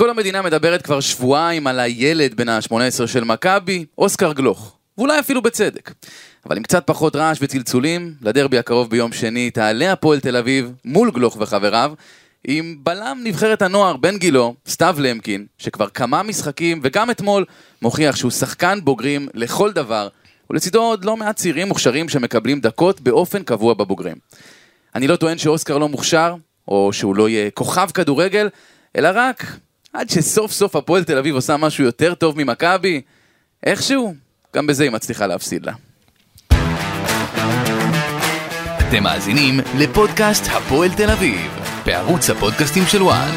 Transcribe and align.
כל 0.00 0.10
המדינה 0.10 0.42
מדברת 0.42 0.82
כבר 0.82 1.00
שבועיים 1.00 1.66
על 1.66 1.80
הילד 1.80 2.34
בן 2.34 2.48
ה-18 2.48 3.06
של 3.06 3.24
מכבי, 3.24 3.84
אוסקר 3.98 4.32
גלוך. 4.32 4.76
ואולי 4.98 5.18
אפילו 5.18 5.42
בצדק. 5.42 5.92
אבל 6.46 6.56
עם 6.56 6.62
קצת 6.62 6.86
פחות 6.86 7.16
רעש 7.16 7.38
וצלצולים, 7.40 8.14
לדרבי 8.22 8.58
הקרוב 8.58 8.90
ביום 8.90 9.12
שני 9.12 9.50
תעלה 9.50 9.92
הפועל 9.92 10.20
תל 10.20 10.36
אביב 10.36 10.72
מול 10.84 11.10
גלוך 11.10 11.36
וחבריו, 11.40 11.92
עם 12.46 12.76
בלם 12.82 13.20
נבחרת 13.24 13.62
הנוער 13.62 13.96
בן 13.96 14.18
גילו, 14.18 14.54
סתיו 14.68 14.96
למקין, 14.98 15.46
שכבר 15.58 15.88
כמה 15.88 16.22
משחקים 16.22 16.80
וגם 16.82 17.10
אתמול 17.10 17.44
מוכיח 17.82 18.16
שהוא 18.16 18.30
שחקן 18.30 18.78
בוגרים 18.84 19.28
לכל 19.34 19.72
דבר, 19.72 20.08
ולצידו 20.50 20.82
עוד 20.82 21.04
לא 21.04 21.16
מעט 21.16 21.36
צעירים 21.36 21.68
מוכשרים 21.68 22.08
שמקבלים 22.08 22.60
דקות 22.60 23.00
באופן 23.00 23.42
קבוע 23.42 23.74
בבוגרים. 23.74 24.16
אני 24.94 25.08
לא 25.08 25.16
טוען 25.16 25.38
שאוסקר 25.38 25.78
לא 25.78 25.88
מוכשר, 25.88 26.34
או 26.68 26.92
שהוא 26.92 27.16
לא 27.16 27.28
יהיה 27.28 27.50
כוכב 27.50 27.88
כדורגל, 27.94 28.48
אלא 28.96 29.08
רק 29.14 29.44
עד 29.92 30.10
שסוף 30.10 30.52
סוף 30.52 30.76
הפועל 30.76 31.04
תל 31.04 31.18
אביב 31.18 31.34
עושה 31.34 31.56
משהו 31.56 31.84
יותר 31.84 32.14
טוב 32.14 32.38
ממכבי, 32.38 33.00
איכשהו, 33.66 34.14
גם 34.56 34.66
בזה 34.66 34.84
היא 34.84 34.90
מצליחה 34.90 35.26
להפסיד 35.26 35.66
לה. 35.66 35.72
אתם 38.88 39.02
מאזינים 39.02 39.60
לפודקאסט 39.78 40.44
הפועל 40.50 40.90
תל 40.96 41.10
אביב, 41.10 41.50
בערוץ 41.86 42.30
הפודקאסטים 42.30 42.82
של 42.86 43.02
וואן. 43.02 43.30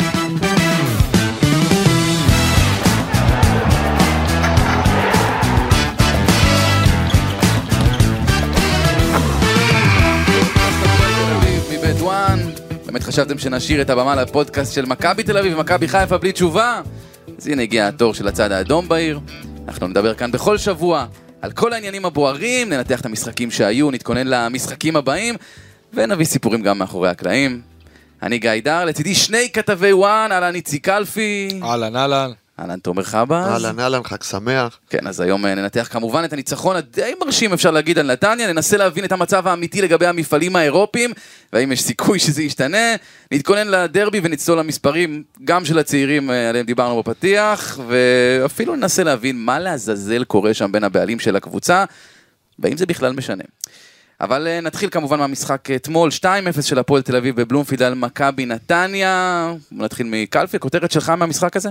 באמת 12.94 13.04
חשבתם 13.04 13.38
שנשאיר 13.38 13.82
את 13.82 13.90
הבמה 13.90 14.16
לפודקאסט 14.16 14.74
של 14.74 14.86
מכבי 14.86 15.24
תל 15.24 15.38
אביב 15.38 15.54
ומכבי 15.58 15.88
חיפה 15.88 16.18
בלי 16.18 16.32
תשובה? 16.32 16.82
אז 17.38 17.48
הנה 17.48 17.62
הגיע 17.62 17.88
התור 17.88 18.14
של 18.14 18.28
הצד 18.28 18.52
האדום 18.52 18.88
בעיר. 18.88 19.20
אנחנו 19.68 19.88
נדבר 19.88 20.14
כאן 20.14 20.32
בכל 20.32 20.58
שבוע 20.58 21.06
על 21.42 21.52
כל 21.52 21.74
העניינים 21.74 22.06
הבוערים, 22.06 22.70
ננתח 22.70 23.02
את 23.02 23.06
המשחקים 23.06 23.52
שהיו, 23.52 23.92
נתכונן 23.92 24.28
למשחקים 24.28 24.96
הבאים, 24.96 25.36
ונביא 25.94 26.26
סיפורים 26.26 26.62
גם 26.62 26.78
מאחורי 26.78 27.10
הקלעים. 27.10 27.62
אני 28.24 28.38
גיא 28.38 28.52
דר, 28.64 28.86
לצידי 28.86 29.16
שני 29.16 29.50
כתבי 29.54 29.94
וואן, 29.94 30.32
אהלן 30.32 30.56
איציק 30.56 30.86
קלפי. 30.86 31.60
אהלן, 31.64 31.96
אהלן. 31.96 32.32
אהלן 32.60 32.80
תומר 32.80 33.04
חבאז. 33.04 33.48
אהלן 33.48 33.80
אהלן, 33.80 34.04
חג 34.04 34.24
שמח. 34.24 34.80
כן, 34.90 35.08
אז 35.08 35.20
היום 35.20 35.46
אה, 35.46 35.56
ננתח 35.56 35.88
כמובן 35.92 36.24
את 36.24 36.34
הניצחון 36.34 36.76
הדי 36.76 37.14
מרשים 37.20 37.54
אפשר 37.54 37.72
להגיד 37.72 38.00
על 38.00 38.12
נתניה, 38.12 38.54
ננסה 38.54 38.78
להבין 38.78 39.06
את 39.06 39.12
המצב 39.12 39.48
האמיתי 39.48 39.82
לגבי 39.82 40.06
המפעלים 40.06 40.56
האירופיים, 40.56 41.14
והאם 41.54 41.72
יש 41.72 41.82
סיכוי 41.82 42.20
שזה 42.20 42.44
ישתנה. 42.44 42.96
נתכונן 43.32 43.68
לדרבי 43.68 44.22
ונצלול 44.24 44.60
למספרים, 44.60 45.24
גם 45.44 45.66
של 45.66 45.80
הצעירים 45.80 46.32
אה, 46.32 46.50
עליהם 46.50 46.66
דיברנו 46.66 47.04
בפתיח, 47.04 47.80
ואפילו 47.88 48.76
ננסה 48.76 49.04
להבין 49.04 49.38
מה 49.38 49.60
לעזאזל 49.60 50.24
קורה 50.24 50.54
שם 50.54 50.72
בין 50.72 50.84
הבעלים 50.84 51.20
של 51.20 51.36
הקבוצה, 51.36 51.86
והאם 52.60 52.78
זה 52.78 52.86
בכלל 52.86 53.14
משנה. 53.14 53.44
אבל 54.22 54.48
אה, 54.48 54.62
נתחיל 54.62 54.90
כמובן 54.90 55.20
מהמשחק 55.20 55.72
אתמול, 55.72 56.10
2-0 56.20 56.62
של 56.62 56.80
הפועל 56.80 57.02
תל 57.02 57.16
אביב 57.16 57.42
בבלומפיד 57.42 57.82
על 57.82 57.94
מכבי 57.94 58.46
נתניה. 58.46 59.54
נתחיל 59.72 60.08
מקלפי, 60.10 60.60
כותרת 60.60 60.92
שלך 60.92 61.10
מהמשחק 61.10 61.56
הזה? 61.56 61.70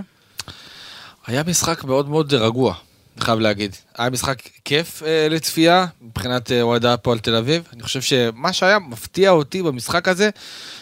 היה 1.27 1.43
משחק 1.43 1.85
מאוד 1.85 2.09
מאוד 2.09 2.35
רגוע, 2.35 2.75
אני 3.17 3.25
חייב 3.25 3.39
להגיד. 3.41 3.77
היה 3.99 4.11
משחק 4.11 4.43
כיף 4.65 5.03
אה, 5.03 5.27
לצפייה, 5.31 5.87
מבחינת 6.03 6.53
אה, 6.53 6.63
אוהדי 6.63 6.89
הפועל 6.89 7.19
תל 7.19 7.35
אביב. 7.35 7.69
אני 7.73 7.83
חושב 7.83 8.01
שמה 8.01 8.53
שהיה 8.53 8.79
מפתיע 8.79 9.31
אותי 9.31 9.63
במשחק 9.63 10.09
הזה, 10.09 10.31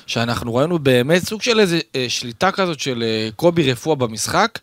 שאנחנו 0.06 0.54
ראינו 0.54 0.78
באמת 0.78 1.22
סוג 1.22 1.42
של 1.42 1.60
איזה 1.60 1.78
אה, 1.96 2.06
שליטה 2.08 2.52
כזאת 2.52 2.80
של 2.80 3.02
אה, 3.02 3.28
קובי 3.36 3.72
רפואה 3.72 3.96
במשחק, 3.96 4.58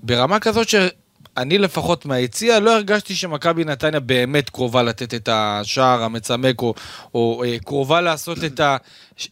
ברמה 0.00 0.40
כזאת 0.40 0.68
שאני 0.68 1.58
לפחות 1.58 2.06
מהיציע 2.06 2.60
לא 2.60 2.74
הרגשתי 2.74 3.14
שמכבי 3.14 3.64
נתניה 3.64 4.00
באמת 4.00 4.50
קרובה 4.50 4.82
לתת 4.82 5.14
את 5.14 5.28
השער 5.32 6.02
המצמק, 6.02 6.62
או, 6.62 6.74
או 7.14 7.44
אה, 7.44 7.56
קרובה 7.64 8.00
לעשות 8.00 8.38
את, 8.44 8.60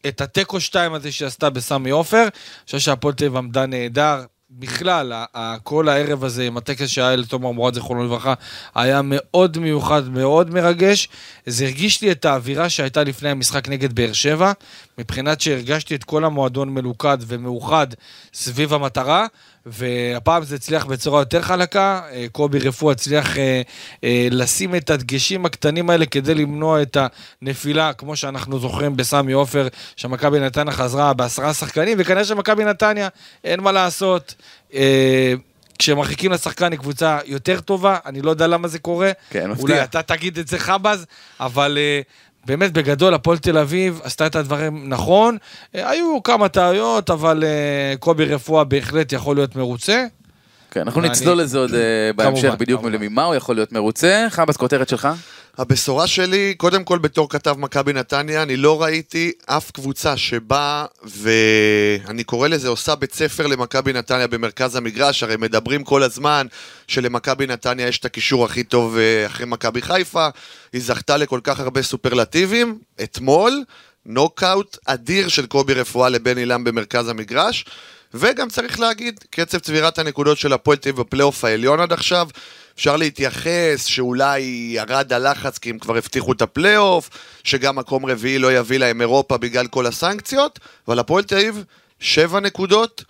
את 0.07 0.21
התיקו 0.21 0.61
2 0.61 0.95
הזה 0.95 1.13
שעשתה 1.13 1.51
בסמי 1.51 1.91
עופר. 1.91 2.23
אני 2.23 2.31
חושב 2.67 2.79
שהפועל 2.79 3.15
תל 3.15 3.25
אביב 3.25 3.37
עמדה 3.37 3.67
נהדר, 3.67 4.25
בכלל, 4.51 5.13
כל 5.63 5.89
הערב 5.89 6.25
הזה 6.25 6.47
עם 6.47 6.57
הטקס 6.57 6.89
שהיה 6.89 7.17
לתומר 7.17 7.51
מורד, 7.51 7.75
זיכרונו 7.75 8.05
לברכה, 8.05 8.35
היה 8.75 9.01
מאוד 9.05 9.59
מיוחד, 9.59 10.09
מאוד 10.09 10.51
מרגש. 10.51 11.09
זה 11.47 11.65
הרגיש 11.65 12.03
לי 12.03 12.13
את 12.13 12.25
האווירה 12.25 12.69
שהייתה 12.69 13.05
לפני 13.05 13.29
המשחק 13.29 13.69
נגד 13.69 13.93
באר 13.93 14.13
שבע, 14.13 14.53
מבחינת 14.99 15.41
שהרגשתי 15.41 15.95
את 15.95 16.05
כל 16.05 16.25
המועדון 16.25 16.69
מלוכד 16.69 17.19
ומאוחד 17.27 17.87
סביב 18.35 18.75
המטרה, 18.75 19.27
והפעם 19.67 20.45
זה 20.45 20.55
הצליח 20.55 20.87
בצורה 20.87 21.21
יותר 21.21 21.43
חלקה. 21.43 22.01
אה, 22.13 22.27
קובי 22.33 22.59
רפואה 22.59 22.93
הצליח 22.93 23.39
אה, 23.39 23.63
אה, 24.05 24.29
לשים 24.31 24.75
את 24.75 24.91
הדגשים 24.91 25.47
הקטנים 25.47 25.91
האלה 25.91 26.07
כדי 26.07 26.35
למנוע 26.35 26.83
את 26.83 26.97
הנפילה, 27.43 27.93
כמו 27.93 28.17
שאנחנו 28.17 28.59
זוכרים 28.59 28.97
בסמי 28.97 29.33
עופר, 29.33 29.69
שמכבי 29.97 30.41
נתניה 30.41 30.73
חזרה 30.73 31.13
בעשרה 31.13 31.55
שחקנים, 31.55 31.97
וכנראה 32.01 32.25
שמכבי 32.25 32.65
נתניה, 32.65 33.09
אין 33.45 33.61
מה 33.61 33.73
לעשות. 33.73 34.35
אה, 34.75 35.35
כשמרחיקים 35.79 36.33
לשחקן 36.33 36.73
היא 36.73 36.79
קבוצה 36.79 37.19
יותר 37.25 37.61
טובה, 37.61 37.99
אני 38.07 38.23
לא 38.23 38.31
יודע 38.31 38.47
למה 38.47 38.69
זה 38.69 38.79
קורה. 38.79 39.13
כן, 39.31 39.51
מפתיע. 39.51 39.65
אולי 39.65 39.85
אתה 39.85 40.03
תגיד 40.03 40.39
את 40.39 40.49
זה 40.49 40.59
חבאז, 40.59 41.07
אבל 41.41 41.79
אה, 41.81 42.01
באמת 42.47 42.73
בגדול 42.73 43.15
הפועל 43.15 43.39
תל 43.39 43.59
אביב 43.59 44.01
עשתה 44.05 44.27
את 44.27 44.37
הדברים 44.37 44.89
נכון. 44.89 45.37
אה, 45.75 45.91
היו 45.91 46.23
כמה 46.23 46.49
טעויות, 46.49 47.11
אבל 47.11 47.45
אה, 47.45 47.95
קובי 47.99 48.25
רפואה 48.25 48.65
בהחלט 48.65 49.13
יכול 49.13 49.37
להיות 49.37 49.57
מרוצה. 49.57 50.05
כן, 50.77 50.83
אנחנו 50.83 51.01
נצלול 51.01 51.39
לזה 51.39 51.59
עוד 51.59 51.75
אה, 51.75 52.13
בהמשך 52.17 52.55
בדיוק. 52.59 52.83
ממה 52.83 53.25
הוא 53.25 53.35
יכול 53.35 53.55
להיות 53.55 53.73
מרוצה. 53.73 54.27
חבאס, 54.31 54.57
כותרת 54.57 54.89
שלך? 54.89 55.09
הבשורה 55.59 56.07
שלי, 56.07 56.55
קודם 56.57 56.85
כל 56.85 56.99
בתור 56.99 57.29
כתב 57.29 57.55
מכבי 57.59 57.93
נתניה, 57.93 58.43
אני 58.43 58.57
לא 58.57 58.83
ראיתי 58.83 59.33
אף 59.47 59.71
קבוצה 59.71 60.17
שבאה, 60.17 60.85
ואני 61.05 62.25
קורא 62.25 62.49
לזה 62.49 62.69
עושה 62.69 62.95
בית 62.95 63.15
ספר 63.15 63.47
למכבי 63.47 63.93
נתניה 63.93 64.27
במרכז 64.27 64.77
המגרש, 64.77 65.23
הרי 65.23 65.37
מדברים 65.37 65.85
כל 65.85 66.03
הזמן 66.03 66.47
שלמכבי 66.89 67.47
נתניה 67.47 67.89
יש 67.89 67.99
את 67.99 68.05
הקישור 68.05 68.45
הכי 68.45 68.65
טוב 68.65 68.97
אה, 68.97 69.27
אחרי 69.27 69.47
מכבי 69.47 69.83
חיפה, 69.83 70.29
היא 70.73 70.83
זכתה 70.83 71.17
לכל 71.17 71.41
כך 71.43 71.61
הרבה 71.61 71.83
סופרלטיבים, 71.83 72.79
אתמול, 73.03 73.65
נוקאוט 74.07 74.79
אדיר 74.87 75.29
של 75.29 75.47
קובי 75.47 75.75
רפואה 75.75 76.09
לבן 76.09 76.39
אילם 76.39 76.65
במרכז 76.65 77.09
המגרש. 77.09 77.65
וגם 78.15 78.49
צריך 78.49 78.81
להגיד, 78.81 79.21
קצב 79.31 79.59
צבירת 79.59 79.99
הנקודות 79.99 80.39
של 80.39 80.53
הפועל 80.53 80.77
תל 80.77 80.89
אביב 80.89 81.01
בפלייאוף 81.01 81.45
העליון 81.45 81.81
עד 81.81 81.93
עכשיו, 81.93 82.29
אפשר 82.75 82.97
להתייחס 82.97 83.85
שאולי 83.85 84.41
ירד 84.75 85.13
הלחץ 85.13 85.59
כי 85.59 85.71
הם 85.71 85.79
כבר 85.79 85.97
הבטיחו 85.97 86.33
את 86.33 86.43
הפלייאוף, 86.43 87.11
שגם 87.45 87.77
מקום 87.77 88.07
רביעי 88.07 88.39
לא 88.39 88.53
יביא 88.53 88.79
להם 88.79 89.01
אירופה 89.01 89.37
בגלל 89.37 89.67
כל 89.67 89.87
הסנקציות, 89.87 90.59
אבל 90.89 90.99
הפועל 90.99 91.25
תל 91.25 91.35
אביב, 91.37 91.65
שבע 92.01 92.41
נקודות 92.41 93.05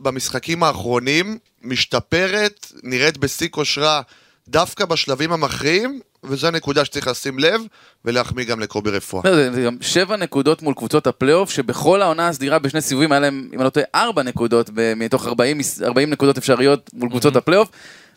במשחקים 0.00 0.62
האחרונים, 0.62 1.38
משתפרת, 1.62 2.72
נראית 2.82 3.18
בשיא 3.18 3.48
כושרה 3.48 4.02
דווקא 4.48 4.84
בשלבים 4.84 5.32
המכריעים, 5.32 6.00
וזו 6.28 6.50
נקודה 6.50 6.84
שצריך 6.84 7.06
לשים 7.08 7.38
לב 7.38 7.60
ולהחמיא 8.04 8.44
גם 8.44 8.60
לקובי 8.60 8.90
רפואה. 8.90 9.30
לא, 9.30 9.52
זה 9.52 9.62
גם 9.62 9.76
שבע 9.80 10.16
נקודות 10.16 10.62
מול 10.62 10.74
קבוצות 10.74 11.06
הפלייאוף, 11.06 11.50
שבכל 11.50 12.02
העונה 12.02 12.28
הסדירה 12.28 12.58
בשני 12.58 12.80
סיבובים 12.80 13.12
היה 13.12 13.20
להם, 13.20 13.48
אם 13.52 13.58
אני 13.58 13.64
לא 13.64 13.70
טועה, 13.70 13.86
ארבע 13.94 14.22
נקודות 14.22 14.70
מתוך 14.96 15.26
40, 15.26 15.58
מס- 15.58 15.82
40 15.82 16.10
נקודות 16.10 16.38
אפשריות 16.38 16.90
מול 16.92 17.08
קבוצות 17.08 17.36
הפלייאוף. 17.36 17.68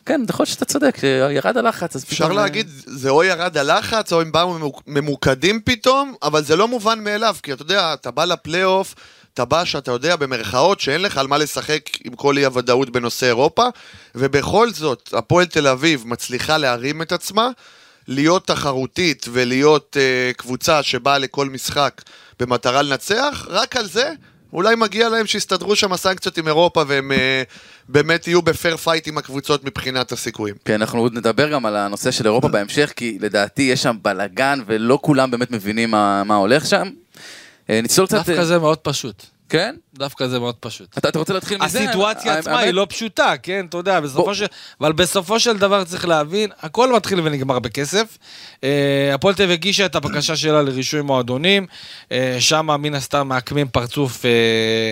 כן, 0.06 0.22
יכול 0.30 0.44
להיות 0.44 0.50
שאתה 0.54 0.66
צודק, 0.66 0.98
שירד 1.00 1.58
הלחץ, 1.58 1.96
אז 1.96 2.04
אפשר 2.04 2.26
פתאום, 2.26 2.38
אה, 2.38 2.44
להגיד, 2.44 2.68
זה 2.86 3.10
או 3.10 3.24
ירד 3.24 3.58
הלחץ, 3.58 4.14
או 4.14 4.22
הם 4.22 4.32
באו 4.32 4.60
ממוק- 4.60 4.82
ממוקדים 4.88 5.62
פתאום, 5.66 6.14
אבל 6.24 6.44
זה 6.44 6.56
לא 6.56 6.68
מובן 6.68 7.04
מאליו, 7.04 7.36
כי 7.44 7.54
אתה 7.54 7.62
יודע, 7.62 7.94
אתה 7.94 8.12
בא 8.12 8.26
לפלייאוף, 8.26 8.96
אתה 9.34 9.46
בא 9.46 9.66
שאתה 9.66 9.92
יודע 9.92 10.16
במרכאות 10.16 10.80
שאין 10.80 11.02
לך 11.02 11.18
על 11.18 11.28
מה 11.28 11.38
לשחק 11.38 11.82
עם 12.04 12.16
כל 12.16 12.38
אי 12.38 12.46
הוודאות 12.46 12.90
בנושא 12.90 13.26
אירופה, 13.26 13.64
ובכל 14.16 14.70
זאת, 14.74 15.10
הפועל 15.14 15.46
תל 15.46 15.68
אביב 15.68 16.04
מצליחה 16.08 16.58
להרים 16.58 17.02
את 17.02 17.12
עצמה, 17.12 17.50
להיות 18.08 18.48
תחרותית 18.48 19.26
ולהיות 19.32 19.98
uh, 20.00 20.38
קבוצה 20.38 20.84
שבאה 20.84 21.18
לכל 21.18 21.50
משחק 21.50 22.02
במטרה 22.40 22.82
לנצח, 22.82 23.48
רק 23.50 23.76
על 23.76 23.88
זה 23.88 24.12
אולי 24.54 24.76
מגיע 24.76 25.10
להם 25.10 25.26
שיסתדרו 25.26 25.76
שם 25.76 25.94
הסנקציות 25.94 26.38
עם 26.38 26.48
אירופה 26.48 26.84
והם 26.88 27.12
אה, 27.12 27.16
באמת 27.90 28.28
יהיו 28.28 28.42
ב 28.42 28.49
fair 28.49 28.78
fight 28.78 29.08
עם 29.08 29.18
הקבוצות 29.18 29.64
מבחינת 29.64 30.12
הסיכויים. 30.12 30.56
כן, 30.66 30.74
אנחנו 30.74 31.00
עוד 31.00 31.14
נדבר 31.14 31.52
גם 31.52 31.66
על 31.66 31.76
הנושא 31.76 32.12
של 32.12 32.26
אירופה 32.26 32.48
בהמשך, 32.48 32.94
כי 32.96 33.18
לדעתי 33.22 33.62
יש 33.62 33.84
שם 33.84 33.98
בלאגן 34.02 34.60
ולא 34.66 35.00
כולם 35.02 35.32
באמת 35.32 35.52
מבינים 35.52 35.92
מה, 35.92 36.24
מה 36.24 36.36
הולך 36.36 36.66
שם. 36.66 36.90
אה, 37.70 37.80
נצלול 37.84 38.08
קצת... 38.08 38.18
דווקא 38.18 38.44
זה 38.44 38.60
מאוד 38.60 38.78
פשוט. 38.78 39.37
כן? 39.50 39.76
דווקא 39.94 40.28
זה 40.28 40.40
מאוד 40.40 40.56
פשוט. 40.56 40.98
אתה, 40.98 41.10
אתה 41.10 41.20
רוצה 41.20 41.34
להתחיל 41.34 41.58
מזה? 41.64 41.84
הסיטואציה 41.84 42.38
עצמה 42.38 42.60
היא 42.60 42.72
לא 42.72 42.88
פשוטה, 42.90 43.34
כן, 43.44 43.66
אתה 43.70 43.78
יודע. 43.78 44.00
בסופו 44.00 44.36
של... 44.36 44.46
אבל 44.82 44.92
בסופו 44.92 45.40
של 45.40 45.58
דבר 45.58 45.84
צריך 45.84 46.08
להבין, 46.08 46.50
הכל 46.62 46.94
מתחיל 46.94 47.20
ונגמר 47.24 47.60
בכסף. 47.60 48.18
אה, 48.64 49.12
הפועל 49.14 49.36
תל 49.36 49.44
אביב 49.44 49.54
הגישה 49.54 49.86
את 49.86 49.96
הבקשה 49.96 50.36
שלה 50.36 50.62
לרישוי 50.62 51.02
מועדונים, 51.02 51.66
אה, 52.12 52.38
שם 52.40 52.68
מן 52.80 52.96
הסתם 52.96 53.28
מעקמים 53.28 53.68
פרצוף 53.68 54.26
אה, 54.26 54.92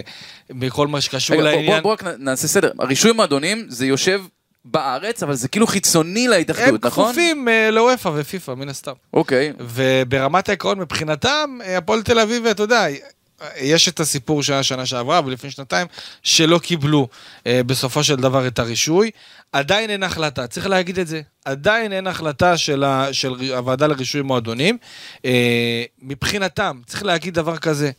בכל 0.50 0.88
מה 0.88 1.02
שקשור 1.02 1.42
לעניין. 1.42 1.72
בוא, 1.72 1.80
בוא 1.80 1.92
רק 1.92 2.04
נעשה 2.20 2.48
סדר. 2.48 2.72
הרישוי 2.80 3.12
מועדונים 3.12 3.66
זה 3.70 3.86
יושב 3.86 4.22
בארץ, 4.66 5.24
אבל 5.24 5.36
זה 5.36 5.48
כאילו 5.48 5.68
חיצוני 5.68 6.26
הם 6.26 6.32
להתאחדות, 6.32 6.86
נכון? 6.86 7.06
כפופים 7.06 7.48
אה, 7.48 7.72
לוופא 7.72 8.10
ופיפ"א, 8.16 8.54
מן 8.54 8.70
הסתם. 8.70 8.92
אוקיי. 9.14 9.54
וברמת 9.60 10.50
העיקרון 10.50 10.80
מבחינתם, 10.80 11.58
הפועל 11.78 12.02
תל 12.02 12.20
אביב, 12.20 12.46
אתה 12.46 12.64
יודע, 12.64 12.86
יש 13.58 13.90
את 13.90 14.00
הסיפור 14.00 14.44
שהיה 14.44 14.64
שנה 14.64 14.86
שעברה 14.86 15.22
ולפני 15.26 15.52
שנתיים, 15.52 15.88
שלא 16.24 16.60
קיבלו 16.60 17.08
אה, 17.48 17.62
בסופו 17.64 18.04
של 18.04 18.16
דבר 18.16 18.48
את 18.48 18.60
הרישוי. 18.60 19.12
עדיין 19.52 19.90
אין 19.90 20.04
החלטה, 20.04 20.48
צריך 20.48 20.68
להגיד 20.68 21.00
את 21.00 21.08
זה. 21.08 21.22
עדיין 21.46 21.94
אין 21.94 22.08
החלטה 22.08 22.58
של, 22.58 22.84
ה, 22.84 23.14
של 23.14 23.34
הוועדה 23.56 23.88
לרישוי 23.88 24.22
מועדונים. 24.22 24.78
אה, 25.26 25.84
מבחינתם, 26.02 26.82
צריך 26.86 27.04
להגיד 27.04 27.34
דבר 27.34 27.58
כזה, 27.58 27.92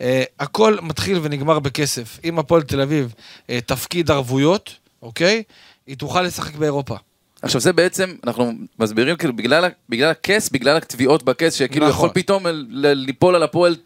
אה, 0.00 0.22
הכל 0.40 0.76
מתחיל 0.82 1.18
ונגמר 1.22 1.58
בכסף. 1.58 2.18
אם 2.24 2.38
הפועל 2.38 2.62
תל 2.62 2.80
אביב 2.80 3.14
אה, 3.50 3.58
תפקיד 3.66 4.10
ערבויות, 4.10 4.74
אוקיי? 5.02 5.42
היא 5.86 5.96
תוכל 5.96 6.22
לשחק 6.22 6.54
באירופה. 6.54 6.96
עכשיו 7.42 7.60
זה 7.60 7.72
בעצם, 7.72 8.14
אנחנו 8.24 8.52
מסבירים 8.78 9.16
כאילו 9.16 9.36
בגלל, 9.36 9.64
בגלל 9.88 10.10
הכס, 10.10 10.48
בגלל 10.48 10.76
התביעות 10.76 11.22
בכס, 11.22 11.54
שכאילו 11.54 11.88
נכון. 11.88 11.96
יכול 11.96 12.22
פתאום 12.22 12.46
ליפול 12.70 13.34
על 13.34 13.42
הפועל 13.42 13.76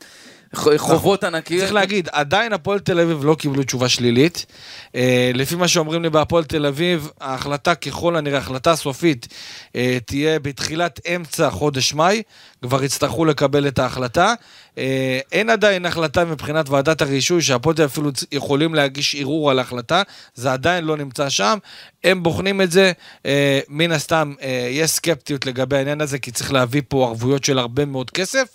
חובות 0.54 1.24
ענקיות. 1.24 1.60
צריך 1.60 1.72
להגיד, 1.72 2.08
עדיין 2.12 2.52
הפועל 2.52 2.78
תל 2.78 3.00
אביב 3.00 3.24
לא 3.24 3.34
קיבלו 3.34 3.62
תשובה 3.62 3.88
שלילית. 3.88 4.46
אה, 4.94 5.30
לפי 5.34 5.54
מה 5.54 5.68
שאומרים 5.68 6.02
לי 6.02 6.10
בהפועל 6.10 6.44
תל 6.44 6.66
אביב, 6.66 7.10
ההחלטה 7.20 7.74
ככל 7.74 8.16
הנראה, 8.16 8.38
ההחלטה 8.38 8.70
הסופית, 8.70 9.28
אה, 9.76 9.98
תהיה 10.06 10.38
בתחילת 10.38 11.00
אמצע 11.16 11.50
חודש 11.50 11.94
מאי, 11.94 12.22
כבר 12.62 12.84
יצטרכו 12.84 13.24
לקבל 13.24 13.68
את 13.68 13.78
ההחלטה. 13.78 14.34
אה, 14.78 15.20
אין 15.32 15.50
עדיין 15.50 15.86
החלטה 15.86 16.24
מבחינת 16.24 16.68
ועדת 16.68 17.02
הרישוי, 17.02 17.42
שהפועל 17.42 17.76
אפילו 17.84 18.10
יכולים 18.32 18.74
להגיש 18.74 19.14
ערעור 19.14 19.50
על 19.50 19.58
ההחלטה, 19.58 20.02
זה 20.34 20.52
עדיין 20.52 20.84
לא 20.84 20.96
נמצא 20.96 21.28
שם. 21.28 21.58
הם 22.04 22.22
בוחנים 22.22 22.60
את 22.60 22.70
זה, 22.70 22.92
מן 23.68 23.92
הסתם 23.92 24.34
יש 24.70 24.90
סקפטיות 24.90 25.46
לגבי 25.46 25.76
העניין 25.76 26.00
הזה, 26.00 26.18
כי 26.18 26.30
צריך 26.30 26.52
להביא 26.52 26.82
פה 26.88 27.06
ערבויות 27.06 27.44
של 27.44 27.58
הרבה 27.58 27.84
מאוד 27.84 28.10
כסף. 28.10 28.46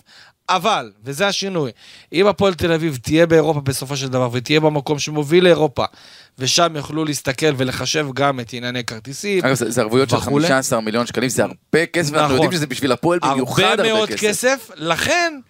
אבל, 0.50 0.90
וזה 1.04 1.26
השינוי, 1.26 1.70
אם 2.12 2.26
הפועל 2.26 2.54
תל 2.54 2.72
אביב 2.72 2.98
תהיה 3.02 3.26
באירופה 3.26 3.60
בסופו 3.60 3.96
של 3.96 4.08
דבר, 4.08 4.28
ותהיה 4.32 4.60
במקום 4.60 4.98
שמוביל 4.98 5.44
לאירופה, 5.44 5.84
ושם 6.38 6.72
יוכלו 6.76 7.04
להסתכל 7.04 7.54
ולחשב 7.56 8.06
גם 8.14 8.40
את 8.40 8.52
ענייני 8.52 8.84
כרטיסים, 8.84 9.44
אגב, 9.44 9.54
זה, 9.54 9.70
זה 9.70 9.80
ערבויות 9.80 10.10
של 10.10 10.16
וכולי. 10.16 10.48
15 10.48 10.80
מיליון 10.80 11.06
שקלים, 11.06 11.28
זה 11.28 11.42
הרבה 11.42 11.86
כסף, 11.86 12.14
נכון. 12.14 12.30
יודעים 12.30 12.52
שזה 12.52 12.66
בשביל 12.66 12.92
הפועל 12.92 13.18
במיוחד 13.18 13.62
הרבה 13.62 13.82
הרבה, 13.82 13.92
מאוד 13.92 14.08
כסף. 14.08 14.20
כסף, 14.20 14.70
לכן, 14.74 15.40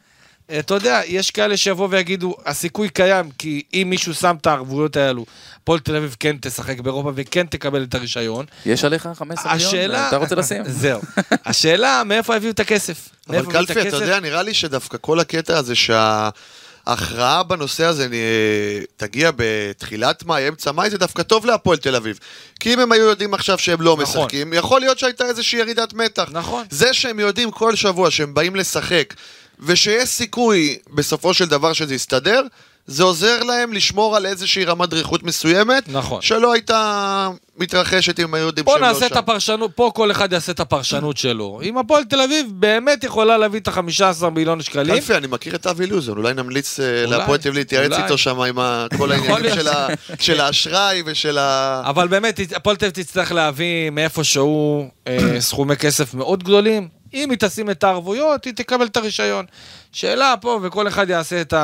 אתה 0.58 0.74
יודע, 0.74 1.00
יש 1.06 1.30
כאלה 1.30 1.56
שיבואו 1.56 1.90
ויגידו, 1.90 2.36
הסיכוי 2.46 2.88
קיים, 2.88 3.30
כי 3.38 3.62
אם 3.74 3.86
מישהו 3.90 4.14
שם 4.14 4.36
את 4.40 4.46
הערבויות 4.46 4.96
האלו, 4.96 5.26
הפועל 5.62 5.80
תל 5.80 5.96
אביב 5.96 6.16
כן 6.20 6.36
תשחק 6.40 6.80
באירופה 6.80 7.12
וכן 7.14 7.46
תקבל 7.46 7.82
את 7.82 7.94
הרישיון. 7.94 8.46
יש 8.66 8.84
עליך 8.84 9.08
15 9.14 9.52
מיליון? 9.52 9.68
השאלה... 9.68 10.08
אתה 10.08 10.16
רוצה 10.16 10.34
לשים? 10.34 10.62
זהו. 10.82 11.00
השאלה, 11.44 12.02
מאיפה 12.04 12.36
הביאו 12.36 12.50
את 12.52 12.60
הכסף? 12.60 13.08
אבל 13.28 13.52
קלפי, 13.52 13.88
אתה? 13.88 13.96
יודע, 13.96 14.20
נראה 14.20 14.42
לי 14.42 14.54
שדווקא 14.54 14.98
כל 15.00 15.20
הקטע 15.20 15.58
הזה 15.58 15.74
שההכרעה 15.74 17.42
בנושא 17.42 17.84
הזה 17.84 18.08
אה, 18.12 18.80
תגיע 18.96 19.30
בתחילת 19.36 20.24
מאי, 20.24 20.48
אמצע 20.48 20.72
מאי, 20.72 20.90
זה 20.90 20.98
דווקא 20.98 21.22
טוב 21.22 21.46
להפועל 21.46 21.78
תל 21.78 21.96
אביב. 21.96 22.18
כי 22.60 22.74
אם 22.74 22.80
הם 22.80 22.92
היו 22.92 23.04
יודעים 23.04 23.34
עכשיו 23.34 23.58
שהם 23.58 23.80
לא 23.80 23.96
נכון. 24.00 24.20
משחקים, 24.22 24.52
יכול 24.52 24.80
להיות 24.80 24.98
שהייתה 24.98 25.26
איזושהי 25.26 25.58
ירידת 25.58 25.92
מתח. 25.92 26.28
נכון. 26.32 26.64
זה 26.70 26.94
שהם 26.94 27.20
יודעים 27.20 27.50
כל 27.50 27.74
שבוע 27.74 28.10
שהם 28.10 28.34
באים 28.34 28.56
לשחק, 28.56 29.14
ושיש 29.58 30.08
סיכוי 30.08 30.78
בסופו 30.94 31.34
של 31.34 31.46
דבר 31.46 31.72
שזה 31.72 31.94
יסתדר, 31.94 32.42
זה 32.86 33.02
עוזר 33.02 33.42
להם 33.42 33.72
לשמור 33.72 34.16
על 34.16 34.26
איזושהי 34.26 34.64
רמת 34.64 34.88
דריכות 34.88 35.22
מסוימת, 35.22 35.82
נכון. 35.88 36.22
שלא 36.22 36.52
הייתה 36.52 37.28
מתרחשת 37.58 38.20
אם 38.20 38.34
היו 38.34 38.46
יודעים 38.46 38.66
שהם 38.70 38.82
לא 38.82 38.88
נעשה 38.88 39.00
שם. 39.00 39.06
את 39.06 39.16
הפרשנות, 39.16 39.70
פה 39.74 39.90
כל 39.94 40.10
אחד 40.10 40.32
יעשה 40.32 40.52
את 40.52 40.60
הפרשנות 40.60 41.16
שלו. 41.16 41.60
אם 41.62 41.78
הפועל 41.78 42.04
תל 42.04 42.20
אביב 42.20 42.46
באמת 42.50 43.04
יכולה 43.04 43.38
להביא 43.38 43.60
את 43.60 43.68
ה-15 43.68 44.28
מיליון 44.34 44.62
שקלים, 44.62 44.94
קלפי, 44.94 45.14
אני 45.16 45.26
מכיר 45.26 45.54
את 45.54 45.66
אבי 45.66 45.86
לוזון, 45.86 46.18
אולי 46.18 46.34
נמליץ 46.34 46.80
אה, 46.80 47.06
להפועל 47.06 47.38
תל 47.38 47.48
אביב 47.48 47.58
להתייעץ. 47.58 47.92
איתו 47.92 48.18
שם 48.18 48.40
עם 48.40 48.58
ה- 48.58 48.86
כל 48.98 49.12
העניינים 49.12 49.54
של 49.54 49.68
ה- 49.68 49.88
של 50.20 50.40
האשראי 50.40 51.02
ושל 51.06 51.38
ה... 51.38 51.82
אבל 51.86 52.08
באמת, 52.08 52.40
הפועל 52.56 52.76
תל 52.76 52.84
אביב 52.86 53.04
תצטרך 53.04 53.32
להביא 53.32 53.90
מאיפה 53.90 54.24
שהוא 54.24 54.88
אה, 55.06 55.40
סכומי 55.40 55.76
כסף 55.76 56.14
מאוד 56.14 56.44
גדולים. 56.44 56.88
אם 57.14 57.30
היא 57.30 57.38
תשים 57.40 57.70
את 57.70 57.84
הערבויות, 57.84 58.44
היא 58.44 58.52
תקבל 58.56 58.86
את 58.86 58.96
הרישיון. 58.96 59.44
שאלה 59.92 60.34
פה, 60.40 60.60
וכל 60.62 60.88
אחד 60.88 61.10
יעשה 61.10 61.40
את 61.40 61.54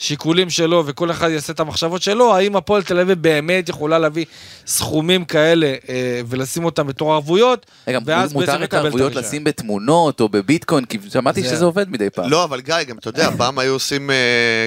השיקולים 0.00 0.50
שלו, 0.50 0.82
וכל 0.86 1.10
אחד 1.10 1.30
יעשה 1.30 1.52
את 1.52 1.60
המחשבות 1.60 2.02
שלו, 2.02 2.34
האם 2.36 2.56
הפועל 2.56 2.82
תל 2.82 2.98
אביב 3.00 3.22
באמת 3.22 3.68
יכולה 3.68 3.98
להביא 3.98 4.24
סכומים 4.66 5.24
כאלה 5.24 5.74
אה, 5.88 6.20
ולשים 6.28 6.64
אותם 6.64 6.86
בתור 6.86 7.12
ערבויות, 7.14 7.66
רגע, 7.88 7.98
ואז 8.06 8.32
בעצם 8.32 8.40
מותר 8.40 8.54
את 8.54 8.60
לקבל 8.60 8.64
את 8.64 8.74
הערבויות 8.84 9.12
הרישיון. 9.12 9.24
לשים 9.24 9.44
בתמונות 9.44 10.20
או 10.20 10.28
בביטקוין, 10.28 10.84
כי 10.84 10.98
שמעתי 11.12 11.42
זה- 11.42 11.48
שזה 11.48 11.64
עובד 11.64 11.90
מדי 11.90 12.10
פעם. 12.10 12.30
לא, 12.30 12.44
אבל 12.44 12.60
גיא, 12.60 12.82
גם 12.88 12.98
אתה 12.98 13.08
יודע, 13.08 13.30
פעם 13.36 13.58
היו 13.58 13.72
עושים 13.72 14.10
אה, 14.10 14.16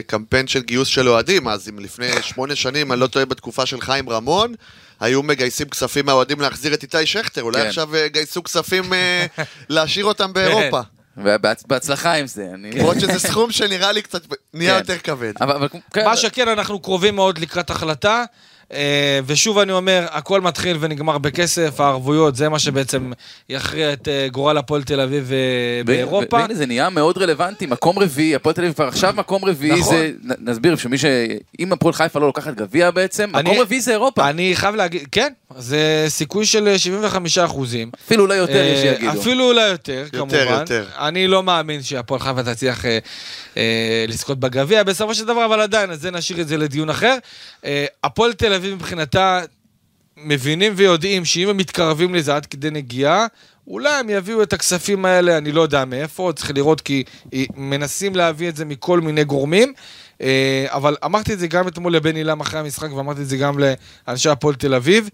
קמפיין 0.07 0.47
של 0.47 0.61
גיוס 0.61 0.87
של 0.87 1.09
אוהדים, 1.09 1.47
אז 1.47 1.69
אם 1.69 1.79
לפני 1.79 2.07
שמונה 2.21 2.55
שנים, 2.55 2.91
אני 2.91 2.99
לא 2.99 3.07
טועה, 3.07 3.25
בתקופה 3.25 3.65
של 3.65 3.81
חיים 3.81 4.09
רמון, 4.09 4.53
היו 4.99 5.23
מגייסים 5.23 5.69
כספים 5.69 6.05
מהאוהדים 6.05 6.39
להחזיר 6.41 6.73
את 6.73 6.83
איתי 6.83 7.05
שכטר, 7.05 7.41
אולי 7.43 7.61
כן. 7.61 7.67
עכשיו 7.67 7.95
אה, 7.95 8.07
גייסו 8.07 8.43
כספים 8.43 8.93
אה, 8.93 9.25
להשאיר 9.69 10.05
אותם 10.05 10.33
באירופה. 10.33 10.81
ובהצלחה 11.17 12.13
עם 12.13 12.27
זה. 12.27 12.47
למרות 12.73 12.99
שזה 12.99 13.19
סכום 13.19 13.51
שנראה 13.51 13.91
לי 13.91 14.01
קצת 14.01 14.21
נהיה 14.53 14.73
כן. 14.73 14.79
יותר 14.79 14.97
כבד. 14.97 15.33
כן, 15.93 16.05
מה 16.05 16.17
שכן, 16.17 16.47
אנחנו 16.47 16.79
קרובים 16.79 17.15
מאוד 17.15 17.37
לקראת 17.37 17.69
החלטה. 17.69 18.23
אה, 18.73 19.19
ושוב 19.25 19.57
אני 19.59 19.71
אומר, 19.71 20.05
הכל 20.11 20.41
מתחיל 20.41 20.77
ונגמר 20.79 21.17
בכסף, 21.17 21.79
הערבויות, 21.79 22.35
זה 22.35 22.49
מה 22.49 22.59
שבעצם 22.59 23.11
יכריע 23.49 23.93
את 23.93 24.07
אה, 24.07 24.27
גורל 24.31 24.57
הפועל 24.57 24.83
תל 24.83 24.99
אביב 24.99 25.31
אה, 25.33 25.37
באירופה. 25.85 26.37
והנה 26.37 26.53
זה 26.53 26.65
נהיה 26.65 26.89
מאוד 26.89 27.17
רלוונטי, 27.17 27.65
מקום 27.65 27.99
רביעי, 27.99 28.35
הפועל 28.35 28.55
תל 28.55 28.61
אביב 28.61 28.73
כבר 28.73 28.87
עכשיו 28.87 29.13
מקום 29.17 29.45
רביעי, 29.45 29.79
נכון. 29.79 29.95
זה, 29.97 30.11
נסביר 30.39 30.75
שמי 30.75 30.97
ש... 30.97 31.05
אם 31.59 31.73
הפועל 31.73 31.93
חיפה 31.93 32.19
לא 32.19 32.25
לוקחת 32.27 32.53
גביע 32.55 32.91
בעצם, 32.91 33.29
אני- 33.35 33.49
מקום 33.49 33.61
רביעי 33.61 33.81
זה 33.81 33.91
אירופה. 33.91 34.29
אני 34.29 34.51
חייב 34.55 34.75
להגיד, 34.75 35.07
כן, 35.11 35.33
זה 35.57 36.05
סיכוי 36.07 36.45
של 36.45 36.67
אה, 36.67 36.77
75 36.79 37.37
אחוזים. 37.37 37.91
אפילו 38.07 38.23
אולי 38.23 38.35
יותר 38.35 38.63
יש 38.73 38.79
שיגידו. 38.81 39.11
אפילו 39.21 39.47
אולי 39.49 39.67
יותר, 39.69 40.05
כמובן. 40.11 40.35
יותר. 40.59 40.85
אני 40.97 41.27
לא 41.27 41.43
מאמין 41.43 41.83
שהפועל 41.83 42.19
חיפה 42.19 42.43
תצליח 42.43 42.85
אה, 42.85 42.99
אה, 43.57 44.05
לזכות 44.07 44.39
בגביע 44.39 44.83
בסופו 44.83 45.13
של 45.15 45.25
דבר, 45.25 45.45
אבל 45.45 45.61
עדיין, 45.61 45.91
אז 45.91 46.01
זה 46.01 46.11
נשאיר 46.11 46.41
את 46.41 46.47
זה 46.47 46.57
לדיון 46.57 46.89
אחר. 46.89 47.17
אה, 47.65 47.85
הפועל 48.03 48.33
תל 48.33 48.53
אביב 48.53 48.62
מבחינתה 48.71 49.41
מבינים 50.17 50.73
ויודעים 50.75 51.25
שאם 51.25 51.49
הם 51.49 51.57
מתקרבים 51.57 52.15
לזה 52.15 52.35
עד 52.35 52.45
כדי 52.45 52.71
נגיעה, 52.71 53.25
אולי 53.67 53.93
הם 53.93 54.09
יביאו 54.09 54.43
את 54.43 54.53
הכספים 54.53 55.05
האלה, 55.05 55.37
אני 55.37 55.51
לא 55.51 55.61
יודע 55.61 55.85
מאיפה, 55.85 56.31
צריך 56.35 56.51
לראות 56.55 56.81
כי 56.81 57.03
אה, 57.33 57.43
מנסים 57.55 58.15
להביא 58.15 58.49
את 58.49 58.55
זה 58.55 58.65
מכל 58.65 59.01
מיני 59.01 59.23
גורמים. 59.23 59.73
אה, 60.21 60.65
אבל 60.67 60.95
אמרתי 61.05 61.33
את 61.33 61.39
זה 61.39 61.47
גם 61.47 61.67
אתמול 61.67 61.95
לבן 61.95 62.15
אילם 62.15 62.39
אחרי 62.39 62.59
המשחק, 62.59 62.93
ואמרתי 62.93 63.21
את 63.21 63.27
זה 63.27 63.37
גם 63.37 63.59
לאנשי 63.59 64.29
הפועל 64.29 64.55
תל 64.55 64.73
אביב. 64.73 65.09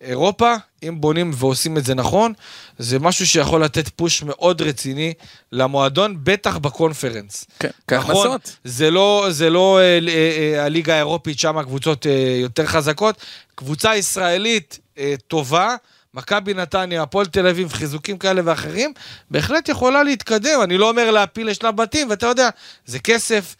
אירופה, 0.00 0.54
אם 0.82 1.00
בונים 1.00 1.30
ועושים 1.34 1.76
את 1.76 1.84
זה 1.84 1.94
נכון, 1.94 2.32
זה 2.78 2.98
משהו 2.98 3.26
שיכול 3.26 3.64
לתת 3.64 3.88
פוש 3.88 4.22
מאוד 4.22 4.62
רציני 4.62 5.14
למועדון, 5.52 6.16
בטח 6.22 6.56
בקונפרנס. 6.56 7.44
כן, 7.58 7.68
כך 7.88 7.98
נכון, 8.10 8.26
לעשות. 8.26 8.56
זה 8.64 8.90
לא, 8.90 9.26
זה 9.30 9.50
לא 9.50 9.78
אה, 9.78 9.98
אה, 10.08 10.54
אה, 10.58 10.64
הליגה 10.64 10.94
האירופית, 10.94 11.38
שם 11.38 11.58
הקבוצות 11.58 12.06
אה, 12.06 12.36
יותר 12.40 12.66
חזקות. 12.66 13.16
קבוצה 13.54 13.96
ישראלית 13.96 14.78
אה, 14.98 15.14
טובה, 15.28 15.76
מכבי 16.14 16.54
נתניה, 16.54 17.02
הפועל 17.02 17.26
תל 17.26 17.46
אביב, 17.46 17.72
חיזוקים 17.72 18.18
כאלה 18.18 18.42
ואחרים, 18.44 18.92
בהחלט 19.30 19.68
יכולה 19.68 20.02
להתקדם. 20.02 20.60
אני 20.62 20.78
לא 20.78 20.88
אומר 20.88 21.10
להפיל 21.10 21.50
לשלב 21.50 21.76
בתים, 21.76 22.10
ואתה 22.10 22.26
יודע, 22.26 22.48
זה 22.86 22.98
כסף, 22.98 23.56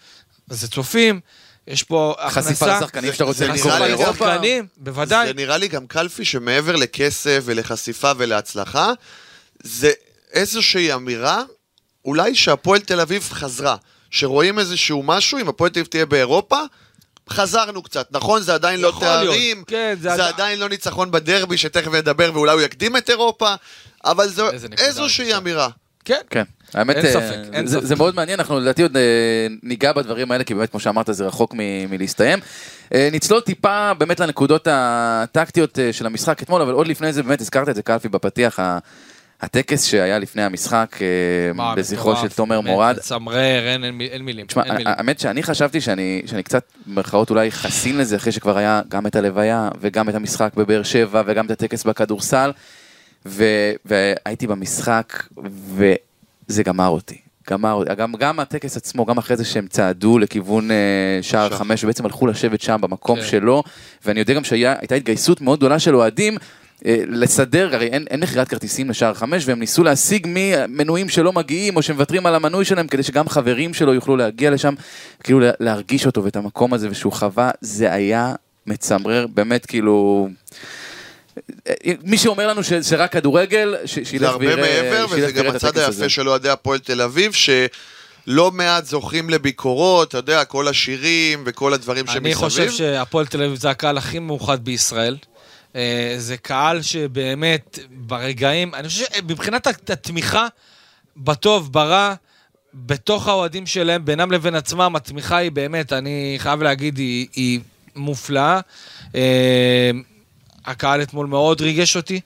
זה 0.49 0.69
צופים, 0.69 1.21
יש 1.67 1.83
פה 1.83 2.15
הכנסה. 2.19 2.43
חשיפה 2.51 2.77
לשחקנים 2.79 3.07
זה- 3.11 3.13
שאתה 3.13 3.25
רוצה 3.25 3.39
זה 3.39 3.47
למכור 3.49 3.67
נראה 3.67 3.79
לי 3.79 3.93
גם 3.93 3.99
לאירופה. 3.99 4.27
לשחקנים, 4.33 4.67
בוודאי. 4.77 5.27
זה 5.27 5.33
נראה 5.35 5.57
לי 5.57 5.69
גם 5.69 5.87
קלפי 5.87 6.25
שמעבר 6.25 6.77
לכסף 6.77 7.41
ולחשיפה 7.45 8.13
ולהצלחה, 8.17 8.93
זה 9.63 9.91
איזושהי 10.33 10.95
אמירה, 10.95 11.43
אולי 12.05 12.35
שהפועל 12.35 12.81
תל 12.81 13.01
אביב 13.01 13.29
חזרה. 13.33 13.77
שרואים 14.11 14.59
איזשהו 14.59 15.03
משהו, 15.03 15.39
אם 15.39 15.49
הפועל 15.49 15.71
תל 15.71 15.79
אביב 15.79 15.87
תהיה 15.91 16.07
באירופה, 16.07 16.59
חזרנו 17.31 17.83
קצת. 17.83 18.09
נכון, 18.11 18.43
זה 18.43 18.55
עדיין 18.55 18.81
לא 18.81 18.89
להיות. 18.89 19.01
תארים, 19.01 19.65
כן, 19.67 19.95
זה 20.03 20.09
זה, 20.09 20.15
עד- 20.15 20.21
עדיין 20.35 20.59
לא 20.59 20.69
ניצחון 20.69 21.11
בדרבי, 21.11 21.57
שתכף 21.57 21.93
נדבר 21.93 22.31
ואולי 22.35 22.53
הוא 22.53 22.61
יקדים 22.61 22.97
את 22.97 23.11
אירופה, 23.11 23.55
אבל 24.05 24.29
זו 24.29 24.51
איזושהי. 24.79 25.37
אמירה. 25.37 25.69
כן. 26.05 26.21
כן, 26.31 26.43
האמת, 26.75 26.97
אין 26.97 27.07
אה, 27.07 27.13
ספק, 27.13 27.37
אין 27.53 27.67
זה, 27.67 27.77
ספק. 27.77 27.87
זה 27.87 27.97
מאוד 27.97 28.15
מעניין, 28.15 28.39
אנחנו 28.41 28.61
לדעתי 28.61 28.83
עוד 28.83 28.97
אה, 28.97 29.03
ניגע 29.63 29.93
בדברים 29.93 30.33
האלה, 30.33 30.45
כי 30.45 30.55
באמת, 30.55 30.71
כמו 30.71 30.81
שאמרת, 30.81 31.07
זה 31.11 31.27
רחוק 31.27 31.55
מ- 31.55 31.91
מלהסתיים. 31.91 32.39
אה, 32.95 33.09
נצלול 33.13 33.41
טיפה 33.41 33.93
באמת 33.95 34.21
לנקודות 34.21 34.69
הטקטיות 34.71 35.79
של 35.93 36.07
המשחק 36.07 36.43
אתמול, 36.43 36.63
אבל 36.63 36.73
עוד 36.73 36.89
לפני 36.89 37.13
זה, 37.13 37.23
באמת 37.23 37.41
הזכרת 37.41 37.69
את 37.69 37.75
זה, 37.75 37.83
קלפי, 37.83 38.09
בפתיח, 38.09 38.59
הטקס 39.43 39.85
שהיה 39.85 40.19
לפני 40.19 40.43
המשחק 40.43 40.97
בזכרו 41.77 42.17
של 42.17 42.29
תומר 42.29 42.61
מורד, 42.61 42.95
מצמרר, 42.99 43.37
אין- 43.67 43.85
אין 43.85 44.01
אין 44.01 44.23
מילים. 44.23 44.47
תשמע. 44.47 44.63
האמת 44.87 45.21
שאני 45.21 45.43
חשבתי 45.43 45.81
שאני, 45.81 46.23
שאני 46.27 46.43
קצת, 46.43 46.63
במרכאות 46.87 47.31
אולי 47.31 47.51
חסין 47.51 47.99
לזה, 47.99 48.17
אחרי 48.17 48.33
שכבר 48.33 48.57
היה 48.59 48.83
גם 48.89 49.07
את 49.07 49.17
הלוויה, 49.17 49.69
וגם 49.81 50.09
את 50.09 50.15
המשחק 50.15 50.51
בבאר 50.57 50.83
שבע, 50.83 51.23
וגם 51.27 51.47
את 51.47 51.51
הטקס 51.51 51.85
בכדורסל, 51.85 52.53
ו, 53.27 53.45
והייתי 53.85 54.47
במשחק, 54.47 55.23
וזה 56.51 56.63
גמר 56.63 56.89
אותי. 56.89 57.19
גמר. 57.51 57.83
גם, 57.97 58.13
גם 58.19 58.41
הטקס 58.41 58.77
עצמו, 58.77 59.07
גם 59.07 59.19
אחרי 59.19 59.37
זה 59.37 59.45
שהם 59.45 59.67
צעדו 59.67 60.19
לכיוון 60.19 60.71
אה, 60.71 60.77
שער. 61.23 61.51
חמש, 61.51 61.85
ובעצם 61.85 62.05
הלכו 62.05 62.27
לשבת 62.27 62.61
שם 62.61 62.79
במקום 62.81 63.19
כן. 63.21 63.27
שלו, 63.27 63.63
ואני 64.07 64.21
יודע 64.21 64.35
גם 64.35 64.45
שהייתה 64.45 64.95
התגייסות 64.95 65.41
מאוד 65.41 65.59
גדולה 65.59 65.79
של 65.79 65.97
אוהדים. 65.97 66.37
אה, 66.87 66.97
לסדר, 67.07 67.75
הרי 67.75 67.87
אין, 67.87 68.05
אין 68.11 68.21
מכירת 68.21 68.49
כרטיסים 68.49 68.91
לשער 68.91 69.15
חמש, 69.15 69.49
והם 69.49 69.59
ניסו 69.59 69.85
להשיג 69.85 70.27
ממנויים 70.31 71.09
שלא 71.09 71.33
מגיעים, 71.33 71.77
או 71.77 71.83
שמוותרים 71.83 72.27
על 72.27 72.35
המנוי 72.35 72.65
שלהם, 72.65 72.87
כדי 72.87 73.03
שגם 73.03 73.29
חברים 73.29 73.75
שלו 73.75 73.95
יוכלו 73.95 74.17
להגיע 74.17 74.51
לשם, 74.51 74.75
כאילו 75.25 75.41
לה- 75.41 75.51
להרגיש 75.61 76.07
אותו 76.07 76.25
ואת 76.25 76.37
המקום 76.37 76.75
הזה, 76.75 76.89
ושהוא 76.91 77.13
חווה, 77.13 77.51
זה 77.61 77.93
היה 77.93 78.35
מצמרר, 78.67 79.27
באמת 79.27 79.67
כאילו... 79.67 80.29
אה, 81.69 81.75
מי 82.03 82.19
שאומר 82.19 82.47
לנו 82.49 82.65
ש, 82.65 82.73
שרק 82.73 83.13
כדורגל, 83.13 83.75
ש, 83.85 83.95
זה 83.99 84.05
שילך 84.05 84.29
הרבה 84.29 84.47
ויראה- 84.47 84.57
מעבר, 84.83 85.07
שילך 85.09 85.11
וזה 85.25 85.33
גם 85.33 85.43
ויראה 85.45 85.57
הצד. 85.57 85.79
היפה 85.79 86.09
של 86.09 86.29
אוהדי 86.29 86.49
הפועל 86.49 86.79
תל 86.79 87.03
אביב, 87.03 87.33
שלא 87.33 88.51
מעט 88.51 88.85
זוכים 88.87 89.31
לביקורות, 89.31 90.09
אתה 90.09 90.19
יודע, 90.19 90.45
כל 90.45 90.69
השירים 90.69 91.43
וכל 91.47 91.75
הדברים 91.75 92.07
שמסביב. 92.07 92.25
אני 92.25 92.35
חושב 92.35 92.71
שהפועל 92.71 93.27
תל 93.27 93.43
אביב 93.43 93.59
זה 93.59 93.71
הקהל 93.71 93.99
הכי 93.99 94.19
מאוחד 94.19 94.65
בישראל. 94.65 95.17
אה, 95.77 96.15
זה 96.19 96.37
קהל 96.37 96.83
שבאמת, 96.83 97.79
ברגעים, 97.91 98.75
אני 98.75 98.89
חושב 98.89 99.05
שמבחינת 99.15 99.67
הת- 99.67 99.91
התמיכה, 99.91 100.47
בטוב, 101.17 101.73
ברע, 101.73 102.15
בתוך 102.75 103.29
האוהדים 103.29 103.67
שלהם, 103.67 104.05
בינם 104.05 104.33
לבין 104.33 104.55
עצמם, 104.55 104.93
התמיכה 104.97 105.37
היא 105.37 105.51
באמת, 105.51 105.93
אני 105.93 106.35
חייב 106.39 106.63
להגיד, 106.63 106.99
היא, 106.99 107.27
היא 107.35 107.61
מופלאה. 107.97 108.61
הקהל 110.67 111.03
אתמול 111.03 111.27
מאוד 111.27 111.61
ריגש 111.61 111.97
אותי. 111.97 112.21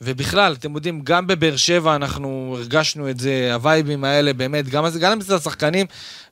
ובכלל, 0.00 0.52
אתם 0.52 0.74
יודעים, 0.74 1.00
גם 1.04 1.26
בבאר 1.26 1.56
שבע 1.56 1.96
אנחנו 1.96 2.54
הרגשנו 2.58 3.10
את 3.10 3.20
זה, 3.20 3.54
הווייבים 3.54 4.04
האלה, 4.04 4.32
באמת, 4.32 4.68
גם, 4.68 4.84
גם 5.00 5.18
מצד 5.18 5.34
השחקנים 5.34 5.86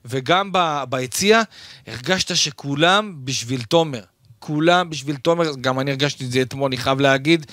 וגם 0.05 0.51
ביציע, 0.89 1.41
הרגשת 1.87 2.35
שכולם 2.35 3.15
בשביל 3.23 3.61
תומר. 3.61 4.01
כולם 4.39 4.89
בשביל 4.89 5.15
תומר, 5.15 5.51
גם 5.61 5.79
אני 5.79 5.91
הרגשתי 5.91 6.25
את 6.25 6.31
זה 6.31 6.41
אתמול, 6.41 6.67
אני 6.67 6.77
חייב 6.77 6.99
להגיד, 6.99 7.45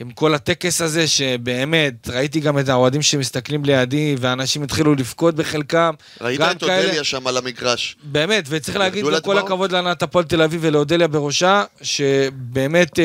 עם 0.00 0.10
כל 0.10 0.34
הטקס 0.34 0.80
הזה, 0.80 1.08
שבאמת, 1.08 2.08
ראיתי 2.08 2.40
גם 2.40 2.58
את 2.58 2.68
האוהדים 2.68 3.02
שמסתכלים 3.02 3.64
לידי, 3.64 4.16
ואנשים 4.20 4.62
התחילו 4.62 4.94
לבכות 4.94 5.34
בחלקם. 5.34 5.94
ראית 6.20 6.40
את 6.40 6.60
כאלה- 6.60 6.84
אודליה 6.84 7.04
שם 7.04 7.26
על 7.26 7.36
המגרש. 7.36 7.96
באמת, 8.02 8.44
וצריך 8.48 8.76
להגיד 8.76 9.04
כל. 9.22 9.38
הכבוד 9.38 9.72
להנהלת 9.72 10.02
הפועל 10.02 10.24
תל 10.24 10.42
אביב 10.42 10.60
ולאודליה 10.64 11.08
בראשה, 11.08 11.64
שבאמת 11.82 12.98
אה, 12.98 13.04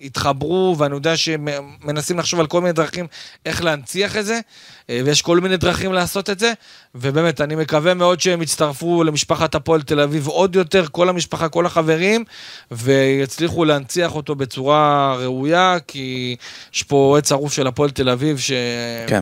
התחברו, 0.00 0.76
ואני 0.78 0.94
יודע 0.94 1.16
שמנסים 1.16 2.18
לחשוב 2.18 2.40
על 2.40 2.46
כל 2.46 2.60
מיני 2.60 2.72
דרכים 2.72 3.06
איך 3.46 3.62
להנציח 3.62 4.16
את 4.16 4.26
זה, 4.26 4.40
אה, 4.90 5.00
ויש 5.04 5.22
כל 5.22 5.40
מיני 5.40 5.56
דרכים 5.56 5.92
לעשות 5.92 6.30
את 6.30 6.38
זה, 6.38 6.52
ובאמת, 6.94 7.40
אני 7.40 7.56
מקווה 7.56 7.94
מאוד 7.94 8.20
שהם 8.20 8.42
יצטרפו 8.42 9.04
למשפחת 9.04 9.54
הפועל 9.54 9.82
תל 9.82 10.00
אביב 10.00 10.26
עוד 10.26 10.56
יותר, 10.56 10.86
כל 10.92 11.08
המשפחה, 11.08 11.48
כל 11.48 11.66
החברים, 11.66 12.24
ויצליחו 12.70 13.64
להנציח 13.64 14.14
אותו 14.14 14.34
בצורה 14.34 15.14
ראויה, 15.18 15.76
כי 15.86 16.36
יש 16.74 16.82
פה 16.82 17.14
עץ 17.18 17.32
ערוף 17.32 17.52
של 17.52 17.66
הפועל 17.66 17.90
תל 17.90 18.08
אביב, 18.08 18.38
ש... 18.38 18.52
כן. 19.06 19.20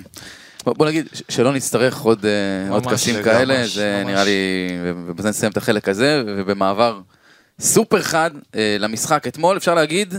בוא, 0.64 0.86
נגיד 0.86 1.08
שלא 1.28 1.52
נצטרך 1.52 2.00
עוד, 2.00 2.26
אה, 2.26 2.70
עוד 2.70 2.82
ממש, 2.82 2.92
טקסים 2.92 3.14
ממש, 3.14 3.24
כאלה, 3.24 3.66
זה 3.66 4.02
ממש. 4.04 4.12
נראה 4.12 4.24
לי, 4.24 4.32
ובזה 5.06 5.28
נסיים 5.28 5.52
את 5.52 5.56
החלק 5.56 5.88
הזה, 5.88 6.22
ובמעבר 6.26 7.00
סופר 7.60 8.02
חד 8.02 8.30
אה, 8.54 8.76
למשחק 8.78 9.26
אתמול, 9.26 9.56
אפשר 9.56 9.74
להגיד, 9.74 10.14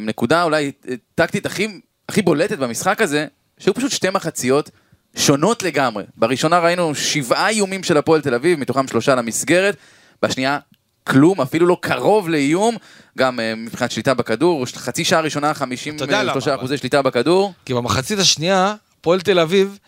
נקודה 0.00 0.42
אולי 0.42 0.72
אה, 0.88 0.94
טקטית 1.14 1.46
הכי, 1.46 1.80
הכי 2.08 2.22
בולטת 2.22 2.58
במשחק 2.58 3.00
הזה, 3.00 3.26
שהיו 3.58 3.74
פשוט 3.74 3.92
שתי 3.92 4.10
מחציות 4.10 4.70
שונות 5.16 5.62
לגמרי. 5.62 6.04
בראשונה 6.16 6.58
ראינו 6.58 6.94
שבעה 6.94 7.48
איומים 7.48 7.82
של 7.82 7.96
הפועל 7.96 8.20
תל 8.20 8.34
אביב, 8.34 8.58
מתוכם 8.58 8.88
שלושה 8.88 9.14
למסגרת, 9.14 9.76
בשנייה 10.22 10.58
כלום, 11.04 11.40
אפילו 11.40 11.66
לא 11.66 11.76
קרוב 11.80 12.28
לאיום, 12.28 12.76
גם 13.18 13.40
אה, 13.40 13.54
מבחינת 13.54 13.90
שליטה 13.90 14.14
בכדור, 14.14 14.66
חצי 14.66 15.04
שעה 15.04 15.20
ראשונה 15.20 15.54
53 15.54 15.96
אתה 15.96 16.04
יודע 16.04 16.22
למה, 16.22 16.32
אבל. 16.32 16.54
אחוזי 16.54 16.76
שליטה 16.78 17.02
בכדור. 17.02 17.52
כי 17.64 17.74
במחצית 17.74 18.18
השנייה, 18.18 18.74
הפועל 19.00 19.20
תל 19.20 19.38
אביב, 19.38 19.78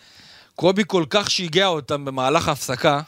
קובי 0.55 0.83
כל 0.87 1.03
כך 1.09 1.31
שיגע 1.31 1.67
אותם 1.67 2.05
במהלך 2.05 2.47
ההפסקה, 2.47 2.99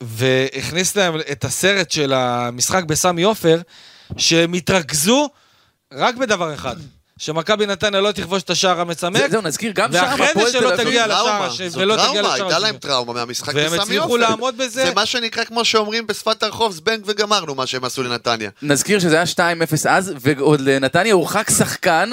והכניס 0.00 0.96
להם 0.96 1.14
את 1.32 1.44
הסרט 1.44 1.90
של 1.90 2.12
המשחק 2.12 2.84
בסמי 2.84 3.22
עופר, 3.22 3.60
שהם 4.16 4.52
התרכזו 4.52 5.28
רק 5.96 6.14
בדבר 6.14 6.54
אחד, 6.54 6.76
שמכבי 7.18 7.66
נתניה 7.66 8.00
לא 8.00 8.12
תכבוש 8.12 8.42
את 8.42 8.50
השער 8.50 8.80
המצמק, 8.80 9.16
זה- 9.20 9.28
זהו, 9.28 9.42
נזכיר, 9.42 9.72
גם 9.74 9.92
שם 9.92 9.98
ואחרי 10.02 10.26
הפועל 10.26 10.46
זה 10.46 10.52
תל 10.52 10.58
שלא 10.58 10.74
אביב... 10.74 10.86
תגיע 10.86 11.08
זו 11.08 11.14
טראומה, 11.14 11.30
לשער 11.38 11.46
השני, 11.52 11.70
זו 11.70 11.80
ולא 11.80 11.94
תגיע 11.94 12.04
טראומה, 12.06 12.20
לשער 12.22 12.32
הייתה 12.44 12.56
השני. 12.56 12.62
להם 12.68 12.76
טראומה 12.76 13.12
מהמשחק 13.12 13.54
והם 13.54 13.66
בסמי 13.66 13.78
הצליחו 13.82 14.04
עופר. 14.04 14.16
לעמוד 14.16 14.56
בזה. 14.56 14.84
זה 14.86 14.94
מה 14.94 15.06
שנקרא, 15.06 15.44
כמו 15.44 15.64
שאומרים 15.64 16.06
בשפת 16.06 16.42
הרחוב, 16.42 16.72
זבנג 16.72 17.02
וגמרנו, 17.06 17.54
מה 17.54 17.66
שהם 17.66 17.84
עשו 17.84 18.02
לנתניה. 18.02 18.50
נזכיר 18.62 18.98
שזה 18.98 19.14
היה 19.16 19.24
2-0 19.24 19.38
אז, 19.88 20.12
ועוד 20.20 20.60
לנתניה 20.60 21.14
הורחק 21.14 21.50
שחקן, 21.50 22.10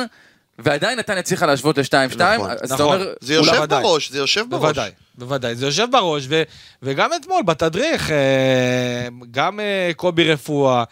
ועדיין 0.60 1.00
נתניה 1.00 1.20
הצליחה 1.20 1.46
להשוות 1.46 1.78
ל-2-2, 1.78 1.94
נכון, 2.18 2.50
נכון. 2.70 2.82
אומר... 2.82 3.14
זה 3.22 3.34
יושב. 3.34 3.66
בראש, 3.66 4.12
זה 4.12 4.18
יושב 4.18 4.46
בראש. 4.50 4.62
בוודאי, 4.62 4.92
בוודאי, 5.16 5.56
זה 5.56 5.66
יושב 5.66 5.88
בראש, 5.92 6.24
ו, 6.30 6.44
וגם 6.84 7.10
אתמול 7.22 7.44
בתדריך, 7.44 8.12
אה, 8.12 8.16
גם 9.32 9.60
אה, 9.60 9.92
קובי 9.96 10.32
רפואה, 10.34 10.84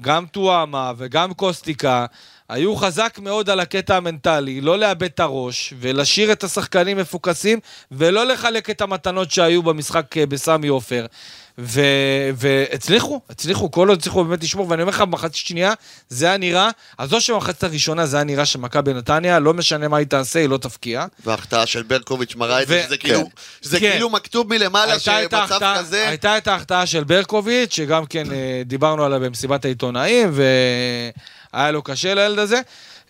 גם 0.00 0.26
טועמה 0.26 0.92
וגם 0.98 1.34
קוסטיקה, 1.34 2.06
היו 2.52 2.76
חזק 2.76 3.18
מאוד 3.22 3.50
על 3.50 3.60
הקטע 3.60 3.96
המנטלי, 3.96 4.60
לא 4.60 4.78
לאבד 4.78 5.02
את 5.02 5.20
הראש, 5.20 5.74
ולהשאיר 5.80 6.32
את 6.32 6.44
השחקנים 6.44 6.96
מפוקסים, 6.96 7.58
ולא 7.92 8.26
לחלק 8.26 8.70
את 8.70 8.80
המתנות 8.80 9.30
שהיו 9.30 9.62
במשחק 9.62 10.16
אה, 10.16 10.26
בסמי 10.26 10.68
עופר. 10.68 11.06
ו- 11.58 12.30
והצליחו, 12.34 13.20
הצליחו, 13.30 13.70
כל 13.70 13.88
עוד 13.88 13.98
הצליחו 13.98 14.24
באמת 14.24 14.42
לשמור, 14.42 14.70
ואני 14.70 14.82
אומר 14.82 14.92
לך, 14.92 15.00
במחצית 15.00 15.34
שנייה 15.46 15.72
זה 16.08 16.26
היה 16.26 16.36
נראה, 16.36 16.68
עזוב 16.98 17.20
שבמחצית 17.20 17.64
הראשונה 17.64 18.06
זה 18.06 18.16
היה 18.16 18.24
נראה 18.24 18.46
שמכבי 18.46 18.94
נתניה, 18.94 19.38
לא 19.38 19.54
משנה 19.54 19.88
מה 19.88 19.96
היא 19.96 20.06
תעשה, 20.06 20.38
היא 20.38 20.48
לא 20.48 20.56
תפקיע. 20.56 21.06
וההחטאה 21.24 21.66
של 21.66 21.82
ברקוביץ' 21.82 22.34
מראה 22.36 22.62
את 22.62 22.68
זה, 22.68 22.80
ו- 22.80 22.86
שזה 22.86 22.96
כאילו- 22.96 23.30
זה 23.62 23.80
כן. 23.80 23.90
כאילו 23.90 24.10
מכתוב 24.10 24.48
מלמעלה 24.48 24.98
שמצב 24.98 25.46
כזה... 25.78 26.08
הייתה 26.08 26.38
את 26.38 26.48
ההחטאה 26.48 26.86
של 26.86 27.04
ברקוביץ', 27.04 27.74
שגם 27.74 28.06
כן 28.06 28.32
אה, 28.32 28.62
דיברנו 28.64 29.04
עליה 29.04 29.18
במסיבת 29.18 29.64
העיתונאים, 29.64 30.32
והיה 31.54 31.70
לו 31.70 31.82
קשה 31.82 32.14
לילד 32.14 32.38
הזה. 32.38 32.60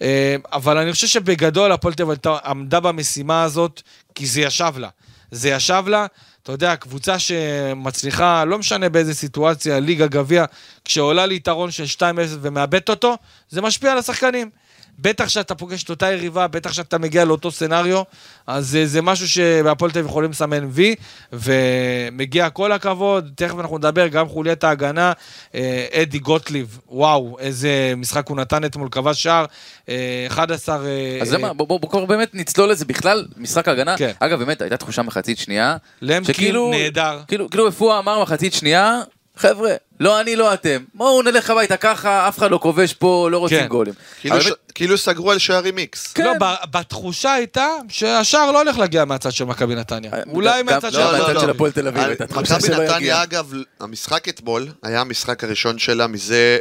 אה, 0.03 0.37
אבל 0.53 0.79
אני 0.79 0.93
חושב 0.93 1.07
שבגדול 1.07 1.73
הפועל 1.73 1.95
תל 1.95 2.03
אביב 2.03 2.19
עמדה 2.45 2.81
במשימה 2.81 3.43
הזאת, 3.43 3.83
כי 4.15 4.27
זה 4.27 4.41
ישב 4.41 4.73
לה. 4.77 4.89
זה 5.31 5.51
ישב 5.51 5.85
לה, 5.87 6.07
אתה 6.43 6.53
יודע, 6.53 6.77
קבוצה 6.77 7.19
שמצליחה, 7.19 8.45
לא 8.45 8.59
משנה 8.59 8.89
באיזה 8.89 9.15
סיטואציה, 9.15 9.81
ליגה, 9.81 10.07
גביע, 10.07 10.45
כשעולה 10.85 11.27
ליתרון 11.27 11.71
של 11.71 11.85
2-0 11.97 12.03
ומאבדת 12.41 12.89
אותו, 12.89 13.17
זה 13.49 13.63
משפיע 13.63 13.93
על 13.93 13.99
השחקנים. 13.99 14.51
בטח 14.99 15.29
שאתה 15.29 15.55
פוגש 15.55 15.83
את 15.83 15.91
אותה 15.91 16.13
יריבה, 16.13 16.47
בטח 16.47 16.73
שאתה 16.73 16.99
מגיע 16.99 17.25
לאותו 17.25 17.51
סצנריו, 17.51 18.03
אז 18.47 18.69
זה, 18.69 18.87
זה 18.87 19.03
משהו 19.03 19.29
שבהפועל 19.29 19.91
תל 19.91 19.99
אביב 19.99 20.11
יכולים 20.11 20.31
לסמן 20.31 20.69
וי, 20.71 20.95
ומגיע 21.33 22.51
כל 22.51 22.73
הכבוד, 22.73 23.31
תכף 23.35 23.59
אנחנו 23.59 23.79
נדבר, 23.79 24.09
גם 24.09 24.29
חוליית 24.29 24.65
ההגנה, 24.65 25.13
אה, 25.55 25.87
אדי 25.93 26.19
גוטליב, 26.19 26.79
וואו, 26.89 27.37
איזה 27.39 27.93
משחק 27.97 28.29
הוא 28.29 28.37
נתן 28.37 28.65
אתמול, 28.65 28.89
כבש 28.91 29.23
שער, 29.23 29.45
אה, 29.89 30.27
11... 30.29 30.87
אה, 30.87 31.19
אז 31.23 31.33
למה, 31.33 31.53
בוא, 31.53 31.67
בוא, 31.67 31.81
בוא 31.81 31.91
כבר 31.91 32.05
באמת 32.05 32.35
נצלול 32.35 32.71
לזה 32.71 32.85
בכלל, 32.85 33.27
משחק 33.37 33.69
הגנה. 33.69 33.97
כן. 33.99 34.13
אגב, 34.21 34.39
באמת, 34.39 34.63
הייתה 34.63 34.77
תחושה 34.77 35.03
מחצית 35.03 35.39
שנייה. 35.39 35.77
למקין 36.03 36.35
שכאילו- 36.35 36.71
נהדר. 36.71 37.21
כאילו, 37.29 37.51
כאילו 37.51 37.65
רפואה 37.65 37.99
אמר 37.99 38.23
מחצית 38.23 38.53
שנייה, 38.53 39.01
חבר'ה, 39.37 39.71
לא 40.01 40.21
אני, 40.21 40.37
לא 40.37 40.55
אתם. 40.55 40.85
בואו 40.95 41.23
נלך 41.23 41.51
הביתה 41.51 41.77
ככה, 41.77 42.29
אף 42.29 42.39
אחד 42.39 42.51
לא 42.51 42.59
כובש 42.63 42.93
פה, 42.95 43.29
לא 43.33 43.39
רוצים 43.39 43.59
כן. 43.61 43.67
גולים. 43.67 43.95
כאילו 44.21 44.35
אבל 44.37 44.45
ש- 44.45 44.53
כאילו 44.75 44.99
סגרו 44.99 45.31
על 45.31 45.39
שערים 45.39 45.79
איקס. 45.79 46.13
כן. 46.13 46.25
לא, 46.25 46.33
ב- 46.41 46.77
בתחושה 46.79 47.33
הייתה 47.33 47.67
שהשער 47.89 48.51
לא 48.53 48.59
הולך 48.63 48.79
להגיע 48.79 49.05
מהצד 49.05 49.33
של 49.33 49.45
מכבי 49.45 49.75
נתניה. 49.75 50.11
אולי 50.33 50.59
גם- 50.61 50.67
מהצד 50.67 50.93
של 50.93 50.99
לא, 50.99 51.13
מהצד 51.13 51.27
תל 51.27 51.33
של 51.33 51.39
אביב. 51.39 51.51
הפועל 51.51 51.73
תל 51.73 51.89
אביב, 51.89 52.03
מכבי 52.31 52.69
נתניה. 52.85 53.23
אגב, 53.23 53.53
המשחק 53.81 54.29
אתמול 54.29 54.69
היה 54.83 55.01
המשחק 55.01 55.45
הראשון 55.45 55.79
שלה 55.79 56.07
מזה, 56.07 56.59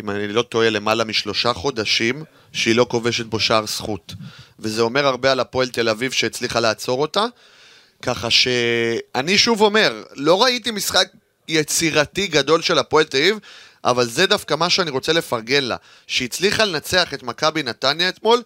אם 0.00 0.10
אני 0.10 0.28
לא 0.28 0.42
טועה, 0.42 0.70
למעלה 0.70 1.04
משלושה 1.04 1.52
חודשים, 1.52 2.24
שהיא 2.52 2.76
לא 2.76 2.86
כובשת 2.90 3.26
בו 3.26 3.40
שער 3.40 3.66
זכות. 3.66 4.14
וזה 4.58 4.82
אומר 4.82 5.06
הרבה 5.06 5.32
על 5.32 5.40
הפועל 5.40 5.68
תל 5.68 5.88
אביב 5.88 6.12
שהצליחה 6.12 6.60
לעצור 6.60 7.00
אותה. 7.02 7.24
ככה 8.02 8.30
שאני 8.30 9.38
שוב 9.38 9.60
אומר, 9.60 10.02
לא 10.14 10.42
ראיתי 10.42 10.70
משחק 10.70 11.08
יצירתי 11.48 12.26
גדול 12.26 12.62
של 12.62 12.78
הפועל 12.78 13.04
תל 13.04 13.16
אביב, 13.16 13.38
אבל 13.84 14.06
זה 14.08 14.26
דווקא 14.26 14.54
מה 14.54 14.70
שאני 14.70 14.90
רוצה 14.90 15.12
לפרגן 15.12 15.64
לה. 15.64 15.76
שהיא 16.06 16.26
הצליחה 16.26 16.64
לנצח 16.64 17.14
את 17.14 17.22
מכבי 17.22 17.62
נתניה 17.62 18.08
אתמול, 18.08 18.42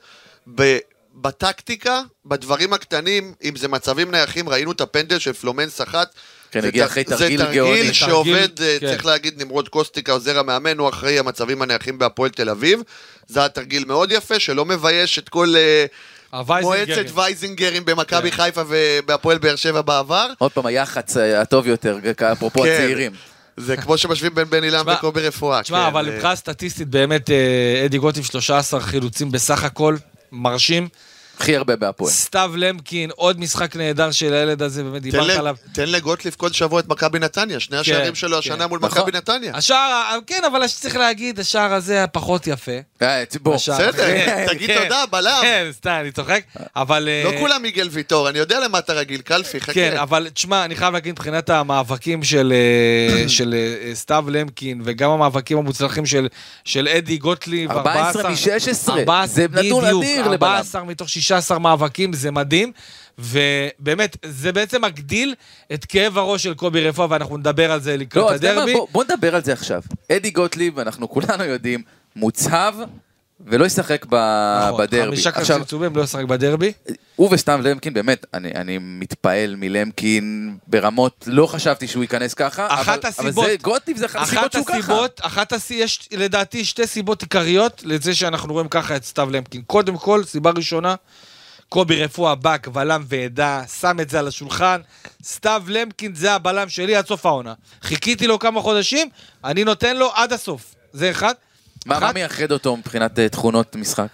ב... 0.55 0.79
בטקטיקה, 1.15 2.03
בדברים 2.27 2.73
הקטנים, 2.73 3.35
אם 3.45 3.57
זה 3.57 3.69
מצבים 3.69 4.11
נייחים, 4.11 4.49
ראינו 4.49 4.73
את 4.73 4.81
הפנדל 4.81 5.19
של 5.19 5.33
פלומנס 5.33 5.81
אחת. 5.81 6.15
כן, 6.51 6.61
זה 6.61 6.69
הגיע 6.69 6.87
אחרי 6.87 7.05
תרגיל 7.05 7.39
זה 7.39 7.53
גאוני. 7.55 7.77
תרגיל 7.77 7.93
שעובד, 7.93 8.63
אה, 8.63 8.77
כן. 8.81 8.87
צריך 8.87 9.07
להגיד, 9.07 9.43
נמרוד 9.43 9.69
קוסטיקה, 9.69 10.13
עוזר 10.13 10.39
המאמן, 10.39 10.79
הוא 10.79 10.89
אחראי 10.89 11.19
המצבים 11.19 11.63
הנייחים 11.63 11.99
בהפועל 11.99 12.31
תל 12.31 12.51
אביב. 12.51 12.83
זה 13.27 13.41
היה 13.41 13.49
תרגיל 13.49 13.85
מאוד 13.85 14.13
יפה, 14.13 14.39
שלא 14.39 14.65
מבייש 14.65 15.19
את 15.19 15.29
כל 15.29 15.55
אה. 15.57 15.87
מועצת 16.33 17.07
וייזינגרים 17.15 17.85
במכבי 17.85 18.31
כן. 18.31 18.37
חיפה 18.37 18.63
ובהפועל 18.69 19.39
באר 19.39 19.57
שבע 19.57 19.81
בעבר. 19.83 20.27
עוד 20.39 20.53
פעם, 20.53 20.67
היח"צ 20.67 21.17
אה, 21.17 21.41
הטוב 21.41 21.67
יותר, 21.67 21.99
אפרופו 22.33 22.63
כן. 22.63 22.69
הצעירים. 22.69 23.13
זה 23.57 23.77
כמו 23.77 23.99
שמשווים 23.99 24.35
בין 24.35 24.51
בן 24.51 24.65
אילם 24.65 24.81
תשמע, 24.81 24.95
וקובי 24.95 25.21
רפואה. 25.21 25.63
תשמע, 25.63 25.79
כן, 25.79 25.87
אבל 25.87 26.09
אה, 26.09 26.15
מבחינה 26.15 26.37
סטטיסטית 26.37 26.89
באמת 26.89 27.31
אה, 27.31 27.83
אדי 27.85 27.99
גוטליב 27.99 28.25
13 28.25 28.81
חילוצים 28.81 29.31
בסך 29.31 29.65
הכל, 29.65 29.97
מרשים. 30.33 30.89
הכי 31.41 31.57
הרבה 31.57 31.77
בהפועל. 31.77 32.11
סתיו 32.11 32.53
למקין, 32.57 33.11
עוד 33.17 33.41
משחק 33.41 33.77
נהדר 33.77 34.11
של 34.11 34.35
הילד 34.35 34.63
הזה, 34.63 34.83
באמת 34.83 35.03
דיברת 35.03 35.39
עליו. 35.39 35.57
תן 35.73 35.89
לגוטליב 35.89 36.35
כל 36.39 36.53
שבוע 36.53 36.81
את 36.81 36.89
מכבי 36.89 37.19
נתניה, 37.19 37.61
שני 37.61 37.77
השערים 37.77 38.15
שלו 38.15 38.39
השנה 38.39 38.57
כן. 38.57 38.65
מול 38.65 38.79
נכון. 38.83 38.99
מכבי 38.99 39.19
נתניה. 39.19 39.53
השער, 39.55 40.19
כן, 40.27 40.43
אבל 40.47 40.67
צריך 40.67 40.97
להגיד, 40.97 41.41
השער 41.41 41.75
הזה 41.75 41.95
היה 41.95 42.07
פחות 42.07 42.47
יפה. 42.47 42.73
אה, 43.03 43.25
בוא. 43.43 43.55
בסדר, 43.55 43.93
כן, 43.93 44.47
תגיד 44.55 44.71
כן. 44.71 44.83
תודה, 44.83 45.05
בלם. 45.11 45.39
כן, 45.43 45.69
סתם, 45.73 45.99
אני 46.01 46.13
צוחק, 46.13 46.43
אבל... 46.77 47.09
לא 47.25 47.31
אה, 47.31 47.39
כולם 47.39 47.63
מיגל 47.63 47.89
ויטור, 47.91 48.29
אני 48.29 48.39
יודע 48.39 48.61
למה 48.61 48.79
אתה 48.79 48.93
רגיל, 48.93 49.21
קלפי, 49.21 49.61
חכה. 49.61 49.73
כן, 49.73 49.97
אבל 49.97 50.29
תשמע, 50.35 50.65
אני 50.65 50.77
חייב 50.77 50.95
להגיד 50.95 51.13
מבחינת 51.13 51.51
המאבקים 51.51 52.23
של, 52.23 52.53
אה, 52.53 53.29
של 53.37 53.55
סתיו 53.95 54.25
למקין, 54.29 54.83
וגם 54.85 55.11
המאבקים 55.11 55.59
המוצלחים 55.59 56.07
של, 56.07 56.29
של 56.65 56.89
אדי 56.89 57.17
גוטליב, 57.17 57.71
14 57.71 58.31
מ-16, 58.31 58.91
14, 58.91 59.27
זה 59.27 59.47
נתון 59.53 59.85
אדיר 59.85 60.29
לבלם. 60.29 60.51
14 60.51 60.85
מתוך 60.85 61.09
16 61.09 61.30
מאבקים, 61.61 62.13
זה 62.13 62.31
מדהים, 62.31 62.73
ובאמת, 63.19 64.17
זה 64.25 64.53
בעצם 64.53 64.85
מגדיל 64.85 65.35
את 65.75 65.85
כאב 65.85 66.19
הראש 66.19 66.43
של 66.43 66.55
קובי 66.55 66.89
רפואה, 66.89 67.07
ואנחנו 67.11 67.37
נדבר 67.37 67.73
על 67.73 67.81
זה 67.81 67.97
לקראת 67.97 68.25
לא, 68.25 68.31
הדרבי. 68.35 68.73
בוא- 68.73 68.89
בוא 68.93 69.05
נדבר 69.05 69.35
על 69.35 69.45
זה 69.45 69.53
עכשיו. 69.53 69.83
אדי 70.13 70.31
גוטליב, 70.31 70.79
אנחנו 70.79 71.09
כולנו 71.11 71.45
יודעים, 71.45 71.83
מוצהב 72.17 72.75
ולא 73.47 73.65
ישחק 73.65 74.07
ב- 74.09 74.65
נכון, 74.69 74.81
בדרבי. 74.81 75.17
חמישה 75.33 75.65
צהובים, 75.65 75.97
לא 75.97 76.03
ישחק 76.03 76.25
בדרבי. 76.25 76.73
הוא 77.17 77.29
וסתם 77.33 77.61
למקין, 77.63 77.95
באמת, 77.95 78.27
אני, 78.35 78.51
אני 78.55 78.79
מתפעל 78.81 79.55
מלמקין 79.59 80.57
ברמות, 80.67 81.25
לא 81.27 81.47
חשבתי 81.47 81.89
שהוא 81.89 82.03
ייכנס 82.05 82.35
ככה, 82.35 82.67
אחת 82.71 82.99
אבל, 82.99 83.09
הסיבות- 83.09 83.45
אבל 83.45 83.51
זה 83.51 83.57
גוטליב, 83.63 83.97
זה 83.97 84.07
אחת 84.07 84.21
הסיבות 84.23 84.53
שהוא 84.53 84.65
ככה. 84.67 84.77
הסיבות, 84.79 85.21
אחת 85.23 85.53
הסיבות, 85.53 85.85
יש 85.85 86.09
לדעתי 86.13 86.65
שתי 86.65 86.87
סיבות 86.87 87.23
עיקריות 87.23 87.83
לזה 87.85 88.15
שאנחנו 88.15 88.53
רואים 88.53 88.69
ככה 88.69 88.97
את 88.97 89.05
סתיו 89.05 89.31
למקין. 89.31 89.63
קודם 89.67 89.97
כל, 89.97 90.25
סיבה 90.25 90.51
ראשונה, 90.51 90.95
קובי 91.69 92.05
רפואה 92.05 92.35
בא, 92.35 92.57
בלם 92.73 93.05
ועדה, 93.09 93.63
שם 93.81 94.01
את 94.01 94.11
זה 94.11 94.19
על 94.19 94.29
השולחן. 94.29 94.81
סתיו 95.25 95.63
למקין 95.69 96.15
זה 96.15 96.33
הבלם 96.33 96.69
שלי 96.69 96.97
עד 96.97 97.07
סוף 97.07 97.27
העונה. 97.27 97.55
חיכיתי 97.83 98.27
לו 98.27 98.39
כמה 98.39 98.61
חודשים, 98.61 99.09
אני 99.45 99.65
נותן 99.65 99.97
לו 99.97 100.11
עד 100.15 100.33
הסוף. 100.33 100.75
זה 100.93 101.11
אחד. 101.11 101.35
מה, 101.87 101.99
מה 102.01 102.07
אחת- 102.07 102.15
מייחד 102.15 102.53
אותו 102.53 102.77
מבחינת 102.77 103.19
אה, 103.19 103.29
תכונות 103.29 103.77
משחק? 103.77 104.07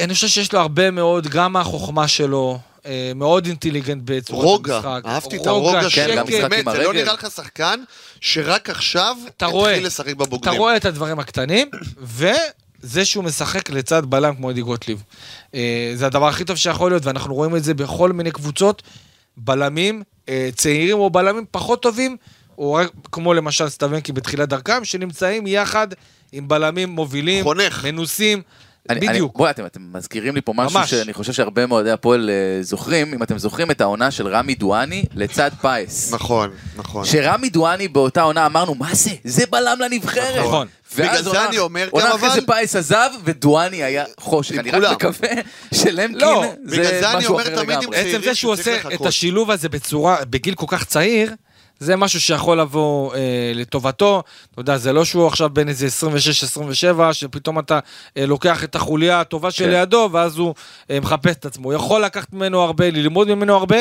אני 0.00 0.14
חושב 0.14 0.28
שיש 0.28 0.52
לו 0.52 0.60
הרבה 0.60 0.90
מאוד, 0.90 1.26
גם 1.28 1.52
מהחוכמה 1.52 2.08
שלו, 2.08 2.58
אה, 2.86 3.12
מאוד 3.14 3.46
אינטליגנט 3.46 4.02
בצורת 4.04 4.44
רוגע, 4.44 4.76
המשחק. 4.76 5.00
אהבתי 5.06 5.36
את 5.36 5.46
הרוגע 5.46 5.82
כן, 5.82 5.88
שלו, 5.90 6.24
משחק 6.24 6.42
עם 6.42 6.48
באמת, 6.50 6.64
זה 6.72 6.78
לא. 6.82 6.92
נראה 6.92 7.12
לך 7.12 7.26
שחקן 7.36 7.80
שרק 8.20 8.70
עכשיו 8.70 9.16
אתה 9.36 9.46
התחיל 9.46 9.86
לשחק 9.86 10.06
אתה 10.06 10.14
בבוגרים. 10.14 10.58
רואה 10.58 10.76
את 10.76 10.84
הדברים 10.84 11.18
הקטנים, 11.18 11.70
וזה 12.02 13.04
שהוא 13.04 13.24
משחק 13.24 13.70
לצד 13.70 14.06
בלם 14.06 14.34
כמו 14.36 14.50
אדי 14.50 14.62
גוטליב. 14.62 15.02
אה, 15.54 15.92
זה 15.94 16.06
הדבר 16.06 16.28
הכי 16.28 16.44
טוב 16.44 16.56
שיכול 16.56 16.90
להיות, 16.90 17.06
ואנחנו 17.06 17.34
רואים 17.34 17.56
את 17.56 17.64
זה 17.64 17.74
בכל 17.74 18.12
מיני 18.12 18.30
קבוצות, 18.30 18.82
בלמים 19.36 20.02
אה, 20.28 20.48
צעירים 20.56 20.98
או 20.98 21.10
בלמים 21.10 21.44
פחות 21.50 21.82
טובים, 21.82 22.16
או 22.58 22.72
רק 22.72 22.88
כמו 23.12 23.34
למשל 23.34 23.68
סטוונקי 23.68 24.12
בתחילת 24.12 24.48
דרכם, 24.48 24.84
שנמצאים 24.84 25.46
יחד 25.46 25.88
עם 26.32 26.48
בלמים 26.48 26.88
מובילים, 26.88 27.44
חונך. 27.44 27.84
מנוסים, 27.84 28.42
אני, 28.90 28.98
אני, 29.00 29.08
בדיוק. 29.08 29.36
בואי, 29.38 29.50
אתם, 29.50 29.66
אתם 29.66 29.80
מזכירים 29.92 30.34
לי 30.34 30.40
פה 30.40 30.52
משהו 30.56 30.78
ממש. 30.78 30.90
שאני 30.90 31.12
חושב 31.12 31.32
שהרבה 31.32 31.66
מאוהדי 31.66 31.90
הפועל 31.90 32.30
אה, 32.30 32.62
זוכרים, 32.62 33.14
אם 33.14 33.22
אתם 33.22 33.38
זוכרים 33.38 33.70
את 33.70 33.80
העונה 33.80 34.10
של 34.10 34.28
רמי 34.28 34.54
דואני 34.54 35.04
לצד 35.14 35.50
פייס. 35.60 36.12
נכון, 36.12 36.50
נכון. 36.76 37.04
שרמי 37.04 37.48
דואני 37.48 37.88
באותה 37.88 38.22
עונה 38.22 38.46
אמרנו, 38.46 38.74
מה 38.74 38.94
זה? 38.94 39.10
זה 39.24 39.44
בלם 39.50 39.78
לנבחרת. 39.80 40.38
נכון. 40.46 40.66
ואז 40.96 41.08
בגלל 41.10 41.22
זה 41.22 41.28
עונה- 41.28 41.48
אני 41.48 41.58
אומר 41.58 41.88
עונה 41.90 42.06
גם, 42.08 42.14
אחרי 42.16 42.28
אבל- 42.28 42.40
זה 42.40 42.46
פייס 42.46 42.76
עזב, 42.76 43.10
ודואני 43.24 43.82
היה 43.82 44.04
חושך. 44.20 44.58
אני 44.58 44.70
רק. 44.70 45.04
מקווה 45.04 45.28
שלמקין 45.74 46.18
לא, 46.20 46.44
זה 46.64 46.76
זה 47.00 47.10
אני 47.10 47.18
משהו 47.18 47.40
אחר 47.40 47.62
לגמרי. 47.62 47.96
עצם 47.96 48.20
זה 48.24 48.34
שהוא 48.34 48.52
עושה 48.52 48.76
את. 48.94 49.06
השילוב 49.06 49.50
הזה 49.50 49.68
בצורה, 49.68 50.16
בגיל 50.30 50.54
כל 50.54 50.66
כך 50.68 50.84
צעיר, 50.84 51.34
זה 51.82 51.96
משהו 51.96 52.20
שיכול 52.20 52.60
לבוא 52.60 53.14
אה, 53.14 53.52
לטובתו. 53.54 54.22
אתה 54.52 54.60
יודע, 54.60 54.76
זה 54.76 54.92
לא 54.92 55.04
שהוא 55.04 55.26
עכשיו 55.26 55.50
בן 55.52 55.68
איזה 55.68 55.86
26-27, 57.08 57.12
שפתאום 57.12 57.58
אתה 57.58 57.78
אה, 58.16 58.26
לוקח 58.26 58.64
את 58.64 58.74
החוליה 58.74 59.20
הטובה 59.20 59.48
כן. 59.48 59.56
שלידו, 59.56 60.08
ואז 60.12 60.38
הוא 60.38 60.54
אה, 60.90 61.00
מחפש 61.00 61.36
את 61.36 61.46
עצמו. 61.46 61.64
הוא 61.64 61.72
יכול 61.72 62.04
לקחת 62.04 62.32
ממנו 62.32 62.60
הרבה, 62.60 62.90
ללמוד 62.90 63.34
ממנו 63.34 63.54
הרבה, 63.56 63.76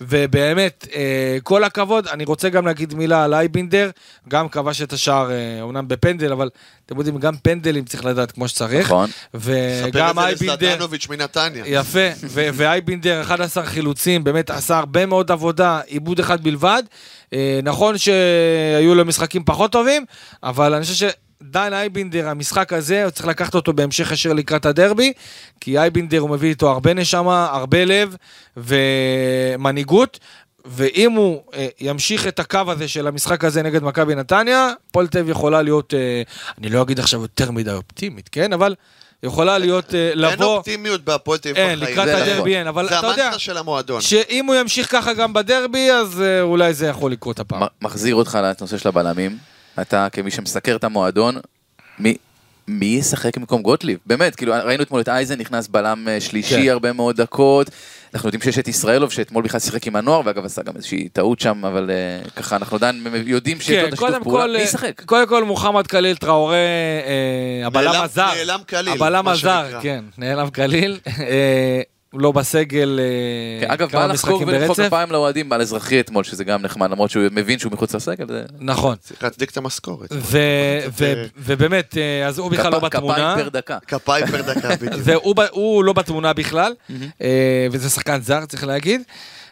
ובאמת, 0.00 0.86
אה, 0.94 1.38
כל 1.42 1.64
הכבוד. 1.64 2.06
אני 2.08 2.24
רוצה 2.24 2.48
גם 2.48 2.66
להגיד 2.66 2.94
מילה 2.94 3.24
על 3.24 3.34
אייבינדר, 3.34 3.90
גם 4.28 4.48
כבש 4.48 4.82
את 4.82 4.92
השער, 4.92 5.30
אה, 5.30 5.62
אומנם 5.62 5.88
בפנדל, 5.88 6.32
אבל 6.32 6.50
אתם 6.86 6.98
יודעים, 6.98 7.18
גם 7.18 7.36
פנדלים 7.42 7.84
צריך 7.84 8.04
לדעת 8.04 8.32
כמו 8.32 8.48
שצריך. 8.48 8.86
נכון. 8.86 9.10
ספר 9.10 9.38
וגם 9.92 10.10
את 10.10 10.14
זה 10.14 10.20
אייבינדר... 10.20 10.66
לזלטנוביץ' 10.66 11.08
מנתניה. 11.08 11.64
יפה, 11.66 12.08
ואייבינדר 12.30 13.22
11 13.22 13.66
חילוצים, 13.66 14.24
באמת 14.24 14.50
עשה 14.50 14.78
הרבה 14.78 15.06
מאוד 15.06 15.30
עבודה, 15.30 15.80
עיבוד 15.86 16.18
אחד 16.18 16.42
בלבד. 16.42 16.82
אה, 17.32 17.60
נכון 17.62 17.98
שהיו 17.98 18.94
לו 18.94 19.04
משחקים 19.04 19.44
פחות 19.44 19.72
טובים, 19.72 20.04
אבל 20.42 20.74
אני 20.74 20.84
חושב 20.84 21.08
שדן 21.42 21.72
אייבינדר, 21.72 22.28
המשחק 22.28 22.72
הזה, 22.72 23.04
הוא 23.04 23.10
צריך 23.10 23.26
לקחת 23.26 23.54
אותו 23.54 23.72
בהמשך 23.72 24.12
ישיר 24.12 24.32
לקראת 24.32 24.66
הדרבי, 24.66 25.12
כי 25.60 25.78
אייבינדר 25.78 26.18
הוא 26.18 26.30
מביא 26.30 26.48
איתו 26.48 26.70
הרבה 26.70 26.94
נשמה, 26.94 27.48
הרבה 27.52 27.84
לב 27.84 28.16
ומנהיגות. 28.56 30.20
ואם 30.68 31.12
הוא 31.12 31.42
אה, 31.54 31.68
ימשיך 31.80 32.26
את 32.28 32.38
הקו 32.38 32.60
הזה 32.68 32.88
של 32.88 33.06
המשחק 33.06 33.44
הזה 33.44 33.62
נגד 33.62 33.82
מכבי 33.82 34.14
נתניה, 34.14 34.70
אביב 34.96 35.28
יכולה 35.28 35.62
להיות, 35.62 35.94
אה, 35.94 36.22
אני 36.58 36.68
לא 36.68 36.82
אגיד 36.82 36.98
עכשיו 36.98 37.20
יותר 37.20 37.50
מדי 37.50 37.72
אופטימית, 37.72 38.28
כן? 38.28 38.52
אבל 38.52 38.74
יכולה 39.22 39.58
להיות, 39.58 39.94
אה, 39.94 40.10
אין 40.10 40.18
לבוא... 40.18 40.46
אופטימיות 40.46 41.04
בהפועל 41.04 41.38
תל 41.38 41.48
אביב 41.48 41.58
אין, 41.58 41.80
בחיים. 41.80 41.92
לקראת 41.92 42.06
זה 42.06 42.16
נכון. 42.16 42.28
הדרבי 42.28 42.56
אין, 42.56 42.66
אבל 42.66 42.88
זה 42.88 42.98
אתה 42.98 43.06
יודע, 43.06 43.22
המנטרה 43.22 43.38
של 43.38 43.56
המועדון. 43.56 44.00
שאם 44.00 44.46
הוא 44.46 44.54
ימשיך 44.54 44.92
ככה 44.92 45.14
גם 45.14 45.32
בדרבי, 45.32 45.90
אז 45.90 46.20
אה, 46.20 46.42
אולי 46.42 46.74
זה 46.74 46.86
יכול 46.86 47.12
לקרות 47.12 47.40
הפעם. 47.40 47.62
מחזיר 47.82 48.14
אותך 48.14 48.38
לנושא 48.42 48.78
של 48.78 48.88
הבלמים. 48.88 49.38
אתה 49.80 50.06
כמי 50.12 50.30
שמסקר 50.30 50.76
את 50.76 50.84
המועדון, 50.84 51.36
מי... 51.98 52.16
מי 52.68 52.86
ישחק 52.86 53.38
במקום 53.38 53.62
גוטליב? 53.62 53.98
באמת, 54.06 54.36
כאילו 54.36 54.52
ראינו 54.64 54.82
אתמול 54.82 55.00
את 55.00 55.08
אייזן 55.08 55.38
נכנס 55.38 55.68
בלם 55.68 56.08
אה, 56.08 56.20
שלישי 56.20 56.62
כן. 56.62 56.68
הרבה 56.68 56.92
מאוד 56.92 57.16
דקות. 57.16 57.70
אנחנו 58.14 58.26
יודעים 58.28 58.42
שיש 58.42 58.58
את 58.58 58.68
ישראלוב 58.68 59.12
שאתמול 59.12 59.44
בכלל 59.44 59.60
שיחק 59.60 59.86
עם 59.86 59.96
הנוער 59.96 60.20
ואגב 60.24 60.44
עשה 60.44 60.62
גם 60.62 60.76
איזושהי 60.76 61.08
טעות 61.08 61.40
שם 61.40 61.64
אבל 61.64 61.90
אה, 61.90 62.28
ככה 62.36 62.56
אנחנו 62.56 62.76
עדיין 62.76 63.02
יודעים 63.26 63.60
שיש 63.60 63.70
לו 63.70 63.82
כן, 63.82 63.88
את 63.88 63.92
השיתוף 63.92 64.22
פעולה. 64.22 64.44
כל, 64.44 64.50
מי 64.50 64.56
אה, 64.58 64.62
ישחק? 64.62 65.02
קודם 65.06 65.26
כל 65.28 65.44
מוחמד 65.44 65.86
קליל 65.86 66.16
טראורה, 66.16 66.54
אה, 66.56 67.66
הבלם 67.66 67.84
נעלם- 67.92 68.02
הזר. 68.02 68.28
נעלם 68.36 68.60
כליל, 68.68 68.88
הבלם 68.88 69.28
הזר. 69.28 69.78
כן, 69.82 70.04
נעלם 70.18 70.50
קליל. 70.50 70.98
אה, 72.16 72.20
הוא 72.20 72.20
לא 72.20 72.32
בסגל 72.32 73.00
כן, 73.60 73.68
אה, 73.68 73.74
אגב, 73.74 73.90
כמה 73.90 74.06
בא 74.06 74.12
לחגוג 74.12 74.32
משחקים 74.34 74.48
ולמחוא 74.48 74.66
ברצף. 74.76 74.86
כפיים 74.86 75.10
לאוהדים 75.12 75.52
על 75.52 75.60
אזרחי 75.60 76.00
אתמול, 76.00 76.24
שזה 76.24 76.44
גם 76.44 76.62
נחמד, 76.62 76.90
למרות 76.90 77.10
שהוא 77.10 77.24
מבין 77.32 77.58
שהוא 77.58 77.72
מחוץ 77.72 77.94
לסגל, 77.94 78.26
זה 78.28 78.42
נכון. 78.60 78.96
צריך 79.00 79.22
להצדיק 79.24 79.50
את 79.50 79.56
המשכורת. 79.56 80.08
ו- 80.12 80.38
ו- 80.98 81.24
ובאמת, 81.36 81.96
אה, 81.96 82.26
אז 82.26 82.38
הוא 82.38 82.50
בכלל 82.50 82.72
לא 82.72 82.78
בתמונה. 82.78 83.14
כפיים 83.14 83.38
פר 83.44 83.48
דקה. 83.48 83.78
כפיים 83.88 84.26
פר 84.26 84.42
דקה 84.42 84.68
בדיוק. 84.80 85.20
הוא 85.50 85.84
לא 85.84 85.92
בתמונה 85.92 86.32
בכלל, 86.32 86.74
אה, 87.22 87.66
וזה 87.72 87.90
שחקן 87.90 88.20
זר, 88.20 88.44
צריך 88.46 88.64
להגיד. 88.64 89.02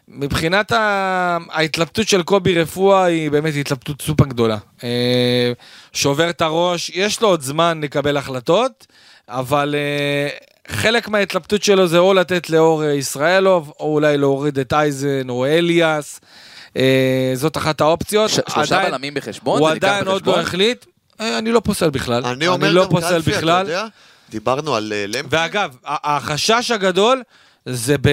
מבחינת 0.09 0.73
ה- 0.73 1.39
ההתלבטות 1.51 2.09
של 2.09 2.23
קובי 2.23 2.63
רפואה 2.63 3.05
היא 3.05 3.31
באמת 3.31 3.53
התלבטות 3.61 4.03
סופר 4.03 4.25
גדולה. 4.25 4.59
אה, 4.85 5.53
שובר 5.93 6.31
את 6.31 6.43
הראש, 6.43 6.91
יש 6.95 7.21
לו 7.23 7.29
עוד 7.29 7.41
זמן 7.43 7.81
לקבל 7.83 8.17
החלטות, 8.17 8.87
אבל 9.29 9.75
אה, 9.75 10.29
חלק 10.69 11.09
מההתלבטות 11.09 11.63
שלו 11.63 11.87
זה 11.89 11.99
או 11.99 12.15
לתת 12.15 12.51
לאור 12.51 12.85
אה, 12.85 12.93
ישראלוב, 12.93 13.73
או 13.81 13.95
אולי 13.95 14.17
להוריד 14.19 14.59
את 14.59 14.73
אייזן 14.73 15.29
או 15.29 15.47
אליאס. 15.47 16.21
אה, 16.77 17.33
זאת 17.35 17.57
אחת 17.57 17.81
האופציות. 17.81 18.31
ש- 18.31 18.35
שלושה 18.49 18.77
עדיין- 18.77 18.91
בלמים 18.93 19.15
בחשבון? 19.15 19.61
הוא 19.61 19.69
עדיין 19.69 20.07
עוד 20.09 20.27
לא? 20.27 20.41
החליט. 20.41 20.85
אה, 21.21 21.39
אני 21.39 21.53
לא 21.53 21.61
פוסל 21.61 21.91
בכלל. 21.91 22.25
אני 22.27 22.47
אומר 22.49 22.73
לא 22.73 22.85
גם 22.85 22.91
פוסל 22.91 23.09
קלפי, 23.09 23.31
אתה 23.31 23.39
בכלל. 23.39 23.67
יודע, 23.67 23.87
דיברנו 24.31 24.75
על 24.75 24.93
אה, 24.97 25.05
למקין. 25.07 25.27
ואגב, 25.31 25.77
החשש 25.85 26.71
הגדול 26.71 27.23
זה 27.69 27.97
ב... 28.01 28.09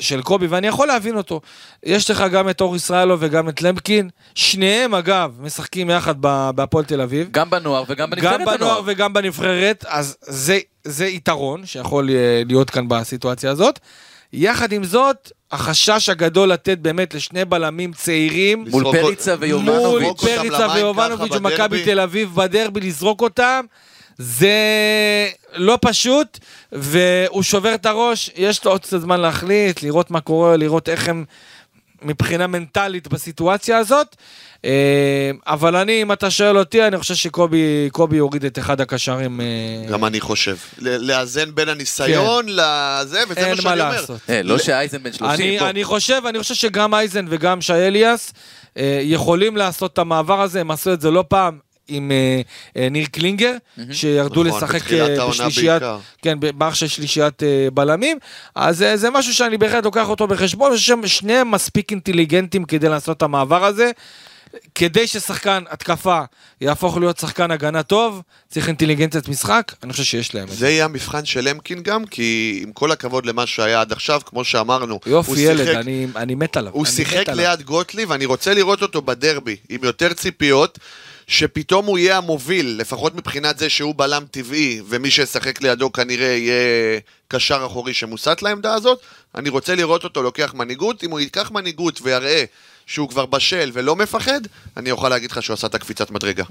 של 0.00 0.22
קובי, 0.22 0.46
ואני 0.46 0.66
יכול 0.66 0.86
להבין 0.88 1.16
אותו. 1.16 1.40
יש 1.82 2.10
לך 2.10 2.24
גם 2.32 2.48
את 2.48 2.60
אור 2.60 2.76
ישראלו 2.76 3.16
וגם 3.20 3.48
את 3.48 3.62
למקין, 3.62 4.08
שניהם 4.34 4.94
אגב 4.94 5.36
משחקים 5.40 5.90
יחד 5.90 6.14
בהפועל 6.54 6.84
תל 6.84 7.00
אביב. 7.00 7.28
גם 7.30 7.50
בנוער 7.50 7.84
וגם 7.88 8.10
בנבחרת 8.10 8.32
גם 8.32 8.44
בנוער 8.44 8.54
הנוער. 8.54 8.80
וגם 8.86 9.12
בנבחרת, 9.12 9.84
אז 9.88 10.16
זה, 10.20 10.58
זה 10.86 11.06
יתרון 11.06 11.66
שיכול 11.66 12.10
אה, 12.10 12.42
להיות 12.46 12.70
כאן 12.70 12.88
בסיטואציה 12.88 13.50
הזאת. 13.50 13.78
יחד 14.32 14.72
עם 14.72 14.84
זאת, 14.84 15.32
החשש 15.52 16.08
הגדול 16.08 16.48
לתת 16.48 16.78
באמת 16.78 17.14
לשני 17.14 17.44
בלמים 17.44 17.92
צעירים, 17.92 18.64
מול 18.70 18.84
פריצה 18.84 19.30
מול 19.30 19.44
ויובנוביץ'. 19.44 20.08
אותם 20.08 20.26
פריצה 20.36 20.68
ויובנוביץ' 20.74 21.32
ומכבי. 21.32 21.84
תל 21.84 22.00
אביב 22.00 22.34
בדרבי, 22.34 22.80
לזרוק 22.80 23.20
אותם, 23.20 23.64
זה 24.18 24.58
לא 25.54 25.78
פשוט, 25.80 26.38
והוא 26.72 27.42
שובר 27.42 27.74
את 27.74 27.86
הראש, 27.86 28.30
יש 28.36 28.64
לו 28.64 28.70
עוד 28.70 28.80
קצת 28.80 29.00
זמן 29.00 29.20
להחליט, 29.20 29.82
לראות 29.82 30.10
מה 30.10 30.20
קורה, 30.20 30.56
לראות 30.56 30.88
איך 30.88 31.08
הם 31.08 31.24
מבחינה 32.02 32.46
מנטלית 32.46 33.08
בסיטואציה 33.08 33.78
הזאת. 33.78 34.16
אה, 34.64 35.30
אבל 35.46 35.76
אני, 35.76 36.02
אם 36.02 36.12
אתה 36.12 36.30
שואל 36.30 36.58
אותי, 36.58 36.86
אני 36.86 36.98
חושב 36.98 37.14
שקובי 37.14 37.88
קובי 37.92 38.16
יוריד 38.16 38.44
את 38.44 38.58
אחד 38.58 38.80
הקשרים. 38.80 39.40
אה, 39.40 39.46
גם 39.90 40.04
אני 40.04 40.20
חושב. 40.20 40.56
לאזן 40.78 41.54
בין 41.54 41.68
הניסיון 41.68 42.46
לזה, 42.48 43.22
וזה 43.28 43.40
אין 43.40 43.48
מה 43.48 43.54
מה 43.54 43.62
שאני 43.62 43.80
אומר. 43.80 43.92
לעשות. 43.92 44.20
אה, 44.28 44.42
לא 44.42 44.58
שאייזן 44.58 45.02
בן 45.02 45.12
30, 45.12 45.30
אני, 45.30 45.58
בוא. 45.58 45.68
אני 45.68 45.84
חושב, 45.84 46.22
אני 46.28 46.38
חושב 46.38 46.54
שגם 46.54 46.94
אייזן 46.94 47.26
וגם 47.28 47.60
שי 47.60 47.72
אליאס 47.72 48.32
יכולים 49.02 49.56
לעשות 49.56 49.92
את 49.92 49.98
המעבר 49.98 50.40
הזה, 50.40 50.60
הם 50.60 50.70
עשו 50.70 50.92
את 50.92 51.00
זה 51.00 51.10
לא 51.10 51.24
פעם 51.28 51.58
עם 51.88 52.12
אה, 52.12 52.40
אה, 52.76 52.88
ניר 52.88 53.06
קלינגר, 53.12 53.52
שירדו 53.92 54.44
נכון, 54.44 54.62
לשחק 54.62 54.92
אה, 54.92 55.28
בשלישיית. 55.28 55.82
כן, 56.22 56.36
במערך 56.40 56.76
של 56.76 56.86
שלישיית 56.88 57.42
בלמים, 57.74 58.18
אז 58.54 58.84
זה 58.94 59.10
משהו 59.10 59.34
שאני 59.34 59.58
בהחלט 59.58 59.84
לוקח 59.84 60.08
אותו 60.08 60.26
בחשבון, 60.26 60.70
אני 60.70 60.78
חושב 60.78 61.06
שניהם 61.06 61.50
מספיק 61.50 61.90
אינטליגנטים 61.90 62.64
כדי 62.64 62.88
לעשות 62.88 63.16
את 63.16 63.22
המעבר 63.22 63.64
הזה. 63.64 63.90
כדי 64.74 65.06
ששחקן 65.06 65.62
התקפה 65.70 66.20
יהפוך 66.60 66.96
להיות 66.96 67.18
שחקן 67.18 67.50
הגנה 67.50 67.82
טוב, 67.82 68.22
צריך 68.48 68.68
אינטליגנציית 68.68 69.28
משחק, 69.28 69.72
אני 69.82 69.92
חושב 69.92 70.04
שיש 70.04 70.34
להם 70.34 70.44
את 70.44 70.48
זה. 70.48 70.56
זה 70.56 70.68
יהיה 70.68 70.84
המבחן 70.84 71.24
של 71.24 71.48
למקין 71.48 71.82
גם, 71.82 72.04
כי 72.04 72.60
עם 72.62 72.72
כל 72.72 72.92
הכבוד 72.92 73.26
למה 73.26 73.46
שהיה 73.46 73.80
עד 73.80 73.92
עכשיו, 73.92 74.20
כמו 74.26 74.44
שאמרנו, 74.44 75.00
הוא 75.04 75.12
יופי 75.12 75.40
ילד, 75.40 75.64
שיחק- 75.64 75.74
אני, 75.76 76.06
אני 76.16 76.34
מת 76.34 76.56
עליו. 76.56 76.72
הוא 76.72 76.84
אני 76.86 76.92
שיחק. 76.92 77.28
ליד 77.28 77.62
גוטליב, 77.62 78.12
אני 78.12 78.24
רוצה 78.24 78.54
לראות 78.54 78.82
אותו 78.82 79.02
בדרבי, 79.02 79.56
עם 79.68 79.80
יותר 79.84 80.12
ציפיות, 80.12 80.78
שפתאום 81.26 81.86
הוא 81.86 81.98
יהיה 81.98 82.16
המוביל, 82.16 82.76
לפחות 82.78 83.14
מבחינת 83.14 83.58
זה 83.58 83.70
שהוא 83.70 83.94
בלם 83.96 84.24
טבעי, 84.30 84.80
ומי 84.88 85.10
שישחק 85.10 85.62
לידו 85.62 85.92
כנראה 85.92 86.26
יהיה 86.26 87.00
קשר 87.28 87.66
אחורי 87.66 87.94
שמוסט 87.94 88.42
לעמדה 88.42 88.74
הזאת. 88.74 89.00
אני 89.34 89.48
רוצה 89.48 89.74
לראות 89.74 90.04
אותו 90.04 90.22
לוקח 90.22 90.54
מנהיגות, 90.54 91.04
אם 91.04 91.10
הוא 91.10 91.20
ייקח 91.20 91.50
מנהיגות 91.50 92.00
ויראה 92.02 92.44
שהוא 92.86 93.08
כבר 93.08 93.26
בשל 93.26 93.70
ולא 93.72 93.96
מפחד, 93.96 94.40
אני 94.76 94.90
אוכל 94.90 95.08
להגיד 95.08 95.30
לך 95.30 95.42
שהוא 95.42 95.54
עשה 95.54 95.66
את 95.66 95.74
הקפיצת 95.74 96.10
מדרגה. 96.10 96.44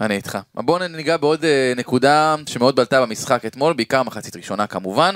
אני 0.00 0.16
איתך. 0.16 0.38
בואו 0.54 0.88
ניגע 0.88 1.16
בעוד 1.16 1.44
אה, 1.44 1.72
נקודה 1.76 2.36
שמאוד 2.46 2.76
בלטה 2.76 3.00
במשחק 3.00 3.44
אתמול, 3.46 3.72
בעיקר 3.72 4.02
מחצית 4.02 4.36
ראשונה 4.36 4.66
כמובן. 4.66 5.14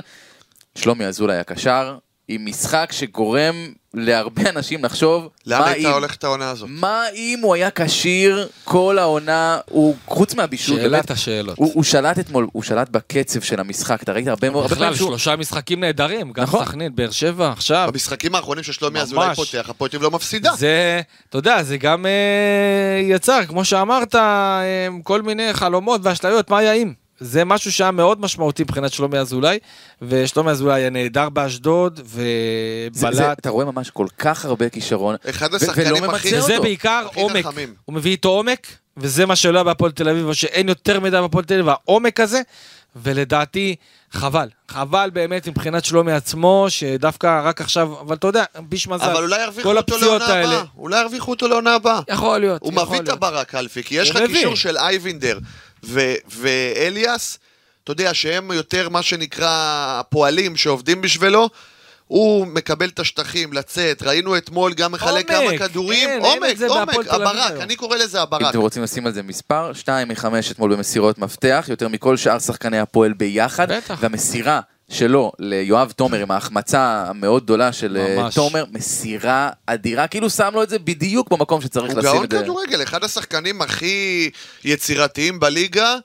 שלומי 0.75 1.07
אזולאי 1.07 1.39
הקשר, 1.39 1.97
עם 2.29 2.47
משחק 2.47 2.89
שגורם 2.93 3.73
להרבה 3.95 4.51
אנשים 4.51 4.85
לחשוב, 4.85 5.29
לאן 5.47 5.61
מה 5.61 5.67
הייתה 5.67 5.89
אם? 5.89 5.95
הולכת 5.95 6.25
העונה 6.25 6.51
הזאת? 6.51 6.69
מה 6.73 7.03
אם 7.15 7.39
הוא 7.43 7.55
היה 7.55 7.71
כשיר 7.75 8.49
כל 8.65 8.99
העונה, 8.99 9.59
הוא 9.71 9.97
חוץ 10.07 10.35
מהבישול, 10.35 10.77
שאלת 10.77 10.91
באמת, 10.91 11.11
השאלות. 11.11 11.59
הוא, 11.59 11.71
הוא 11.75 11.85
שלט 11.85 12.19
אתמול, 12.19 12.47
הוא 12.53 12.63
שלט 12.63 12.89
בקצב 12.89 13.41
של 13.41 13.61
המשחק, 13.61 14.03
אתה 14.03 14.13
ראית 14.13 14.29
הרבה 14.29 14.51
מאוד, 14.51 14.71
בכלל. 14.71 14.95
שלושה 14.95 15.37
משחקים 15.37 15.81
נהדרים, 15.81 16.33
גם 16.33 16.43
נכון. 16.43 16.65
סכנין, 16.65 16.95
באר 16.95 17.11
שבע, 17.11 17.51
עכשיו. 17.51 17.89
במשחקים 17.93 18.35
האחרונים 18.35 18.65
ששלומי. 18.65 19.01
אזולאי 19.01 19.35
פותח, 19.35 19.67
הפועל 19.71 19.91
לא 20.01 20.11
מפסידה. 20.11 20.53
זה, 20.57 21.01
אתה 21.29 21.39
יודע, 21.39 21.63
זה 21.63 21.77
גם 21.77 22.07
אה, 22.07 23.01
יצר, 23.03 23.41
כמו 23.49 23.65
שאמרת, 23.65 24.15
אה, 24.15 24.89
כל 25.03 25.23
מיני 25.23 25.53
חלומות 25.53 26.01
ואשליות, 26.05 26.51
מה 26.51 26.59
היה 26.59 26.73
אם? 26.73 27.02
זה 27.23 27.45
משהו 27.45 27.73
שהיה 27.73 27.91
מאוד 27.91 28.21
משמעותי 28.21 28.63
מבחינת 28.63 28.93
שלומי 28.93 29.19
אזולאי, 29.19 29.59
ושלומי 30.03 30.51
אזולאי 30.51 30.75
היה 30.81 30.91
נהדר 30.91 31.29
באשדוד, 31.29 32.01
ובלט. 32.05 33.39
אתה 33.39 33.51
רואה 33.51 33.65
ממש 33.65 33.91
כל 33.91 34.07
כך 34.19 34.45
הרבה 34.45 34.69
כישרון, 34.69 35.17
אחד 35.31 35.55
השחקנים 35.55 36.05
הכי- 36.05 36.39
וזה. 36.39 36.61
בעיקר 36.61 37.07
עומק. 37.15 37.45
הוא 37.85 37.95
מביא 37.95 38.11
איתו 38.11 38.29
עומק, 38.29 38.67
וזה 38.97 39.27
מה 39.27 39.37
שלא 39.37 39.59
היה 39.59 39.65
בהפועל 39.65 39.93
תל 39.93 40.09
אביב, 40.09 40.27
או 40.27 40.35
שאין 40.35 40.69
יותר 40.69 41.01
מדי 41.01 41.11
בהפועל 41.21 41.45
תל 41.45 41.55
אביב, 41.55 41.69
העומק 41.69 42.21
הזה, 42.21 42.41
ולדעתי, 42.97 43.77
חבל. 44.13 44.49
חבל 44.69 45.11
באמת 45.13 45.49
מבחינת 45.49 45.85
שלומי 45.85 46.13
עצמו, 46.13 46.67
שדווקא 46.69 47.41
רק 47.45 47.61
עכשיו, 47.61 48.01
אבל 48.01 48.17
אתה 48.17 48.27
יודע, 48.27 48.45
ביש 48.69 48.89
מזל. 48.89 49.05
אבל 49.05 49.23
אולי 49.23 49.43
ירוויחו 49.43 49.69
כל 49.69 49.77
אותו 49.77 49.95
הפציעות 49.95 50.21
לעונה 50.23 50.35
האלה. 50.35 50.53
הבאה. 50.55 50.65
אולי 50.79 51.01
ירוויחו 51.01 51.31
אותו 51.31 51.49
לעונה 51.49 51.75
הבאה. 51.75 52.01
יכול 52.09 52.39
להיות, 52.39 52.63
הוא 52.63 52.73
יכול 52.73 52.87
מביא 52.87 53.01
את. 53.01 53.09
הברק 53.09 53.55
אלפי, 53.55 53.83
כי 53.83 53.95
יש 53.95 54.11
לך. 54.11 54.23
קישור 54.27 54.57
של 54.57 54.77
אייבינדר 54.79 55.39
ו- 55.85 56.15
ואליאס, 56.29 57.39
אתה 57.85 57.93
יודע 57.93 58.15
שהם 58.15 58.53
יותר 58.53 58.89
מה 58.89 59.03
שנקרא 59.03 59.49
הפועלים 60.01 60.57
שעובדים 60.57 61.01
בשבילו. 61.01 61.49
הוא 62.07 62.47
מקבל 62.47 62.89
את 62.89 62.99
השטחים, 62.99 63.53
לצאת, 63.53 64.03
ראינו 64.03 64.37
אתמול 64.37 64.75
גם 64.75 64.93
מחלק 64.93 65.31
עומק, 65.31 65.49
כמה 65.49 65.69
כדורים, 65.69 66.09
אין, 66.09 66.23
עומק, 66.23 66.57
עומק. 66.69 67.07
הברק. 67.09 67.53
אני 67.61 67.77
קורא 67.77 67.97
לזה 67.97 68.19
אם 68.19 68.23
הברק. 68.23 68.51
אתם 68.51 68.61
רוצים 68.61 68.83
לשים 68.83 69.07
על 69.07 69.13
זה 69.13 69.23
מספר, 69.23 69.73
2 69.73 70.09
מ-5 70.09 70.27
אתמול 70.51 70.75
במסירות 70.77 71.19
מפתח, 71.19 71.67
יותר 71.69 71.89
מכל 71.89 72.17
שאר 72.17 72.39
שחקני 72.39 72.79
הפועל 72.79 73.13
ביחד, 73.13 73.73
בטח. 73.73 73.99
והמסירה 74.03 74.61
שלו 74.93 75.33
ליואב 75.39 75.93
תומר 75.97 76.19
עם 76.19 76.31
ההחמצה 76.31 77.05
המאוד 77.09 77.45
גדולה 77.45 77.73
של 77.73 77.97
אה, 77.97 78.17
ממש. 78.23 78.35
תומר, 78.35 78.65
מסירה 78.73 79.51
אדירה, 79.67 80.07
כאילו 80.07 80.31
שם 80.31 80.51
לו 80.55 80.63
את 80.63 80.69
זה 80.69 80.79
בדיוק 80.79 81.31
במקום 81.31 81.61
שצריך 81.61 81.93
הוא 81.93 81.99
לשים 81.99 82.13
גאון 82.13 82.25
את 82.25 82.31
זה. 82.31 82.39
כדורגל, 82.43 82.83
אחד 82.83 83.05
השחקנים 83.05 83.63
הכי 83.63 84.31
יצירתיים 84.65 85.41
בליגה, 85.41 85.97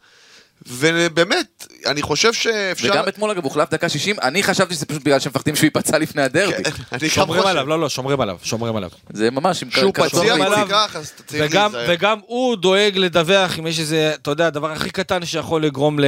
ובאמת, 0.67 1.67
אני 1.85 2.01
חושב 2.01 2.33
שאפשר... 2.33 2.89
וגם 2.91 3.07
אתמול 3.07 3.31
אגב 3.31 3.43
הוחלף 3.43 3.69
דקה 3.69 3.89
60, 3.89 4.15
אני 4.21 4.43
חשבתי 4.43 4.73
שזה 4.73 4.85
פשוט 4.85 5.03
בגלל 5.03 5.19
שמפחדים 5.19 5.55
שהוא 5.55 5.65
ייפצע 5.65 5.97
לפני 5.97 6.21
הדרבי. 6.21 6.63
גם 6.91 7.09
שומרים. 7.09 7.47
עליו, 7.47 7.67
לא, 7.67 7.79
לא, 7.79 7.89
שומרים 7.89 8.21
עליו, 8.21 8.37
שומרים 8.43 8.75
עליו. 8.75 8.89
זה 9.13 9.31
ממש 9.31 9.63
עם 9.63 9.69
כשהוא 9.69 9.93
פציע 9.93 10.35
ככה, 10.69 10.99
אז 10.99 11.11
צריך 11.27 11.43
וגם, 11.45 11.73
להיזהר. 11.73 11.95
וגם 11.95 12.19
הוא 12.25 12.55
דואג 12.55 12.97
לדווח 12.97 13.59
אם 13.59 13.67
יש 13.67 13.79
איזה, 13.79 14.13
אתה 14.21 14.31
יודע, 14.31 14.47
הדבר 14.47 14.71
הכי 14.71 14.89
קטן 14.89 15.25
שיכול 15.25 15.63
לגרום. 15.65 15.99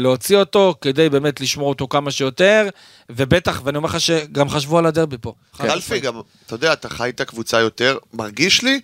להוציא 0.00 0.36
אותו, 0.36 0.74
כדי 0.80 1.08
באמת 1.08 1.40
לשמור 1.40 1.68
אותו 1.68 1.88
כמה 1.88 2.10
שיותר, 2.10 2.68
ובטח, 3.10 3.60
ואני 3.64 3.76
אומר 3.76 3.88
לך 3.88 4.00
שגם 4.00 4.48
חשבו 4.48 4.78
על 4.78 4.86
הדרבי 4.86 5.16
פה. 5.20 5.34
חד 5.54 5.68
אלפי. 5.68 6.00
גם, 6.00 6.14
אתה 6.46 6.54
יודע, 6.54 6.72
אתה 6.72 6.88
חי 6.88 7.08
את 7.08 7.20
הקבוצה 7.20 7.60
יותר, 7.60 7.98
מרגיש 8.14 8.62
לי 8.62 8.80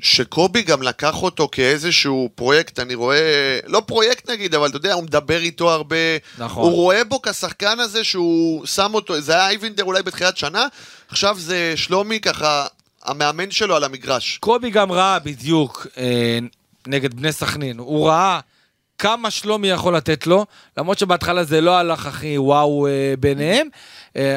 שקובי 0.00 0.62
גם 0.62 0.82
לקח 0.82 1.22
אותו 1.22 1.48
כאיזשהו 1.52 2.30
פרויקט, 2.34 2.78
אני 2.78 2.94
רואה, 2.94 3.58
לא 3.66 3.82
פרויקט 3.86 4.30
נגיד, 4.30 4.54
אבל 4.54 4.68
אתה 4.68 4.76
יודע, 4.76 4.94
הוא 4.94 5.02
מדבר 5.04 5.40
איתו 5.40 5.70
הרבה, 5.70 5.96
נכון. 6.38 6.64
הוא 6.64 6.72
רואה 6.72 7.04
בו 7.04 7.22
כשחקן 7.22 7.80
הזה 7.80 8.04
שהוא 8.04 8.66
שם 8.66 8.94
אותו, 8.94 9.20
זה 9.20 9.32
היה 9.32 9.48
אייבינדר 9.48 9.84
אולי 9.84 10.02
בתחילת 10.02 10.36
שנה, 10.36 10.66
עכשיו 11.08 11.36
זה 11.38 11.72
שלומי 11.76 12.20
ככה, 12.20 12.66
המאמן 13.04 13.50
שלו 13.50 13.76
על 13.76 13.84
המגרש. 13.84 14.38
קובי 14.38 14.70
גם 14.70 14.92
ראה 14.92 15.18
בדיוק 15.18 15.86
אה, 15.98 16.38
נגד 16.86 17.14
בני 17.14 17.32
סכנין, 17.32 17.78
הוא 17.78 18.08
ראה 18.08 18.40
כמה 18.98 19.30
שלומי 19.30 19.68
יכול 19.68 19.96
לתת 19.96 20.26
לו, 20.26 20.46
למרות 20.76 20.98
שבהתחלה 20.98 21.44
זה 21.44 21.60
לא 21.60 21.76
הלך 21.76 22.06
הכי 22.06 22.38
וואו 22.38 22.86
אה, 22.86 23.14
ביניהם. 23.20 23.68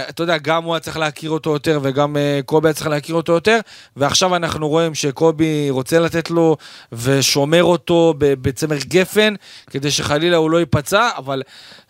אתה 0.09 0.23
יודע, 0.23 0.37
גם 0.37 0.63
הוא 0.63 0.73
היה 0.73 0.79
צריך 0.79 0.97
להכיר 0.97 1.31
אותו 1.31 1.49
יותר 1.53 1.79
וגם 1.83 2.17
אה, 2.17 2.39
קובי 2.45 2.67
היה 2.67 2.73
צריך 2.73 2.87
להכיר 2.87 3.15
אותו 3.15 3.31
יותר, 3.31 3.59
ועכשיו 3.97 4.35
אנחנו 4.35 4.69
רואים 4.69 4.95
שקובי 4.95 5.69
רוצה 5.69 5.99
לתת 5.99 6.29
לו 6.29 6.57
ושומר 6.91 7.63
אותו 7.63 8.13
בצמר 8.17 8.77
גפן, 8.77 9.33
כדי 9.69 9.91
שחלילה 9.91 10.37
הוא 10.37 10.49
לא 10.49 10.59
ייפצע, 10.59 11.09
אבל 11.17 11.41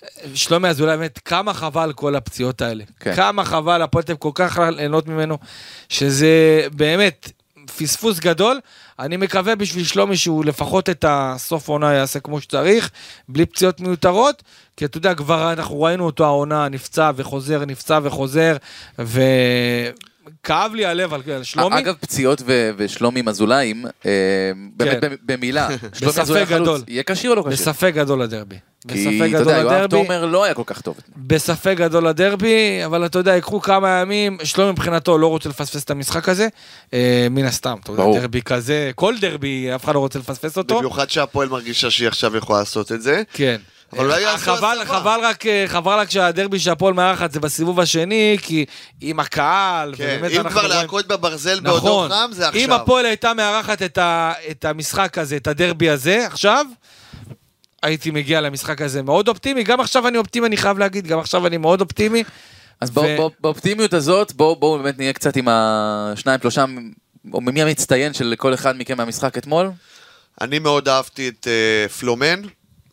אה, 0.04 0.10
שלומי 0.34 0.68
אזולאי 0.68 0.98
באמת, 0.98 1.20
כמה 1.26 1.54
חבל 1.54 1.94
כל 1.94 2.16
הפציעות 2.16 2.62
האלה. 2.62 2.84
כן. 3.00 3.16
כמה 3.16 3.46
חבל, 3.46 3.82
הפועל 3.82 4.04
תל 4.04 4.16
כל 4.16 4.32
כך 4.34 4.60
ליהנות 4.76 5.08
ממנו, 5.08 5.38
שזה 5.90 6.62
באמת 6.74 7.32
פספוס 7.78 8.20
גדול. 8.20 8.60
אני 9.00 9.18
מקווה 9.18 9.56
בשביל 9.56 9.86
שלומי 9.86 10.18
שהוא 10.18 10.46
לפחות 10.46 10.90
את 10.90 11.06
הסוף 11.08 11.70
העונה 11.70 11.94
יעשה 11.94 12.20
כמו 12.20 12.42
שצריך, 12.42 12.90
בלי 13.30 13.46
פציעות 13.46 13.80
מיותרות, 13.80 14.44
כי 14.80 14.86
אתה 14.86 14.98
יודע, 14.98 15.14
כבר 15.14 15.52
אנחנו 15.54 15.82
ראינו 15.82 16.06
אותו 16.06 16.26
העונה, 16.26 16.70
נפצע 16.70 17.12
וחוזר, 17.16 17.66
נפצע 17.66 18.00
וחוזר, 18.04 18.56
וכאב 19.00 20.74
לי 20.74 20.86
הלב 20.86 21.14
על 21.14 21.22
שלומי. 21.44 21.80
אגב, 21.80 21.96
פציעות 22.00 22.42
ו- 22.46 22.72
ושלומי 22.78 23.20
עם 23.20 23.28
אזולאים, 23.28 23.86
אה, 24.06 24.12
באמת 24.78 25.02
כן. 25.02 25.10
במ- 25.10 25.16
במילה, 25.26 25.68
שלומי 25.94 26.12
בספק 26.12 26.20
אזולאי 26.22 26.46
חלוץ. 26.46 26.82
יהיה 26.88 27.04
כשיר 27.04 27.32
או 27.32 27.36
לא 27.36 27.42
כשיר? 27.42 27.52
בספק 27.52 27.92
גדול 27.96 28.24
לדרבי. 28.24 28.56
כי 28.88 29.08
אתה 29.28 29.38
יודע, 29.38 29.58
יואב. 29.58 29.90
תומר 29.90 30.26
לא 30.26 30.44
היה 30.44 30.54
כל 30.54 30.64
כך 30.66 30.82
טוב. 30.82 30.96
בספק 31.18 31.74
גדול 31.78 32.08
לדרבי, 32.08 32.56
אבל 32.86 33.06
אתה 33.06 33.20
יודע, 33.20 33.36
ייקחו 33.36 33.62
כמה 33.62 33.90
ימים, 33.90 34.38
שלומי 34.44 34.72
מבחינתו 34.72 35.18
לא 35.18 35.28
רוצה 35.28 35.50
לפספס 35.50 35.84
את 35.84 35.92
המשחק 35.92 36.30
הזה, 36.30 36.48
אה, 36.94 37.28
מן 37.32 37.46
הסתם, 37.46 37.76
אתה 37.84 37.92
יודע, 37.92 38.04
ברור. 38.04 38.20
דרבי 38.20 38.42
כזה, 38.42 38.92
כל 38.96 39.16
דרבי, 39.22 39.76
אף 39.76 39.84
אחד 39.86 39.96
לא 39.96 40.00
רוצה 40.00 40.20
לפספס 40.20 40.58
אותו. 40.58 40.78
במיוחד 40.78 41.10
שהפועל 41.10 41.50
מרגישה 41.50 41.92
שהיא 41.92 42.08
עכשיו 42.08 42.38
יכולה 42.38 42.60
לעשות 42.60 42.92
את 42.92 43.02
זה. 43.02 43.22
כן. 43.34 43.58
אבל 43.94 44.06
אולי 44.06 44.14
אה, 44.26 44.32
יעשו 44.32 44.44
חבל, 44.46 44.78
הסבה. 44.82 45.00
חבל 45.00 45.20
רק, 45.24 45.46
אה, 45.46 45.64
חבל 45.68 46.00
רק 46.00 46.12
שהדרבי 46.12 46.60
שהפועל 46.60 46.94
מארחת 46.94 47.32
זה 47.32 47.40
בסיבוב 47.40 47.80
השני, 47.80 48.38
כי 48.42 48.66
עם 49.02 49.20
הקהל, 49.20 49.94
כן, 49.98 50.16
ובאמת 50.20 50.32
אם 50.32 50.38
אנחנו 50.38 50.50
כבר 50.52 50.68
רואים- 50.68 50.82
להכות 50.82 51.08
בברזל 51.08 51.60
בעודו 51.60 51.78
נכון, 51.78 52.10
חם, 52.10 52.30
זה 52.32 52.48
עכשיו. 52.48 52.62
אם 52.62 52.72
הפועל 52.72 53.06
הייתה 53.06 53.34
מארחת 53.34 53.82
את, 53.82 53.98
ה, 53.98 54.34
את 54.52 54.66
המשחק 54.66 55.18
הזה, 55.18 55.36
את 55.38 55.48
הדרבי 55.48 55.90
הזה, 55.90 56.26
עכשיו, 56.28 56.66
הייתי 57.84 58.12
מגיע 58.12 58.42
למשחק 58.42 58.82
הזה 58.82 59.02
מאוד 59.02 59.28
אופטימי, 59.28 59.64
גם 59.64 59.80
עכשיו 59.80 60.08
אני 60.08 60.18
אופטימי, 60.18 60.48
אני 60.48 60.58
חייב 60.58 60.78
להגיד, 60.78 61.08
גם 61.08 61.20
עכשיו 61.20 61.48
אני 61.48 61.58
מאוד 61.58 61.82
אופטימי. 61.82 62.24
אז 62.82 62.92
בוא, 62.92 63.04
ו- 63.04 63.18
בוא, 63.18 63.30
באופטימיות 63.40 63.94
הזאת, 63.94 64.34
בואו 64.34 64.56
בוא 64.56 64.78
באמת 64.78 64.98
נהיה 64.98 65.14
קצת 65.14 65.36
עם 65.36 65.48
השניים, 65.52 66.40
שלושה, 66.42 66.66
או 67.34 67.42
מי 67.42 67.62
המצטיין 67.62 68.14
של 68.14 68.34
כל 68.38 68.54
אחד 68.54 68.78
מכם 68.78 68.98
מהמשחק 68.98 69.38
אתמול? 69.38 69.72
אני 70.42 70.60
מאוד 70.60 70.90
אהבתי 70.90 71.28
את 71.30 71.48
uh, 71.88 71.92
פלומן, 71.92 72.42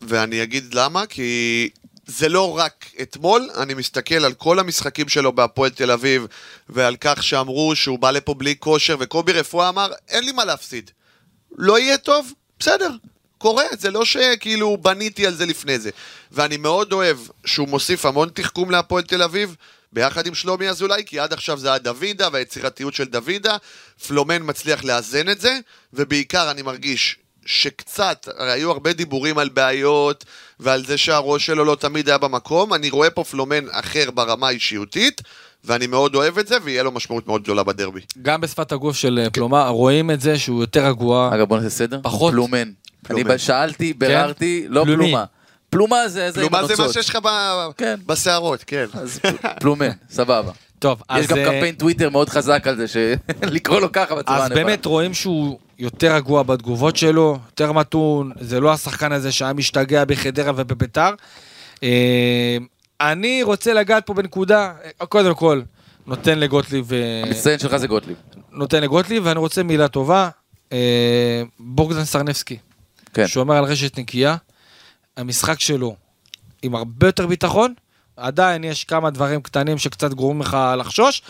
ואני 0.01 0.43
אגיד 0.43 0.73
למה, 0.73 1.05
כי 1.05 1.69
זה 2.07 2.29
לא 2.29 2.57
רק 2.57 2.85
אתמול, 3.01 3.49
אני 3.57 3.73
מסתכל 3.73 4.25
על 4.25 4.33
כל 4.33 4.59
המשחקים 4.59 5.09
שלו 5.09 5.33
בהפועל 5.33 5.69
תל 5.69 5.91
אביב, 5.91 6.25
ועל 6.69 6.95
כך 7.01 7.23
שאמרו 7.23 7.75
שהוא 7.75 7.99
בא 7.99 8.11
לפה 8.11 8.33
בלי 8.33 8.55
כושר, 8.59 8.95
וקובי 8.99 9.31
רפואה 9.31 9.69
אמר, 9.69 9.91
אין 10.07 10.23
לי 10.23 10.31
מה 10.31 10.45
להפסיד. 10.45 10.91
לא 11.57 11.79
יהיה 11.79 11.97
טוב? 11.97 12.33
בסדר. 12.59 12.91
קורה, 13.37 13.63
זה 13.79 13.91
לא 13.91 14.05
שכאילו 14.05 14.77
בניתי 14.77 15.27
על 15.27 15.35
זה 15.35 15.45
לפני 15.45 15.79
זה. 15.79 15.89
ואני 16.31 16.57
מאוד 16.57 16.93
אוהב 16.93 17.17
שהוא 17.45 17.67
מוסיף 17.67 18.05
המון 18.05 18.29
תחכום 18.33 18.71
להפועל 18.71 19.03
תל 19.03 19.23
אביב, 19.23 19.55
ביחד 19.93 20.27
עם 20.27 20.35
שלומי 20.35 20.69
אזולאי, 20.69 21.03
כי 21.05 21.19
עד 21.19 21.33
עכשיו 21.33 21.57
זה 21.57 21.67
היה 21.67 21.77
דוידה 21.77 22.29
והיצירתיות 22.33 22.93
של 22.93 23.05
דוידה. 23.05 23.57
פלומן 24.07 24.41
מצליח 24.41 24.83
לאזן 24.83 25.29
את 25.29 25.41
זה, 25.41 25.59
ובעיקר 25.93 26.51
אני 26.51 26.61
מרגיש 26.61 27.17
שקצת, 27.47 28.27
הרי 28.37 28.51
היו 28.51 28.71
הרבה 28.71 28.93
דיבורים 28.93 29.37
על 29.37 29.49
בעיות 29.49 30.25
ועל 30.59 30.85
זה 30.85 30.97
שהראש 30.97 31.45
שלו 31.45 31.65
לא 31.65 31.75
תמיד 31.79 32.09
היה 32.09 32.17
במקום, 32.17 32.73
אני 32.73 32.89
רואה 32.89 33.09
פה 33.09 33.23
פלומן 33.23 33.63
אחר 33.71 34.11
ברמה 34.11 34.47
האישיותית, 34.47 35.21
ואני 35.63 35.87
מאוד 35.87 36.15
אוהב 36.15 36.37
את 36.37 36.47
זה, 36.47 36.55
ויהיה 36.63 36.83
לו 36.83 36.91
משמעות 36.91 37.27
מאוד 37.27 37.43
גדולה 37.43 37.63
בדרבי. 37.63 37.99
גם 38.21 38.41
בשפת 38.41 38.71
הגוף 38.71 38.95
של 38.97 39.19
אה, 39.23 39.29
פלומה, 39.29 39.67
רואים 39.67 40.11
את 40.11 40.21
זה 40.21 40.39
שהוא 40.39 40.61
יותר 40.61 40.85
רגוע. 40.85 41.29
אגב, 41.35 41.47
בוא 41.47 41.57
נעשה 41.57 41.69
סדר. 41.69 41.99
פחות. 42.03 42.33
פלומן. 42.33 42.57
אני 42.57 42.73
פלומן. 43.03 43.33
ב- 43.33 43.37
שאלתי, 43.37 43.93
ביררתי, 43.93 44.65
לא 44.69 44.83
פלומי. 44.83 45.03
פלומה. 45.05 45.23
פלומה 45.69 46.07
זה 46.07 46.31
זה 46.31 46.41
עם 46.41 46.49
כלומר 46.49 46.67
זה 46.67 46.73
מה. 46.83 46.93
שיש 46.93 47.09
לך 47.09 47.17
כן. 47.77 47.99
בשערות, 48.05 48.63
כן. 48.67 48.85
אז 48.93 49.19
פלומן, 49.59 49.89
סבבה. 50.09 50.51
טוב, 50.79 51.01
אז... 51.09 51.23
יש 51.23 51.29
גם 51.29 51.37
אה, 51.37 51.45
קמפיין 51.45 51.75
טוויטר 51.75 52.09
מאוד 52.09 52.29
חזק 52.29 52.67
על 52.67 52.75
זה, 52.75 52.85
שלקרוא 52.87 53.81
לו 53.81 53.91
ככה 53.91 54.15
בצורה 54.15 54.37
אז 54.37 54.43
הנכונה. 54.43 54.65
באמת 54.65 54.85
רואים 54.85 55.13
שהוא 55.13 55.59
יותר 55.79 56.15
רגוע 56.15 56.43
בתגובות 56.43 56.95
שלו, 56.95 57.37
יותר 57.45 57.71
מתון, 57.71 58.31
זה 58.39 58.59
לא 58.59 58.73
השחקן 58.73 59.11
הזה 59.11 59.31
שהיה 59.31 59.53
משתגע 59.53 60.05
בחדרה 60.05 60.51
ובביתר. 60.55 61.13
אה, 61.83 62.57
אני 63.01 63.43
רוצה 63.43 63.73
לגעת 63.73 64.05
פה 64.05 64.13
בנקודה, 64.13 64.73
אה, 65.01 65.05
קודם 65.05 65.33
כל, 65.33 65.61
נותן 66.07 66.39
לגוטליב, 66.39 66.91
המצטיין 67.25 67.59
שלך 67.59 67.77
זה 67.77 67.87
גוטליב. 67.87 68.17
נותן 68.51 68.83
לגוטליב, 68.83 69.23
ואני 69.25 69.39
רוצה 69.39 69.63
מילה 69.63 69.87
טובה, 69.87 70.29
בוגדן 71.59 72.05
סרנבסקי, 72.05 72.57
כן. 73.13 73.27
שומר 73.27 73.55
על 73.55 73.63
רשת 73.63 73.99
נקייה, 73.99 74.35
המשחק 75.17 75.59
שלו 75.59 75.95
עם 76.61 76.75
הרבה 76.75 77.07
יותר 77.07 77.27
ביטחון, 77.27 77.73
עדיין 78.17 78.63
יש 78.63 78.83
כמה 78.83 79.09
דברים 79.09 79.41
קטנים 79.41 79.77
שקצת 79.77 80.13
גורמים 80.13 80.41
לך 80.41 80.57
לחשוש, 80.77 81.21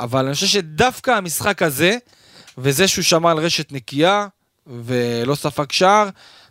אבל 0.00 0.24
אני 0.24 0.34
חושב 0.34 0.46
שדווקא 0.46 1.10
המשחק 1.10 1.62
הזה, 1.62 1.96
וזה 2.58 2.88
שהוא 2.88 3.02
שמר 3.02 3.30
על 3.30 3.38
רשת 3.38 3.72
נקייה, 3.72 4.26
ולא 4.66 5.34
ספג 5.34 5.72
שער, 5.72 6.08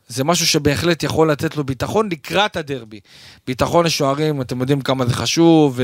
זה 0.07 0.23
משהו 0.23 0.47
שבהחלט 0.47 1.03
יכול 1.03 1.31
לתת 1.31 1.57
לו 1.57 1.63
ביטחון 1.63 2.09
לקראת 2.11 2.57
הדרבי. 2.57 2.99
ביטחון 3.47 3.85
לשוערים, 3.85 4.41
אתם 4.41 4.59
יודעים 4.59 4.81
כמה 4.81 5.05
זה 5.05 5.13
חשוב, 5.13 5.73
ו... 5.75 5.83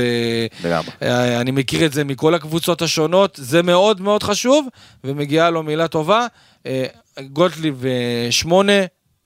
לגמרי. 0.64 0.90
אה, 1.02 1.40
אני 1.40 1.50
מכיר 1.50 1.86
את 1.86 1.92
זה 1.92 2.04
מכל 2.04 2.34
הקבוצות 2.34 2.82
השונות, 2.82 3.38
זה 3.42 3.62
מאוד 3.62 4.00
מאוד 4.00 4.22
חשוב, 4.22 4.66
ומגיעה 5.04 5.50
לו 5.50 5.62
מילה 5.62 5.88
טובה. 5.88 6.26
אה, 6.66 6.86
גוטליב 7.20 7.84
אה, 7.86 8.32
שמונה, 8.32 8.72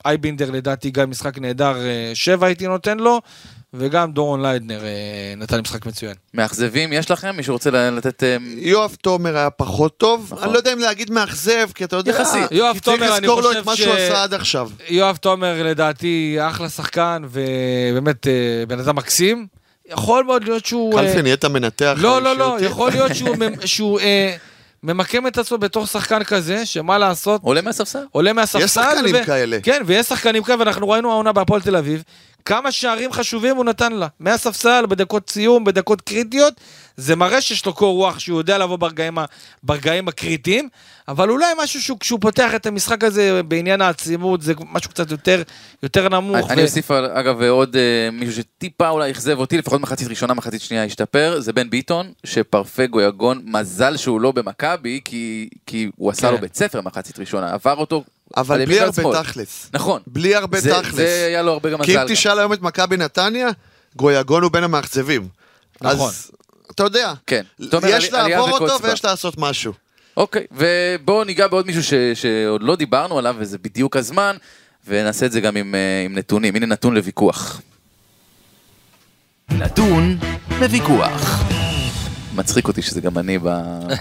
אייבינדר 0.05 0.51
לדעתי 0.51 0.91
גם 0.91 1.09
משחק 1.09 1.37
נהדר, 1.39 1.75
אה, 1.77 2.11
שבע 2.13 2.47
הייתי 2.47 2.67
נותן 2.67 2.97
לו, 2.97 3.21
וגם 3.73 4.11
דורון 4.11 4.41
ליידנר 4.41 4.83
אה, 4.83 4.89
נתן 5.37 5.59
משחק 5.61 5.85
מצוין. 5.85 6.13
מאכזבים 6.33 6.93
יש 6.93 7.11
לכם? 7.11 7.35
מישהו 7.37 7.53
רוצה 7.53 7.69
לתת... 7.71 8.23
אה, 8.23 8.37
יואב 8.57 8.95
תומר 9.01 9.37
היה 9.37 9.49
פחות 9.49 9.97
טוב, 9.97 10.29
נכון. 10.31 10.43
אני 10.43 10.53
לא 10.53 10.57
יודע 10.57 10.73
אם 10.73 10.79
להגיד 10.79 11.11
מאכזב, 11.11 11.69
כי 11.75 11.83
אתה 11.83 11.95
יודע, 11.95 12.11
יחסית. 12.11 12.51
יואב 12.51 12.79
צריך 12.79 12.97
תומר, 12.99 13.17
אני 13.17 13.27
לזכור 13.27 13.41
לו 13.41 13.47
חושב 13.47 13.59
את 13.59 13.65
מה 13.65 13.75
ש- 13.75 13.81
שהוא 13.81 13.93
עשה 13.93 14.23
עד 14.23 14.33
עכשיו. 14.33 14.69
יואב 14.89 15.15
תומר 15.15 15.63
לדעתי 15.63 16.37
אחלה 16.41 16.69
שחקן, 16.69 17.23
ובאמת 17.29 18.27
בן 18.67 18.79
אדם 18.79 18.95
מקסים. 18.95 19.47
יכול 19.91 20.23
מאוד 20.23 20.43
להיות 20.43 20.65
שהוא... 20.65 20.99
קלפי 20.99 21.21
נהיית 21.21 21.45
מנתח. 21.45 21.93
לא, 21.97 22.21
לא, 22.21 22.37
לא. 22.37 22.57
יכול 22.61 22.91
להיות 22.91 23.11
שהוא, 23.65 23.99
ממקם 24.83 25.27
את 25.27 25.37
עצמו 25.37 25.57
בתור 25.57 25.85
שחקן 25.85 26.23
כזה, 26.23 26.65
שמה 26.65 26.97
לעשות, 26.97 27.41
עולה 27.43 27.61
מהספסל? 27.61 28.03
עולה 28.11 28.33
מהספסל. 28.33 28.63
יש 28.65 28.71
שחקנים 28.71 29.15
כאלה. 29.25 29.57
כן, 29.63 29.81
ויש 29.85 30.05
שחקנים 30.05 30.43
כאלה, 30.43 30.59
ואנחנו 30.59 30.89
ראינו 30.89 31.11
העונה 31.11 31.31
בהפועל 31.31 31.61
תל 31.61 31.75
אביב, 31.75 32.03
כמה 32.45 32.71
שערים 32.71 33.11
חשובים 33.11 33.55
הוא 33.55 33.65
נתן 33.65 33.91
לה. 33.93 34.07
מהספסל, 34.19 34.85
בדקות 34.89 35.29
סיום, 35.29 35.63
בדקות 35.63 36.01
קריטיות, 36.01 36.53
זה 36.97 37.15
מראה 37.15 37.41
שיש 37.41 37.65
לו 37.65 37.73
קור 37.73 37.95
רוח, 37.95 38.19
שהוא 38.19 38.37
יודע 38.39 38.57
לבוא 38.57 38.77
ברגעים, 38.77 39.17
ה- 39.17 39.25
ברגעים 39.63 40.07
הקריטיים, 40.07 40.69
אבל 41.07 41.29
אולי 41.29 41.45
משהו 41.63 41.81
שהוא, 41.81 41.97
כשהוא 41.99 42.19
פותח 42.21 42.55
את 42.55 42.65
המשחק 42.65 43.03
הזה 43.03 43.41
בעניין 43.43 43.81
העצימות, 43.81 44.41
זה 44.41 44.53
משהו 44.71 44.89
קצת 44.89 45.11
יותר, 45.11 45.41
יותר 45.83 46.09
נמוך. 46.09 46.51
אני 46.51 46.61
ו- 46.61 46.65
אוסיף 46.65 46.91
על- 46.91 47.05
אגב 47.05 47.41
עוד 47.41 47.75
אה, 47.75 48.09
מישהו 48.11 48.33
שטיפה 48.43 48.89
אולי 48.89 49.11
אכזב 49.11 49.39
אותי, 49.39 49.57
לפחות 49.57 49.81
מחצית 49.81 50.07
ראשונה, 50.07 50.33
מחצית 50.33 50.61
שנייה 50.61 50.83
השתפר, 50.83 51.35
זה 51.39 51.53
בן 51.53 51.69
ביטון, 51.69 52.11
שפרפגו 52.23 53.01
יגון, 53.01 53.41
מזל 53.45 53.97
שהוא 53.97 54.21
לא 54.21 54.31
במכבי, 54.31 54.99
כי 55.05 55.49
כי 55.65 55.89
הוא 55.95 56.11
עשה 56.11 56.27
כן. 56.27 56.33
לו 56.33 56.41
בית 56.41 56.55
ספר 56.55 56.81
מחצית 56.81 57.19
ראשונה, 57.19 57.53
עבר 57.53 57.75
אותו 57.77 58.03
אבל 58.37 58.65
בלי 58.65 58.79
הרבה 58.79 59.01
שמאל. 59.01 59.23
תכלס. 59.23 59.69
נכון. 59.73 60.01
בלי 60.07 60.35
הרבה 60.35 60.59
זה- 60.59 60.69
תכלס. 60.81 60.95
זה 60.95 61.25
היה 61.27 61.41
לו 61.41 61.51
הרבה 61.51 61.69
גם 61.71 61.81
כי 61.83 61.91
מזל. 61.91 61.99
אם 62.01 62.07
גם. 62.07 62.13
תשאל 62.13 62.39
היום 62.39 62.53
את 62.53 62.61
מכבי 62.61 62.97
נתניה, 62.97 63.47
גויגון 63.95 64.43
הוא 64.43 64.51
בין 64.51 64.63
המאכזבים. 64.63 65.27
נכון. 65.81 66.07
אז 66.09 66.31
אתה 66.71 66.83
יודע, 66.83 67.13
כן. 67.27 67.43
יש 67.87 68.11
לעבור 68.13 68.49
אותו. 68.51 68.83
ויש 68.83 69.05
לעשות 69.05 69.33
משהו. 69.37 69.73
אוקיי, 70.17 70.45
ובואו 70.51 71.23
ניגע 71.23 71.47
בעוד 71.47 71.65
מישהו 71.67 71.83
ש, 71.83 71.93
שעוד 72.13 72.63
לא 72.63 72.75
דיברנו 72.75 73.17
עליו, 73.17 73.35
וזה 73.39 73.57
בדיוק 73.57 73.95
הזמן, 73.97 74.35
ונעשה 74.87 75.25
את 75.25 75.31
זה 75.31 75.41
גם 75.41 75.55
עם, 75.55 75.75
אה, 75.75 75.79
עם 76.05 76.15
נתונים. 76.17 76.55
הנה 76.55 76.65
נתון 76.65 76.93
לוויכוח. 76.95 77.61
נתון 79.51 80.17
לוויכוח. 80.59 81.43
מצחיק 82.35 82.67
אותי 82.67 82.81
שזה 82.81 83.01
גם 83.01 83.17
אני 83.17 83.37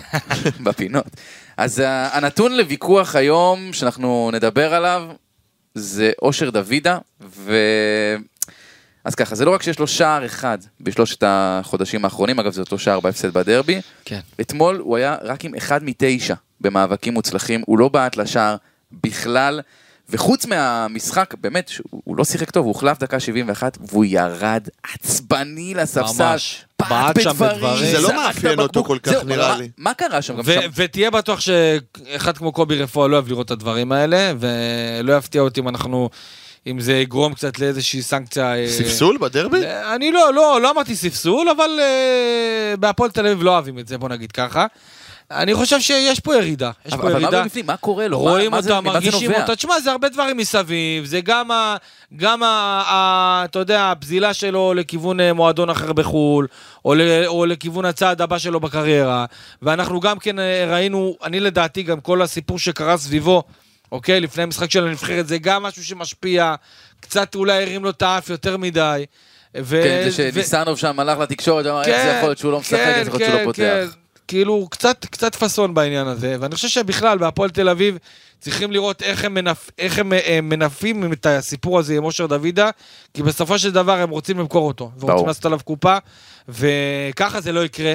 בפינות. 0.64 1.04
אז 1.56 1.78
ה- 1.78 2.16
הנתון 2.16 2.56
לוויכוח 2.56 3.16
היום, 3.16 3.72
שאנחנו 3.72 4.30
נדבר 4.32 4.74
עליו, 4.74 5.02
זה 5.74 6.12
אושר 6.22 6.50
דוידה, 6.50 6.98
ו... 7.20 7.56
אז 9.04 9.14
ככה, 9.14 9.34
זה 9.34 9.44
לא 9.44 9.54
רק 9.54 9.62
שיש 9.62 9.78
לו 9.78 9.86
שער 9.86 10.26
אחד 10.26 10.58
בשלושת 10.80 11.22
החודשים 11.26 12.04
האחרונים, 12.04 12.38
אגב 12.40 12.52
זה 12.52 12.60
אותו 12.60 12.78
שער 12.78 13.00
בהפסד 13.00 13.32
בדרבי, 13.32 13.80
כן. 14.04 14.20
אתמול 14.40 14.76
הוא 14.76 14.96
היה 14.96 15.16
רק 15.22 15.44
עם 15.44 15.54
אחד 15.54 15.84
מתשע 15.84 16.34
במאבקים 16.60 17.14
מוצלחים, 17.14 17.62
הוא 17.66 17.78
לא 17.78 17.88
בעט 17.88 18.16
לשער 18.16 18.56
בכלל, 18.92 19.60
וחוץ 20.08 20.46
מהמשחק, 20.46 21.34
באמת, 21.40 21.70
הוא 21.90 22.16
לא 22.16 22.24
שיחק 22.24 22.50
טוב, 22.50 22.64
הוא 22.66 22.74
הוחלף 22.74 22.98
דקה 22.98 23.20
71, 23.20 23.78
והוא 23.80 24.04
ירד 24.04 24.68
עצבני 24.94 25.74
לספסל, 25.74 26.24
ממש. 26.24 26.64
בעט 26.88 27.20
שם 27.20 27.30
בדברים. 27.30 27.90
זה 27.92 28.00
לא 28.00 28.14
מאפיין 28.14 28.58
אותו. 28.60 28.84
כל 28.84 28.98
כך, 29.02 29.12
זהו, 29.12 29.24
נראה 29.24 29.48
מה- 29.52 29.58
לי. 29.58 29.68
מה 29.78 29.94
קרה 29.94 30.22
שם? 30.22 30.34
גם 30.34 30.40
ו- 30.44 30.52
שם? 30.52 30.70
ותהיה 30.74 31.10
בטוח 31.10 31.40
שאחד 31.40 32.38
כמו 32.38 32.52
קובי 32.52 32.78
רפואה 32.82 33.08
לא 33.08 33.14
אוהב 33.16 33.28
לראות 33.28 33.46
את 33.46 33.50
הדברים 33.50 33.92
האלה, 33.92 34.32
ולא 34.40 35.16
יפתיע 35.16 35.42
אותי 35.42 35.60
אם 35.60 35.68
אנחנו, 35.68 36.10
אם 36.66 36.80
זה 36.80 36.92
יגרום 36.92 37.34
קצת 37.34 37.58
לאיזושהי 37.58 38.02
סנקציה. 38.02 38.56
אה, 38.56 38.68
ספסול 38.68 39.18
בדרבי? 39.20 39.60
אני 39.94 40.12
לא, 40.12 40.34
לא, 40.34 40.60
לא 40.62 40.70
אמרתי 40.70 40.96
ספסול, 40.96 41.48
אבל 41.48 41.70
אה, 41.80 42.74
בהפועל 42.76 43.10
תל 43.10 43.26
אביב 43.26 43.42
לא 43.42 43.50
אוהבים 43.50 43.78
את 43.78 43.88
זה, 43.88 43.98
בוא 43.98 44.08
נגיד 44.08 44.32
ככה. 44.32 44.66
אני 45.30 45.54
חושב 45.54 45.80
שיש 45.80 46.20
פה 46.20 46.34
ירידה, 46.36 46.70
יש 46.86 46.92
אבל 46.92 47.02
פה 47.02 47.08
אבל 47.08 47.16
מה 47.16 47.22
ירידה. 47.22 47.44
בפנים? 47.44 47.66
מה 47.66 47.76
קורה 47.76 48.08
לו? 48.08 48.18
רואים 48.18 48.50
מה- 48.50 48.56
מה 48.56 48.56
אותה, 48.56 48.68
זה 48.68 48.80
מרגישים? 48.80 49.32
אותה. 49.32 49.56
תשמע, 49.56 49.80
זה 49.80 49.90
הרבה 49.92 50.08
דברים 50.08 50.36
מסביב, 50.36 51.04
זה 51.04 51.20
גם, 51.20 51.50
ה, 51.50 51.76
גם 52.16 52.42
ה, 52.42 52.46
ה, 52.86 53.42
אתה 53.44 53.58
יודע, 53.58 53.90
הפזילה 53.90 54.34
שלו 54.34 54.74
לכיוון 54.74 55.20
אה, 55.20 55.32
מועדון 55.32 55.70
אחר 55.70 55.92
בחו"ל, 55.92 56.46
או, 56.84 56.94
ל, 56.94 57.00
או 57.26 57.46
לכיוון 57.46 57.84
הצעד 57.84 58.20
הבא 58.20 58.38
שלו 58.38 58.60
בקריירה. 58.60 59.24
ואנחנו 59.62 60.00
גם 60.00 60.18
כן 60.18 60.38
אה, 60.38 60.66
ראינו, 60.70 61.16
אני 61.24 61.40
לדעתי, 61.40 61.82
גם 61.82 62.00
כל 62.00 62.22
הסיפור 62.22 62.58
שקרה 62.58 62.96
סביבו, 62.96 63.42
אוקיי, 63.92 64.20
לפני 64.20 64.42
המשחק 64.42 64.70
של 64.70 64.86
הנבחרת, 64.86 65.28
זה 65.28 65.38
גם 65.38 65.62
משהו 65.62 65.84
שמשפיע, 65.84 66.54
קצת 67.00 67.34
אולי 67.34 67.62
הרים 67.62 67.84
לו 67.84 67.90
את 67.90 68.02
האף 68.02 68.30
יותר 68.30 68.56
מדי. 68.56 69.04
ו- 69.56 69.80
כן, 69.84 70.00
זה 70.10 70.28
ו- 70.32 70.32
שניסנוב 70.34 70.78
שם 70.78 71.00
הלך 71.00 71.18
לתקשורת, 71.18 71.66
אמר, 71.66 71.82
איך 71.84 72.02
זה 72.02 72.12
יכול 72.16 72.28
להיות 72.28 72.38
שהוא 72.38 72.52
לא 72.52 72.60
משחק, 72.60 72.74
איך 72.78 73.02
זה 73.02 73.08
יכול 73.08 73.20
להיות 73.20 73.30
שהוא 73.32 73.40
לא 73.40 73.44
פותח. 73.44 73.96
כאילו, 74.28 74.66
קצת, 74.70 75.06
קצת 75.10 75.34
פאסון 75.34 75.74
בעניין 75.74 76.06
הזה, 76.06 76.36
ואני 76.40 76.54
חושב 76.54 76.68
שבכלל, 76.68 77.18
בהפועל 77.18 77.50
תל 77.50 77.68
אביב, 77.68 77.98
צריכים 78.40 78.72
לראות 78.72 79.02
איך 79.02 79.24
הם, 79.24 79.34
מנפ... 79.34 79.70
איך 79.78 79.98
הם 79.98 80.12
אה, 80.12 80.38
מנפים 80.42 81.12
את 81.12 81.26
הסיפור 81.26 81.78
הזה 81.78 81.96
עם 81.96 82.04
אושר 82.04 82.26
דוידה, 82.26 82.70
כי 83.14 83.22
בסופו 83.22 83.58
של 83.58 83.70
דבר 83.70 83.92
הם 84.00 84.10
רוצים 84.10 84.38
למכור 84.38 84.68
אותו, 84.68 84.90
ורוצים. 84.98 85.26
לעשות 85.26 85.46
עליו 85.46 85.60
קופה, 85.64 85.96
וככה 86.48 87.40
זה 87.40 87.52
לא 87.52 87.64
יקרה. 87.64 87.94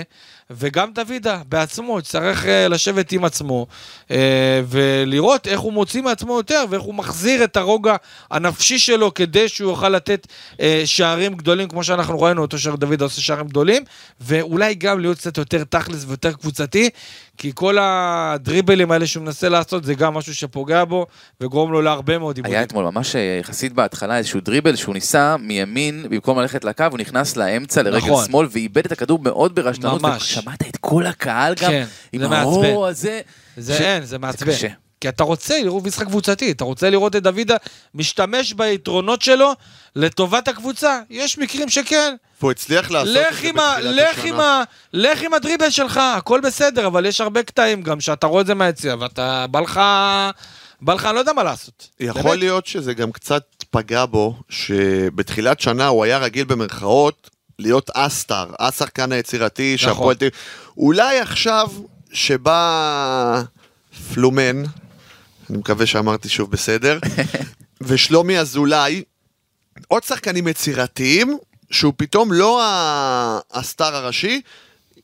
וגם 0.51 0.89
דוידה 0.93 1.41
בעצמו 1.49 1.99
יצטרך 1.99 2.45
אה, 2.45 2.67
לשבת 2.67 3.11
עם 3.11 3.25
עצמו 3.25 3.67
אה, 4.11 4.61
ולראות 4.67 5.47
איך 5.47 5.59
הוא 5.59 5.73
מוציא 5.73 6.01
מעצמו 6.01 6.37
יותר 6.37 6.63
ואיך 6.69 6.83
הוא 6.83 6.95
מחזיר 6.95 7.43
את 7.43 7.57
הרוגע 7.57 7.95
הנפשי 8.31 8.79
שלו 8.79 9.13
כדי 9.13 9.49
שהוא 9.49 9.71
יוכל 9.71 9.89
לתת 9.89 10.27
אה, 10.59 10.81
שערים 10.85 11.33
גדולים 11.33 11.67
כמו 11.67 11.83
שאנחנו 11.83 12.21
ראינו 12.21 12.41
אותו 12.41 12.59
שדוידה 12.59 13.05
עושה 13.05 13.21
שערים 13.21 13.47
גדולים 13.47 13.83
ואולי 14.21 14.75
גם 14.75 14.99
להיות 14.99 15.17
קצת 15.17 15.37
יותר 15.37 15.63
תכלס 15.63 16.05
ויותר 16.07 16.31
קבוצתי 16.31 16.89
כי 17.37 17.51
כל 17.55 17.77
הדריבלים 17.81 18.91
האלה 18.91 19.07
שהוא 19.07 19.23
מנסה 19.23 19.49
לעשות 19.49 19.83
זה 19.83 19.93
גם 19.93 20.13
משהו 20.13 20.35
שפוגע 20.35 20.85
בו 20.85 21.05
וגורם 21.41 21.71
לו 21.71 21.81
להרבה 21.81 22.17
מאוד 22.17 22.37
עיבודים. 22.37 22.55
היה 22.55 22.63
אתמול 22.63 22.85
ממש 22.85 23.15
יחסית 23.39 23.73
בהתחלה 23.73 24.17
איזשהו 24.17 24.39
דריבל 24.39 24.75
שהוא 24.75 24.93
ניסה 24.93 25.37
מימין, 25.37 26.05
במקום 26.09 26.39
ללכת 26.39 26.63
לקו, 26.63 26.83
הוא 26.91 26.99
נכנס 26.99 27.37
לאמצע 27.37 27.83
לרגל 27.83 27.97
נכון. 27.97 28.25
שמאל 28.25 28.47
ואיבד 28.51 28.85
את 28.85 28.91
הכדור 28.91 29.19
מאוד 29.19 29.55
ברשלנות. 29.55 30.01
ממש. 30.01 30.38
ושמעת 30.39 30.61
את 30.69 30.77
כל 30.77 31.05
הקהל 31.05 31.53
גם, 31.61 31.69
כן, 31.71 31.85
עם 32.13 32.21
זה 32.21 32.27
מעצבן. 32.27 32.65
האור 32.65 32.87
הזה. 32.87 33.21
זה 33.57 33.77
ש- 33.77 33.81
אין, 33.81 34.05
זה 34.05 34.17
מעצבן. 34.17 34.51
קשה. 34.51 34.67
כי 35.01 35.09
אתה 35.09 35.23
רוצה 35.23 35.61
לראות 35.63 35.83
משחק 35.83 36.05
קבוצתי, 36.07 36.51
אתה 36.51 36.63
רוצה 36.63 36.89
לראות 36.89 37.15
את 37.15 37.23
דוידה 37.23 37.55
משתמש 37.95 38.53
ביתרונות 38.53 39.21
שלו 39.21 39.51
לטובת 39.95 40.47
הקבוצה. 40.47 40.99
יש 41.09 41.37
מקרים 41.37 41.69
שכן. 41.69 42.15
והוא 42.41 42.51
הצליח 42.51 42.91
לעשות 42.91 43.07
את 43.09 43.13
זה 43.13 43.23
בתחילת 43.29 44.17
לך, 44.17 44.25
עם 44.25 44.33
השנה. 44.33 44.59
ה, 44.61 44.63
לך 44.93 45.21
עם 45.21 45.33
הדריבל 45.33 45.69
שלך, 45.69 45.99
הכל 46.17 46.39
בסדר, 46.43 46.87
אבל 46.87 47.05
יש 47.05 47.21
הרבה 47.21 47.43
קטעים 47.43 47.81
גם 47.81 47.99
שאתה 48.01 48.27
רואה 48.27 48.41
את 48.41 48.47
זה 48.47 48.53
מהיציע, 48.53 48.95
ואתה, 48.99 49.45
בא 49.51 49.59
לך, 49.59 49.79
בא 50.81 50.93
לך, 50.93 51.05
אני 51.05 51.15
לא 51.15 51.19
יודע 51.19 51.33
מה 51.33 51.43
לעשות. 51.43 51.87
יכול 51.99 52.21
באמת. 52.21 52.37
להיות 52.39 52.65
שזה 52.65 52.93
גם 52.93 53.11
קצת 53.11 53.43
פגע 53.71 54.05
בו, 54.05 54.35
שבתחילת 54.49 55.59
שנה 55.59 55.87
הוא 55.87 56.03
היה 56.03 56.17
רגיל 56.17 56.45
במרכאות 56.45 57.29
להיות 57.59 57.89
אסטר, 57.93 58.45
השחקן 58.59 59.11
היצירתי 59.11 59.75
נכון. 59.75 59.89
שהפועל 59.89 60.15
תל. 60.15 60.27
אולי 60.77 61.19
עכשיו 61.19 61.69
שבא 62.11 63.41
פלומן, 64.13 64.63
אני 65.49 65.57
מקווה 65.57 65.85
שאמרתי 65.85 66.29
שוב 66.29 66.51
בסדר, 66.51 66.99
ושלומי 67.81 68.39
אזולאי, 68.39 69.03
עוד 69.87 70.03
שחקנים 70.03 70.47
יצירתיים, 70.47 71.37
שהוא 71.71 71.93
פתאום 71.97 72.33
לא 72.33 72.61
ה 73.51 73.60
star 73.60 73.95
הראשי, 73.95 74.41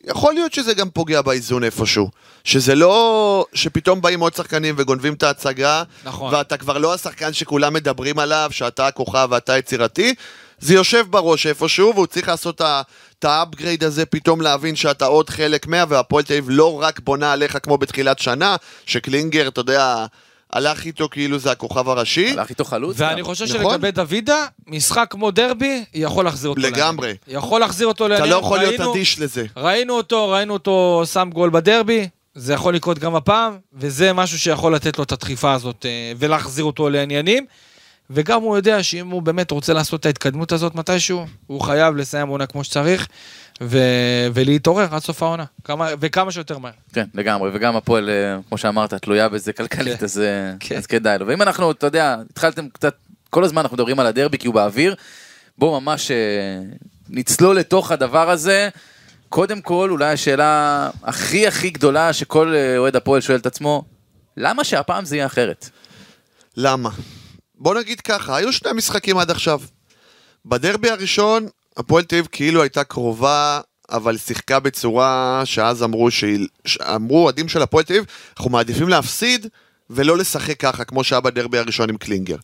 יכול 0.03 0.33
להיות 0.33 0.53
שזה 0.53 0.73
גם 0.73 0.89
פוגע 0.89 1.21
באיזון 1.21 1.63
איפשהו. 1.63 2.09
שזה 2.43 2.75
לא 2.75 3.45
שפתאום 3.53 4.01
באים 4.01 4.19
עוד 4.19 4.35
שחקנים 4.35 4.75
וגונבים 4.77 5.13
את 5.13 5.23
ההצגה, 5.23 5.83
נכון. 6.03 6.33
ואתה 6.33 6.57
כבר 6.57 6.77
לא 6.77 6.93
השחקן 6.93 7.33
שכולם 7.33 7.73
מדברים 7.73 8.19
עליו, 8.19 8.49
שאתה 8.51 8.87
הכוכב 8.87 9.27
ואתה 9.31 9.57
יצירתי, 9.57 10.15
זה 10.59 10.73
יושב 10.73 11.05
בראש 11.09 11.47
איפשהו, 11.47 11.91
והוא 11.95 12.07
צריך 12.07 12.27
לעשות 12.27 12.61
את 12.61 13.25
ה 13.25 13.33
upgrade 13.33 13.83
הזה, 13.83 14.05
פתאום 14.05 14.41
להבין 14.41 14.75
שאתה 14.75 15.05
עוד 15.05 15.29
חלק 15.29 15.67
מה, 15.67 15.83
והפועל 15.89 16.23
תל 16.23 16.33
אביב 16.33 16.45
לא 16.47 16.81
רק 16.81 16.99
בונה 16.99 17.33
עליך 17.33 17.57
כמו 17.63 17.77
בתחילת 17.77 18.19
שנה, 18.19 18.55
שקלינגר, 18.85 19.47
אתה 19.47 19.61
יודע, 19.61 20.05
הלך 20.53 20.85
איתו 20.85 21.09
כאילו 21.11 21.39
זה 21.39 21.51
הכוכב 21.51 21.89
הראשי. 21.89 22.31
הלך 22.31 22.49
איתו 22.49 22.65
חלוץ. 22.65 22.95
ואני 22.99 23.21
גם. 23.21 23.25
חושב 23.25 23.45
נכון. 23.45 23.71
שלגבי 23.71 23.91
דוידה, 23.91 24.45
משחק 24.67 25.07
כמו 25.09 25.31
דרבי, 25.31 25.83
יכול 25.93 26.25
להחזיר 26.25 26.49
אותו 26.49 26.61
לגמרי. 26.61 27.07
לעניינים. 27.07 27.39
יכול 27.39 27.59
להחזיר 27.59 27.87
אותו 27.87 28.05
אתה 28.05 28.13
לעניינים. 28.13 28.33
לא 28.33 28.45
יכול 28.45 28.59
להיות 28.59 28.79
אדיש 28.81 29.19
לזה. 29.19 29.45
ראינו 29.57 29.93
אותו, 29.93 30.29
ראינו 30.29 30.53
אותו 30.53 31.03
שם 31.13 31.29
גול 31.33 31.49
בדרבי, 31.49 32.07
זה 32.35 32.53
יכול 32.53 32.75
לקרות 32.75 32.99
גם 32.99 33.15
הפעם, 33.15 33.57
וזה 33.73 34.13
משהו 34.13 34.39
שיכול 34.39 34.75
לתת 34.75 34.97
לו 34.97 35.03
את 35.03 35.11
הדחיפה 35.11 35.53
הזאת 35.53 35.85
אה, 35.85 36.11
ולהחזיר 36.17 36.65
אותו 36.65 36.89
לעניינים. 36.89 37.45
וגם 38.09 38.41
הוא 38.41 38.55
יודע 38.55 38.83
שאם 38.83 39.09
הוא 39.09 39.21
באמת 39.21 39.51
רוצה 39.51 39.73
לעשות 39.73 39.99
את 39.99 40.05
ההתקדמות 40.05 40.51
הזאת 40.51 40.75
מתישהו, 40.75 41.25
הוא 41.47 41.61
חייב 41.61 41.95
לסיים 41.95 42.27
עונה 42.27 42.45
כמו 42.45 42.63
שצריך, 42.63 43.07
ו... 43.61 43.79
ולהתעורר 44.33 44.95
עד 44.95 45.01
סוף 45.01 45.23
העונה, 45.23 45.43
כמה... 45.63 45.89
וכמה 45.99 46.31
שיותר 46.31 46.57
מהר. 46.57 46.71
כן, 46.93 47.05
לגמרי, 47.13 47.49
וגם 47.53 47.75
הפועל, 47.75 48.09
אה, 48.09 48.37
כמו 48.47 48.57
שאמרת, 48.57 48.93
תלויה 48.93 49.29
בזה 49.29 49.53
כלכלית, 49.53 49.99
כן. 49.99 50.05
אז 50.05 50.19
אה, 50.19 50.53
כן. 50.59 50.77
אז 50.77 50.85
כדאי 50.85 51.19
לו. 51.19 51.27
ואם 51.27 51.41
אנחנו, 51.41 51.71
אתה 51.71 51.87
יודע, 51.87 52.17
התחלתם 52.29 52.69
קצת, 52.69 52.95
כל 53.29 53.43
הזמן 53.43 53.61
אנחנו 53.61 53.75
מדברים 53.75 53.99
על 53.99 54.05
הדרבי 54.05 54.37
כי 54.37 54.47
הוא 54.47 54.55
באוויר, 54.55 54.95
בואו 55.57 55.81
ממש 55.81 56.11
אה, 56.11 56.17
נצלול 57.09 57.57
לתוך 57.57 57.91
הדבר 57.91 58.29
הזה. 58.29 58.69
קודם 59.29 59.61
כל, 59.61 59.89
אולי 59.91 60.13
השאלה 60.13 60.89
הכי 61.03 61.47
הכי 61.47 61.69
גדולה 61.69 62.13
שכל 62.13 62.53
אוהד 62.77 62.95
הפועל 62.95 63.21
שואל 63.21 63.37
את 63.37 63.45
עצמו, 63.45 63.83
למה 64.37 64.63
שהפעם 64.63 65.05
זה 65.05 65.15
יהיה 65.15 65.25
אחרת? 65.25 65.69
למה? 66.57 66.89
בוא 67.57 67.75
נגיד 67.75 68.01
ככה, 68.01 68.35
היו 68.35 68.53
שני 68.53 68.73
משחקים 68.73 69.17
עד 69.17 69.31
עכשיו. 69.31 69.61
בדרבי 70.45 70.89
הראשון, 70.89 71.47
הפועל 71.77 72.03
תל 72.03 72.15
אביב 72.15 72.27
כאילו 72.31 72.61
הייתה 72.61 72.83
קרובה, 72.83 73.61
אבל 73.89 74.17
שיחקה 74.17 74.59
בצורה 74.59 75.41
שאז 75.45 75.83
אמרו. 75.83 76.09
אמרו 76.95 77.23
אוהדים 77.23 77.49
של 77.49 77.61
הפועל 77.61 77.83
תל 77.83 77.93
אביב, 77.93 78.05
אנחנו 78.37 78.51
מעדיפים 78.51 78.89
להפסיד 78.89 79.47
ולא 79.89 80.17
לשחק 80.17 80.59
ככה, 80.59 80.83
כמו 80.83 81.03
שהיה 81.03 81.21
בדרבי 81.21 81.57
הראשון 81.57 81.89
עם 81.89 81.97
קלינגר. 81.97 82.37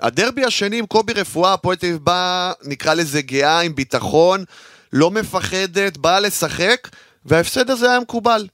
הדרבי 0.00 0.44
השני 0.44 0.78
עם 0.78 0.86
קובי 0.86 1.12
רפואה, 1.12 1.52
הפועל 1.52 1.76
תל 1.76 1.86
אביב 1.86 1.98
באה, 1.98 2.52
נקרא 2.64 2.94
לזה 2.94 3.22
גאה, 3.22 3.60
עם 3.60 3.74
ביטחון, 3.74 4.44
לא 4.92 5.10
מפחדת, 5.10 5.96
באה 5.96 6.20
לשחק, 6.20 6.88
וההפסד 7.24 7.70
הזה 7.70 7.90
היה 7.90 8.00
מקובל. 8.00 8.46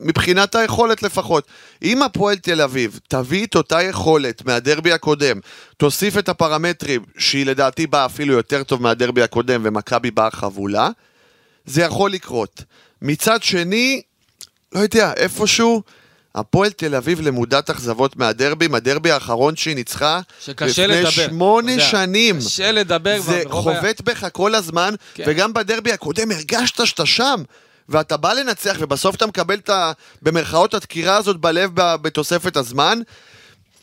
מבחינת 0.00 0.54
היכולת 0.54 1.02
לפחות. 1.02 1.46
אם 1.82 2.02
הפועל 2.02 2.36
תל 2.36 2.60
אביב 2.60 3.00
תביא 3.08 3.46
את 3.46 3.54
אותה 3.54 3.82
יכולת 3.82 4.44
מהדרבי 4.44 4.92
הקודם, 4.92 5.40
תוסיף 5.76 6.18
את 6.18 6.28
הפרמטרים, 6.28 7.04
שהיא 7.18 7.46
לדעתי 7.46 7.86
באה 7.86 8.06
אפילו 8.06 8.34
יותר 8.34 8.62
טוב 8.62 8.82
מהדרבי 8.82 9.22
הקודם, 9.22 9.60
ומכבי 9.64 10.10
באה 10.10 10.30
חבולה, 10.30 10.88
זה 11.66 11.82
יכול 11.82 12.12
לקרות. 12.12 12.64
מצד 13.02 13.42
שני, 13.42 14.02
לא 14.72 14.80
יודע, 14.80 15.12
איפשהו, 15.16 15.82
הפועל 16.34 16.70
תל 16.70 16.94
אביב 16.94 17.20
למודת 17.20 17.70
אכזבות 17.70 18.16
מהדרבי, 18.16 18.68
מהדרבי 18.68 19.10
האחרון 19.10 19.56
שהיא 19.56 19.74
ניצחה, 19.74 20.20
שקשה 20.40 20.86
לדבר. 20.86 21.08
לפני 21.08 21.24
שמונה 21.24 21.72
יודע, 21.72 21.84
שנים. 21.84 22.38
קשה 22.38 22.72
לדבר. 22.72 23.20
זה 23.20 23.42
חובט 23.50 24.00
בך 24.00 24.26
כל 24.32 24.54
הזמן, 24.54 24.94
כן. 25.14 25.24
וגם 25.26 25.52
בדרבי 25.54 25.92
הקודם 25.92 26.30
הרגשת 26.30 26.86
שאתה 26.86 27.06
שם. 27.06 27.42
ואתה 27.92 28.16
בא 28.16 28.32
לנצח, 28.32 28.76
ובסוף 28.80 29.14
אתה 29.14 29.26
מקבל 29.26 29.54
את 29.54 29.68
ה... 29.70 29.92
במרכאות 30.22 30.74
הדקירה 30.74 31.16
הזאת 31.16 31.36
בלב 31.36 31.70
בתוספת 31.74 32.56
הזמן. 32.56 32.98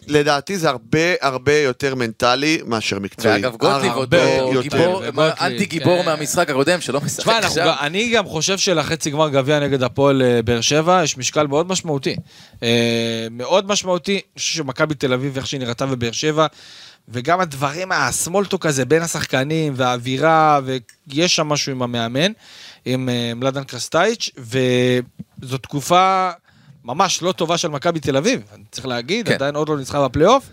לדעתי 0.07 0.57
זה 0.57 0.69
הרבה 0.69 0.99
הרבה 1.21 1.57
יותר 1.57 1.95
מנטלי 1.95 2.59
מאשר 2.65 2.99
מקצועי. 2.99 3.33
ואגב, 3.33 3.55
גוטליב 3.55 3.93
אותו 3.93 4.17
יותר. 4.53 4.61
גיבור, 4.61 5.03
אנטי 5.41 5.65
גיבור 5.65 5.99
כן. 6.01 6.05
מהמשחק 6.05 6.49
הקודם, 6.49 6.81
שלא 6.81 7.01
משחק 7.01 7.19
תשמע, 7.23 7.37
עכשיו. 7.37 7.67
גם- 7.67 7.75
אני 7.85 8.09
גם 8.09 8.25
חושב 8.25 8.57
שלחצי 8.57 9.09
גמר 9.09 9.29
גביע 9.29 9.59
נגד 9.59 9.83
הפועל 9.83 10.21
אה, 10.21 10.41
באר 10.41 10.61
שבע 10.61 11.01
יש 11.03 11.17
משקל 11.17 11.47
מאוד 11.47 11.67
משמעותי. 11.67 12.15
אה, 12.63 13.27
מאוד 13.31 13.67
משמעותי, 13.67 14.13
אני 14.13 14.21
חושב 14.39 14.53
שמכבי 14.57 14.95
תל 14.95 15.13
אביב, 15.13 15.37
איך 15.37 15.47
שהיא 15.47 15.59
נראתה 15.59 15.85
בבאר 15.85 16.11
שבע, 16.11 16.47
וגם 17.11 17.39
הדברים, 17.39 17.91
הסמולטוק 17.91 18.65
הזה 18.65 18.85
בין 18.85 19.01
השחקנים 19.01 19.73
והאווירה, 19.75 20.59
ויש 21.07 21.35
שם 21.35 21.47
משהו 21.47 21.71
עם 21.71 21.81
המאמן, 21.81 22.31
עם 22.85 23.09
אה, 23.09 23.33
מלאדן 23.35 23.63
קרסטייץ', 23.63 24.29
וזו 24.37 25.57
תקופה 25.57 26.29
ממש 26.85 27.21
לא 27.21 27.31
טובה 27.31 27.57
של 27.57 27.67
מכבי 27.67 27.99
תל 27.99 28.17
אביב, 28.17 28.41
אני 28.55 28.63
צריך 28.71 28.87
להגיד, 28.87 29.27
כן. 29.27 29.33
עדיין 29.33 29.55
עוד 29.55 29.69
לא 29.69 29.77
ניצחה 29.77 30.07
בפלייאוף. 30.07 30.49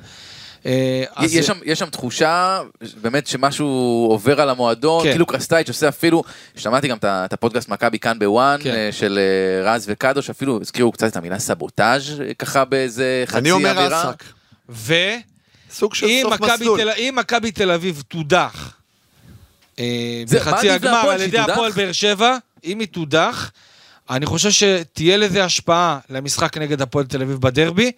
אה, 0.66 1.04
אז- 1.16 1.34
יש 1.34 1.46
שם, 1.46 1.58
יש 1.64 1.78
שם 1.78 1.90
תחושה 1.90 2.60
באמת 3.00 3.26
שמשהו 3.26 3.66
עובר 4.10 4.40
על 4.40 4.50
המועדון, 4.50 5.04
כן. 5.04 5.10
כאילו 5.10 5.26
קרסטייץ' 5.26 5.68
עושה 5.68 5.88
אפילו, 5.88 6.22
שמעתי 6.56 6.88
גם 6.88 6.96
את 7.04 7.32
הפודקאסט 7.32 7.68
מכבי 7.68 7.98
כאן 7.98 8.18
בוואן, 8.18 8.60
כן. 8.62 8.70
אה, 8.74 8.88
של 8.92 9.18
רז 9.64 9.84
וקדוש, 9.88 10.30
אפילו 10.30 10.58
הזכירו 10.60 10.92
קצת 10.92 11.06
את 11.06 11.16
המילה 11.16 11.38
סבוטאז' 11.38 12.22
ככה 12.38 12.64
באיזה 12.64 13.22
חצי 13.26 13.38
אני 13.38 13.50
אומר 13.50 13.70
אווירה. 13.70 14.10
אסק. 14.10 14.24
ו... 14.68 14.94
סוג 15.78 15.94
של 15.94 16.06
סוף 16.22 16.40
מסלול. 16.40 16.80
תל- 16.80 16.90
אם 16.98 17.14
מכבי 17.18 17.50
תל 17.52 17.70
אביב 17.70 18.02
תודח 18.08 18.72
אה, 19.78 20.22
בחצי 20.32 20.70
הגמר 20.70 21.10
על 21.10 21.20
ידי? 21.20 21.38
הפועל 21.38 21.72
באר 21.72 21.92
שבע, 21.92 22.36
אם 22.64 22.80
היא 22.80 22.88
תודח, 22.88 23.50
אני 24.10 24.26
חושב 24.26 24.50
שתהיה 24.50 25.16
לזה 25.16 25.44
השפעה 25.44 25.98
למשחק 26.10 26.58
נגד 26.58 26.82
הפועל 26.82 27.06
תל 27.06 27.22
אביב 27.22 27.36
בדרבי, 27.40 27.92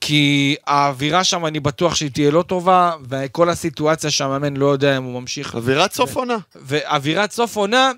כי 0.00 0.56
האווירה 0.66 1.24
שם, 1.24 1.46
אני 1.46 1.60
בטוח 1.60 1.94
שהיא 1.94 2.10
תהיה 2.10 2.30
לא 2.30 2.42
טובה, 2.42 2.92
וכל 3.08 3.50
הסיטואציה 3.50 4.10
שהמאמן 4.10 4.56
לא 4.56 4.66
יודע 4.66 4.96
אם 4.96 5.02
הוא 5.02 5.20
ממשיך. 5.20 5.54
אווירת 5.54 5.92
סוף 5.92 6.16
עונה. 6.16 6.36
ואווירת 6.54 7.32
סוף 7.32 7.56
עונה, 7.56 7.92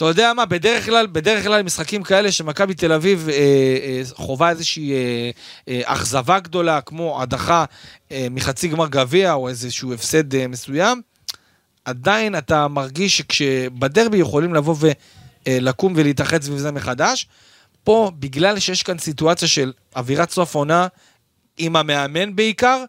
אתה 0.00 0.08
יודע 0.08 0.32
מה, 0.36 0.44
בדרך 0.46 0.84
כלל, 0.86 1.06
בדרך 1.06 1.44
כלל 1.44 1.62
משחקים 1.62 2.02
כאלה 2.02 2.32
שמכבי 2.32 2.74
תל 2.74 2.92
אביב 2.92 3.28
אה, 3.28 3.34
אה, 3.36 4.02
חווה 4.14 4.50
איזושהי 4.50 4.92
אה, 4.92 5.30
אה, 5.68 5.80
אכזבה 5.84 6.40
גדולה, 6.40 6.80
כמו 6.80 7.22
הדחה 7.22 7.64
אה, 8.12 8.26
מחצי 8.30 8.68
גמר 8.68 8.88
גביע 8.88 9.32
או 9.32 9.48
איזשהו 9.48 9.92
הפסד 9.94 10.34
אה, 10.34 10.46
מסוים, 10.48 11.02
עדיין 11.84 12.38
אתה 12.38 12.68
מרגיש 12.68 13.18
שכשבדרבי 13.18 14.18
יכולים 14.18 14.54
לבוא 14.54 14.74
ולקום 15.46 15.92
ולהתאחד 15.96 16.42
סביב 16.42 16.58
זה 16.58 16.72
מחדש. 16.72 17.26
פה, 17.84 18.10
בגלל 18.18 18.58
שיש 18.58 18.82
כאן 18.82 18.98
סיטואציה 18.98 19.48
של 19.48 19.72
אווירת 19.96 20.30
סוף 20.30 20.54
עונה, 20.54 20.86
עם 21.58 21.76
המאמן 21.76 22.36
בעיקר, 22.36 22.84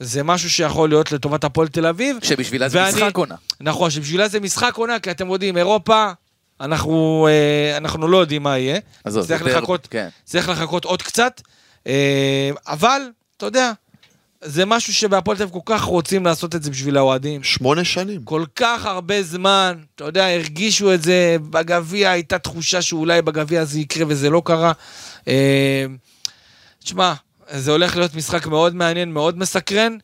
זה 0.00 0.22
משהו 0.22 0.50
שיכול 0.50 0.88
להיות 0.88 1.12
לטובת 1.12 1.44
הפועל 1.44 1.68
תל 1.68 1.86
אביב. 1.86 2.16
שבשבילה 2.22 2.68
זה 2.68 2.78
ואני- 2.78 2.96
משחק 2.96 3.16
עונה. 3.16 3.34
נכון, 3.60 3.90
שבשבילה 3.90 4.28
זה 4.28 4.40
משחק 4.40 4.74
עונה, 4.74 4.98
כי 4.98 5.10
אתם 5.10 5.30
יודעים, 5.30 5.56
אירופה, 5.56 6.12
אנחנו, 6.60 7.26
אה, 7.30 7.76
אנחנו 7.76 8.08
לא 8.08 8.16
יודעים 8.18 8.42
מה 8.42 8.58
יהיה. 8.58 8.78
עזוב, 9.04 9.26
צריך 9.26 9.40
יותר- 9.40 9.58
לחכות, 9.58 9.86
כן. 9.90 10.08
צריך 10.24 10.48
לחכות 10.48 10.84
עוד 10.84 11.02
קצת, 11.02 11.40
אה, 11.86 12.50
אבל, 12.66 13.02
אתה 13.36 13.46
יודע, 13.46 13.72
זה 14.44 14.64
משהו 14.64 14.94
שבהפועל 14.94 15.36
תל 15.36 15.42
אביב 15.42 15.54
כל 15.54 15.74
כך 15.74 15.82
רוצים 15.82 16.24
לעשות 16.26 16.54
את 16.54 16.62
זה 16.62 16.70
בשביל 16.70 16.96
האוהדים. 16.96 17.42
שמונה 17.42 17.84
שנים. 17.84 18.22
כל 18.24 18.44
כך 18.56 18.86
הרבה 18.86 19.22
זמן, 19.22 19.78
אתה 19.94 20.04
יודע, 20.04 20.26
הרגישו 20.34 20.94
את 20.94 21.02
זה, 21.02 21.36
בגביע 21.50 22.10
הייתה 22.10 22.38
תחושה 22.38 22.82
שאולי 22.82 23.22
בגביע 23.22 23.64
זה 23.64 23.80
יקרה 23.80 24.04
וזה 24.08 24.30
לא 24.30 24.42
קרה. 24.44 24.72
אה, 25.28 25.84
תשמע, 26.84 27.12
זה 27.50 27.70
הולך 27.70 27.96
להיות 27.96 28.14
משחק 28.14 28.46
מאוד 28.46 28.74
מעניין, 28.74 29.12
מאוד 29.12 29.38
מסקרן. 29.38 29.96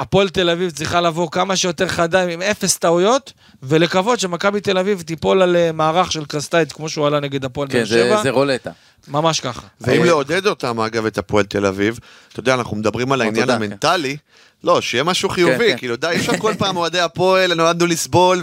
הפועל 0.00 0.28
תל 0.28 0.50
אביב 0.50 0.70
צריכה 0.70 1.00
לבוא 1.00 1.30
כמה 1.30 1.56
שיותר 1.56 1.88
חדה 1.88 2.26
עם 2.26 2.42
אפס 2.42 2.78
טעויות, 2.78 3.32
ולקוות 3.62 4.20
שמכבי 4.20 4.60
תל 4.60 4.78
אביב 4.78 5.02
תיפול 5.02 5.42
על 5.42 5.56
אה, 5.56 5.72
מערך 5.72 6.12
של 6.12 6.24
קרסטאיץ' 6.24 6.72
כמו 6.72 6.88
שהוא 6.88 7.06
עלה 7.06 7.20
נגד 7.20 7.44
הפועל 7.44 7.68
כן, 7.68 7.74
באר 7.74 7.84
זה, 7.84 8.04
שבע. 8.04 8.22
זה 8.22 8.30
רולטה. 8.30 8.70
ממש 9.08 9.40
ככה. 9.40 9.66
ואם 9.80 10.04
לעודד 10.04 10.46
אותם, 10.46 10.80
אגב, 10.80 11.06
את 11.06 11.18
הפועל 11.18 11.44
תל 11.44 11.66
אביב, 11.66 11.98
אתה 12.32 12.40
יודע, 12.40 12.54
אנחנו 12.54 12.76
מדברים 12.76 13.12
על 13.12 13.20
העניין 13.20 13.50
המנטלי, 13.50 14.16
לא, 14.64 14.80
שיהיה 14.80 15.04
משהו 15.04 15.28
חיובי, 15.28 15.70
כן. 15.72 15.78
כאילו, 15.78 15.96
די, 15.96 16.06
אי 16.06 16.16
אפשר 16.16 16.38
כל 16.38 16.54
פעם 16.58 16.76
אוהדי 16.76 17.00
הפועל, 17.00 17.54
נועדנו 17.54 17.86
לסבול 17.86 18.42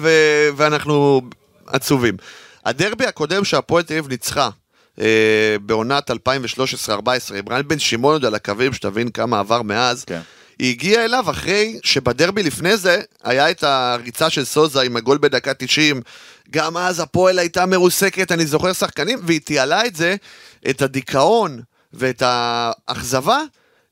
ואנחנו 0.56 1.22
עצובים. 1.68 2.18
הדרבי 2.66 3.06
הקודם 3.06 3.46
שהפועל 3.46 3.84
תל 3.84 3.94
אביב 3.94 4.08
ניצחה, 4.08 4.50
אה, 5.00 5.56
בעונת 5.62 6.12
2013-2014, 6.12 6.14
עם 7.38 7.50
רן 7.50 7.68
בן 7.68 7.80
שמעון 7.80 8.14
עוד 8.14 8.26
על 8.26 8.36
הקווים, 8.36 8.74
שתבין 8.74 9.10
כמה 9.10 9.40
עבר 9.40 9.62
מאז, 9.62 10.06
כן. 10.06 10.22
היא 10.60 10.70
הגיעה 10.70 11.06
אליו 11.06 11.30
אחרי 11.30 11.80
שבדרבי 11.84 12.44
לפני 12.44 12.78
זה 12.78 13.02
היה 13.24 13.52
את 13.52 13.64
הריצה 13.64 14.30
של 14.30 14.46
סוזה 14.46 14.82
עם 14.82 14.98
הגול 14.98 15.18
בדקה 15.18 15.54
90. 15.54 16.02
גם 16.52 16.78
אז 16.78 17.00
הפועל 17.00 17.40
הייתה 17.40 17.66
מרוסקת, 17.66 18.32
אני 18.32 18.46
זוכר 18.46 18.74
שחקנים, 18.74 19.20
והיא 19.24 19.42
תיעלה 19.42 19.86
את 19.86 19.96
זה, 19.96 20.16
את 20.70 20.82
הדיכאון 20.82 21.62
ואת 21.94 22.24
האכזבה, 22.26 23.40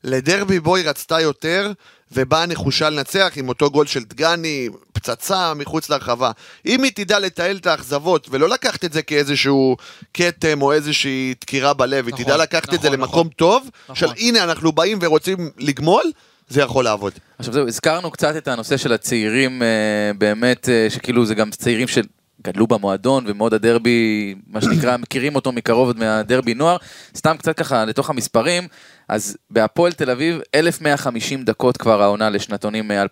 לדרבי 0.04 0.60
בו 0.60 0.76
היא 0.76 0.88
רצתה 0.88 1.20
יותר, 1.20 1.72
ובאה 2.12 2.46
נחושה 2.46 2.90
לנצח 2.90 3.32
עם 3.36 3.48
אותו 3.48 3.70
גול 3.70 3.86
של 3.86 4.04
דגני, 4.04 4.68
פצצה 4.92 5.54
מחוץ 5.54 5.90
להרחבה. 5.90 6.30
אם 6.66 6.82
היא 6.82 6.92
תדע 6.94 7.18
לתעל 7.18 7.56
את 7.56 7.66
האכזבות 7.66 8.28
ולא 8.30 8.48
לקחת 8.48 8.84
את 8.84 8.92
זה 8.92 9.02
כאיזשהו 9.02 9.76
כתם 10.14 10.62
או 10.62 10.72
איזושהי 10.72 11.34
דקירה 11.40 11.74
בלב, 11.74 12.06
היא 12.06 12.14
נכון, 12.14 12.24
תדע 12.24 12.36
לקחת 12.36 12.74
את 12.74 12.82
זה 12.82 12.88
נכון, 12.88 13.00
למקום 13.00 13.20
נכון. 13.20 13.30
טוב, 13.36 13.68
נכון. 13.84 13.96
של 13.96 14.08
הנה 14.16 14.44
אנחנו 14.44 14.72
באים 14.72 14.98
ורוצים 15.02 15.50
לגמול, 15.58 16.12
זה 16.48 16.60
יכול 16.60 16.84
לעבוד. 16.84 17.12
עכשיו 17.38 17.54
זהו, 17.54 17.68
הזכרנו 17.68 18.10
קצת 18.10 18.36
את 18.36 18.48
הנושא 18.48 18.76
של 18.76 18.92
הצעירים, 18.92 19.62
אה, 19.62 20.12
באמת, 20.18 20.68
אה, 20.68 20.86
שכאילו 20.90 21.26
זה 21.26 21.34
גם 21.34 21.50
צעירים 21.50 21.88
שגדלו 21.88 22.66
במועדון, 22.66 23.24
ומאוד 23.26 23.54
הדרבי, 23.54 24.34
מה 24.46 24.60
שנקרא, 24.60 24.96
מכירים 25.02 25.34
אותו 25.34 25.52
מקרוב 25.52 25.88
עוד 25.88 25.98
מהדרבי 25.98 26.54
נוער. 26.54 26.76
סתם 27.16 27.36
קצת 27.38 27.56
ככה 27.56 27.84
לתוך 27.84 28.10
המספרים, 28.10 28.68
אז 29.08 29.36
בהפועל 29.50 29.92
תל 29.92 30.10
אביב, 30.10 30.40
1,150 30.54 31.44
דקות 31.44 31.76
כבר 31.76 32.02
העונה 32.02 32.30
לשנתונים 32.30 32.90
אה, 32.90 33.04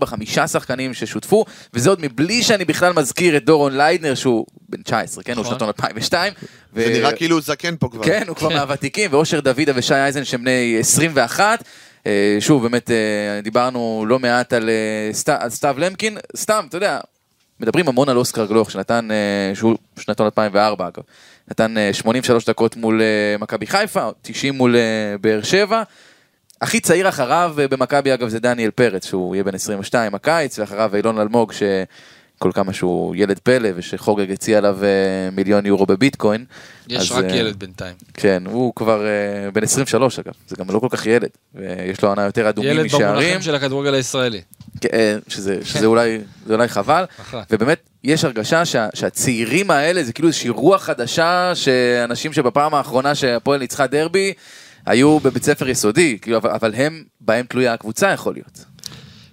2003-2004, 0.00 0.06
חמישה 0.06 0.46
שחקנים 0.46 0.94
ששותפו, 0.94 1.44
וזה 1.74 1.90
עוד 1.90 1.98
מבלי 2.02 2.42
שאני 2.42 2.64
בכלל 2.64 2.92
מזכיר 2.92 3.36
את 3.36 3.44
דורון 3.44 3.76
ליידנר, 3.76 4.14
שהוא 4.14 4.46
בן 4.68 4.82
19, 4.82 5.24
כן, 5.24 5.36
הוא. 5.36 5.44
שנתון 5.44 5.68
2002. 5.68 6.32
זה 6.76 6.88
נראה 6.88 7.12
כאילו 7.12 7.36
הוא 7.36 7.42
זקן 7.42 7.76
פה 7.76 7.88
כבר. 7.88 8.04
כן, 8.04 8.24
הוא 8.28 8.36
כבר 8.36 8.48
מהוותיקים, 8.56 9.12
ואושר 9.12 9.40
דוידה 9.40 9.72
ושי 9.76 9.94
אייזן 9.94 10.24
שהם 10.24 10.40
בני 10.40 10.76
21. 10.80 11.64
אה, 12.06 12.36
שוב, 12.40 12.62
באמת, 12.62 12.90
אה, 12.90 13.40
דיברנו 13.42 14.04
לא 14.08 14.18
מעט 14.18 14.52
אה, 14.52 14.58
על 15.38 15.50
סתיו 15.50 15.76
למקין, 15.78 16.18
סתם, 16.36 16.64
אתה 16.68 16.76
יודע, 16.76 17.00
מדברים 17.60 17.88
המון 17.88 18.08
על 18.08 18.16
אוסקר 18.16 18.46
גלוך, 18.46 18.70
שנתן, 18.70 19.08
שהוא 19.54 19.76
שנתון 19.98 20.26
2004 20.26 20.88
אגב, 20.88 21.02
נתן 21.50 21.78
אה, 21.78 21.92
83 21.92 22.44
דקות 22.44 22.76
מול 22.76 23.00
מכבי 23.38 23.66
חיפה, 23.66 24.08
90 24.22 24.54
מול 24.54 24.76
באר 25.20 25.42
שבע. 25.42 25.82
הכי 26.60 26.80
צעיר 26.80 27.08
אחריו 27.08 27.54
במכבי 27.56 28.14
אגב 28.14 28.28
זה 28.28 28.40
דניאל 28.40 28.70
פרץ, 28.70 29.06
שהוא 29.06 29.34
יהיה 29.34 29.44
בן 29.44 29.54
22 29.54 30.14
הקיץ, 30.14 30.58
ואחריו 30.58 30.96
אילון 30.96 31.18
אלמוג, 31.18 31.52
שכל 32.36 32.50
כמה 32.54 32.72
שהוא 32.72 33.16
ילד 33.16 33.38
פלא, 33.38 33.68
ושחוגג 33.76 34.30
הציע 34.30 34.58
עליו 34.58 34.78
אה, 34.84 34.88
מיליון 35.32 35.66
יורו 35.66 35.86
בביטקוין. 35.86 36.44
יש 36.88 37.12
אז, 37.12 37.18
רק 37.18 37.24
אה, 37.24 37.36
ילד 37.36 37.58
בינתיים. 37.58 37.94
כן, 38.14 38.42
הוא 38.46 38.72
כבר 38.74 39.06
אה, 39.06 39.50
בן 39.50 39.62
23 39.62 40.18
אגב, 40.18 40.32
זה 40.48 40.56
גם 40.58 40.70
לא 40.70 40.78
כל 40.78 40.88
כך 40.90 41.06
ילד, 41.06 41.28
ויש 41.54 42.02
לו 42.02 42.08
עונה 42.08 42.22
יותר 42.22 42.48
אדומים 42.48 42.70
ילד 42.70 42.84
משערים, 42.84 43.06
במונחים 43.06 43.42
של 43.42 43.54
הכדורגל 43.54 43.94
הישראלי. 43.94 44.40
כן, 44.80 45.18
שזה, 45.28 45.58
שזה 45.64 45.86
אולי, 45.86 46.18
זה 46.46 46.54
אולי 46.54 46.68
חבל. 46.68 47.04
ובאמת 47.50 47.78
יש 48.04 48.24
הרגשה 48.24 48.64
שה, 48.64 48.88
שהצעירים 48.94 49.70
האלה 49.70 50.02
זה 50.02 50.12
כאילו 50.12 50.28
איזושהי 50.28 50.50
רוח 50.50 50.82
חדשה, 50.82 51.52
שאנשים 51.54 52.32
שבפעם 52.32 52.74
האחרונה 52.74 53.14
שהפועל 53.14 53.60
ניצחה 53.60 53.86
דרבי, 53.86 54.32
היו 54.86 55.20
בבית 55.20 55.44
ספר 55.44 55.68
יסודי, 55.68 56.18
כאילו, 56.22 56.36
אבל, 56.36 56.50
אבל 56.50 56.74
הם, 56.74 57.04
בהם 57.20 57.46
תלויה 57.48 57.72
הקבוצה 57.72 58.10
יכול 58.10 58.34
להיות. 58.34 58.75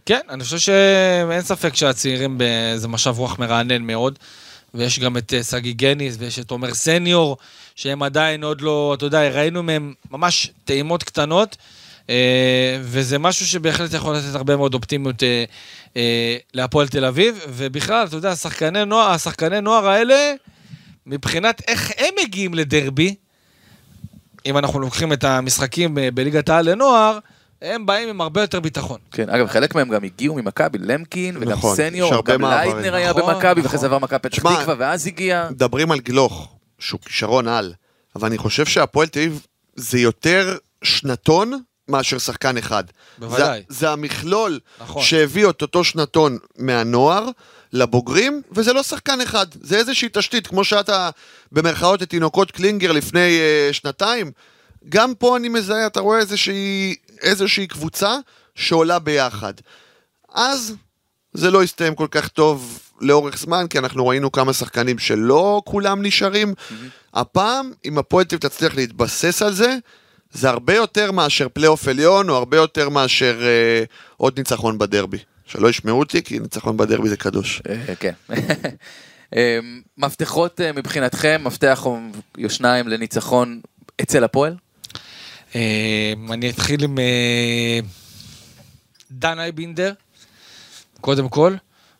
כן, 0.06 0.20
אני 0.30 0.43
חושב 0.43 0.58
שאין 0.58 1.41
ספק 1.41 1.76
שהצעירים 1.76 2.39
זה 2.76 2.88
משב 2.88 3.16
רוח 3.18 3.39
מרענן 3.39 3.82
מאוד. 3.82 4.20
ויש 4.74 4.99
גם 4.99 5.18
את 5.18 5.34
אה, 5.34 5.43
שגיא 5.43 5.74
גניס 5.74 6.16
ויש 6.20 6.39
את 6.39 6.51
עומר 6.51 6.74
סניור, 6.74 7.38
שהם 7.76 8.04
עדיין 8.04 8.43
עוד 8.43 8.62
לא, 8.62 8.93
אתה 8.97 9.06
יודע, 9.06 9.30
ראינו 9.30 9.64
מהם 9.64 9.93
ממש 10.12 10.51
טעימות 10.66 11.04
קטנות, 11.04 11.58
אה, 12.10 12.78
וזה 12.82 13.20
משהו 13.20 13.47
שבהחלט 13.47 13.93
יכול 13.93 14.16
לתת 14.16 14.36
הרבה 14.36 14.56
מאוד 14.56 14.74
אופטימיות 14.74 15.24
אה, 15.24 15.43
אה, 15.97 16.38
להפועל 16.54 16.88
תל 16.88 17.06
אביב, 17.06 17.39
ובכלל, 17.49 18.08
אתה 18.08 18.16
יודע, 18.16 18.32
השחקני 18.32 18.86
נוער, 18.86 19.12
השחקני 19.12 19.62
נוער 19.62 19.88
האלה, 19.88 20.34
מבחינת 21.06 21.62
איך 21.68 21.91
הם 21.97 22.14
מגיעים 22.24 22.54
לדרבי, 22.54 23.16
אם 24.45 24.58
אנחנו 24.58 24.80
לוקחים 24.80 25.14
את 25.14 25.24
המשחקים 25.24 25.97
בליגת 26.14 26.49
העל 26.49 26.70
לנוער, 26.70 27.20
הם 27.64 27.86
באים 27.86 28.09
עם 28.09 28.22
הרבה 28.22 28.41
יותר 28.41 28.59
ביטחון. 28.59 28.99
כן, 29.11 29.30
אגב, 29.30 29.47
חלק 29.47 29.76
מהם 29.76 29.89
גם 29.89 30.03
הגיעו 30.03 30.36
ממכבי, 30.36 30.78
למקין, 30.78 31.38
וגם 31.38 31.49
נכון, 31.49 31.76
סניור, 31.76 32.24
גם. 32.26 32.45
לייטנר 32.45 32.95
היה 32.95 33.09
נכון, 33.09 33.22
במכבי, 33.22 33.49
נכון. 33.51 33.64
ואחרי 33.64 33.80
זה 33.80 33.86
עבר 33.86 33.99
מכבי 33.99 34.20
פתח 34.20 34.38
תקווה, 34.38 34.76
ואז 34.78 35.07
הגיע... 35.07 35.47
מדברים 35.51 35.91
על 35.91 35.99
גלוך, 35.99 36.55
שהוא 36.80 36.99
כישרון 36.99 37.47
על, 37.47 37.74
אבל 38.16 38.28
אני 38.28 38.38
חושב 38.38 38.66
שהפועל 38.66 39.07
תל 39.07 39.20
אביב 39.20 39.45
זה 39.76 39.99
יותר 39.99 40.57
שנתון 40.84 41.64
מאשר 41.88 42.18
שחקן 42.18 42.57
אחד. 42.57 42.84
בוודאי. 43.18 43.64
זה, 43.70 43.80
זה 43.80 43.89
המכלול 43.89 44.59
נכון. 44.82 45.03
שהביא 45.03 45.49
את 45.49 45.61
אותו 45.61 45.84
שנתון 45.84 46.38
מהנוער 46.57 47.30
לבוגרים, 47.74 48.41
וזה 48.51 48.74
לא 48.74 48.84
שחקן 48.84 49.22
אחד, 49.22 49.45
זה 49.61 49.78
איזושהי 49.78 50.09
תשתית, 50.11 50.47
כמו 50.47 50.64
שאתה 50.64 51.09
במרכאות 51.51 52.03
את 52.03 52.09
תינוקות 52.09 52.51
קלינגר 52.51 52.91
לפני 52.91 53.39
אה, 53.39 53.74
שנתיים, 53.74 54.32
גם 54.90 55.16
פה 55.16 55.38
אני 55.38 55.50
מזהה, 55.50 55.88
אתה 55.88 56.00
רואה 56.00 56.20
איזושהי, 56.20 56.96
איזושהי 57.22 57.68
קבוצה 57.68 58.18
שעולה 58.56 59.00
ביחד. 59.00 59.54
אז 60.34 60.76
זה 61.34 61.52
לא 61.52 61.64
הסתיים 61.64 61.96
כל 61.96 62.08
כך 62.12 62.28
טוב 62.28 62.80
לאורך 63.02 63.38
זמן, 63.38 63.66
כי 63.70 63.78
אנחנו 63.78 64.08
ראינו 64.08 64.32
כמה 64.32 64.54
שחקנים 64.54 65.00
שלא 65.00 65.62
כולם 65.66 66.06
נשארים. 66.06 66.54
הפעם, 67.14 67.72
אם 67.86 67.98
הפועל 67.98 68.26
תצליח 68.26 68.76
להתבסס 68.76 69.42
על 69.42 69.54
זה, 69.54 69.76
זה 70.32 70.50
הרבה 70.50 70.76
יותר 70.76 71.12
מאשר 71.12 71.48
פלייאוף 71.54 71.88
עליון, 71.88 72.30
או 72.30 72.36
הרבה 72.36 72.58
יותר 72.58 72.90
מאשר 72.90 73.42
אה, 73.42 73.84
עוד 74.18 74.38
ניצחון 74.38 74.78
בדרבי. 74.78 75.18
שלא 75.46 75.70
ישמעו 75.70 76.00
אותי, 76.00 76.24
כי 76.24 76.40
ניצחון 76.40 76.78
בדרבי 76.78 77.10
זה 77.10 77.18
קדוש. 77.18 77.62
אה, 77.70 77.96
כן. 77.96 78.14
אה, 79.36 79.60
מפתחות 79.98 80.62
אה, 80.62 80.72
מבחינתכם, 80.72 81.42
מפתח 81.44 81.86
או 81.86 82.00
שניים 82.50 82.88
לניצחון 82.88 83.62
אצל 84.02 84.24
הפועל? 84.24 84.56
אה, 85.56 86.14
אני 86.30 86.49
אתחיל 86.49 86.84
עם 86.84 86.99
אה, 86.99 87.80
דן 89.12 89.39
אייבינדר, 89.39 89.93
קודם 91.01 91.30
כל, 91.30 91.56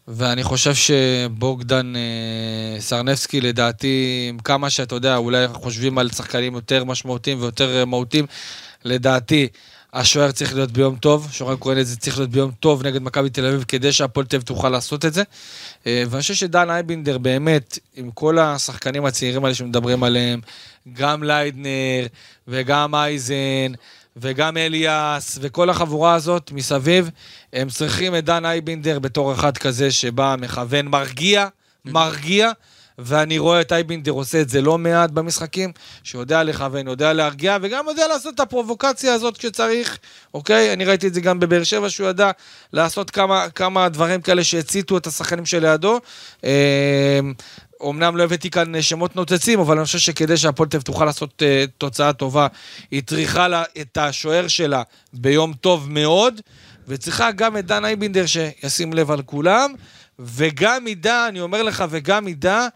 ואני 0.08 0.44
חושב 0.44 0.74
שבוגדן 0.76 1.94
אה, 1.96 2.82
סרנבסקי, 2.82 3.42
לדעתי, 3.42 4.26
עם 4.30 4.40
כמה 4.40 4.70
שאתה 4.70 4.96
יודע, 4.96 5.18
אולי 5.18 5.48
חושבים 5.48 5.98
על 5.98 6.10
שחקנים 6.10 6.56
יותר 6.56 6.84
משמעותיים 6.84 7.42
ויותר 7.42 7.80
אה, 7.80 7.86
מהותיים, 7.86 8.26
לדעתי, 8.86 9.48
השוער 9.94 10.32
צריך 10.32 10.56
להיות 10.56 10.72
ביום 10.72 10.96
טוב, 10.96 11.28
שורן 11.32 11.56
קורנזי 11.56 11.96
צריך 11.96 12.18
להיות 12.18 12.30
ביום 12.30 12.52
טוב 12.60 12.88
נגד 12.88 13.02
מכבי 13.02 13.30
תל 13.30 13.46
אביב, 13.46 13.64
כדי 13.68 13.92
שהפועל 13.92 14.26
תל 14.26 14.36
אביב 14.36 14.46
תוכל 14.46 14.70
לעשות 14.70 15.06
את 15.06 15.14
זה. 15.14 15.24
ואני 15.86 16.22
חושב 16.22 16.34
שדן 16.34 16.70
איינבינדר 16.70 17.18
באמת, 17.18 17.80
עם 17.96 18.12
כל 18.12 18.40
השחקנים 18.40 19.06
הצעירים 19.06 19.44
האלה 19.46 19.56
שמדברים 19.56 20.04
עליהם, 20.04 20.42
גם 20.94 21.24
לייטנר 21.24 22.08
וגם 22.48 22.96
אייזן 22.96 23.74
וגם 24.18 24.58
אליאס 24.58 25.38
וכל 25.42 25.70
החבורה 25.70 26.14
הזאת 26.14 26.52
מסביב, 26.52 27.10
הם 27.54 27.70
צריכים 27.70 28.16
את 28.16 28.26
דן 28.26 28.46
איינבינדר 28.46 29.00
בתור 29.00 29.34
אחד 29.34 29.58
כזה 29.58 29.92
שבא, 29.92 30.36
מכוון, 30.40 30.88
מרגיע, 30.88 31.48
מרגיע. 31.86 32.52
ואני 32.98 33.38
רואה 33.38 33.62
את 33.62 33.72
איינבינדר 33.72 34.12
עושה 34.12 34.42
את 34.42 34.50
זה 34.50 34.62
לא 34.62 34.78
מעט 34.78 35.12
במשחקים, 35.12 35.72
שיודע 36.04 36.44
לכוון, 36.44 36.88
יודע 36.88 37.14
להרגיע, 37.14 37.58
וגם 37.62 37.86
יודע 37.88 38.08
לעשות 38.08 38.36
את 38.36 38.40
הפרובוקציה 38.40 39.14
הזאת 39.14 39.38
כשצריך, 39.38 39.98
אוקיי? 40.34 40.74
אני 40.74 40.86
ראיתי 40.86 41.08
את 41.08 41.14
זה 41.14 41.22
גם 41.22 41.40
בבאר 41.40 41.64
שבע, 41.64 41.90
שהוא 41.90 42.10
ידע 42.10 42.32
לעשות 42.74 43.10
כמה, 43.10 43.50
כמה 43.50 43.90
דברים 43.90 44.22
כאלה 44.22 44.44
שהציתו 44.44 44.98
את 44.98 45.08
השחקנים 45.08 45.46
שלידו. 45.46 46.00
אה, 47.84 47.88
אומנם 47.88 48.18
לא 48.18 48.24
הבאתי 48.24 48.50
כאן 48.50 48.82
שמות 48.82 49.16
נוצצים, 49.16 49.60
אבל 49.60 49.78
אני 49.78 49.86
חושב 49.86 50.00
שכדי 50.00 50.38
שהפועל 50.38 50.70
תל 50.70 50.78
אביב 50.78 50.86
תוכל 50.86 51.06
לעשות 51.06 51.44
אה, 51.46 51.66
תוצאה 51.78 52.14
טובה, 52.14 52.48
היא 52.92 53.04
צריכה 53.04 53.48
לה, 53.48 53.64
את 53.82 53.98
השוער 53.98 54.48
שלה 54.48 54.84
ביום 55.14 55.54
טוב 55.54 55.92
מאוד, 55.92 56.42
וצריכה 56.88 57.32
גם 57.32 57.58
את 57.58 57.66
דן 57.66 57.86
אייבינדר 57.86 58.26
שישים 58.26 58.94
לב 58.94 59.12
על 59.12 59.22
כולם, 59.22 59.74
וגם 60.20 60.88
ידע, 60.88 61.28
אני 61.28 61.42
אומר 61.42 61.64
לך, 61.64 61.84
וגם 61.90 62.28
ידע 62.28 62.68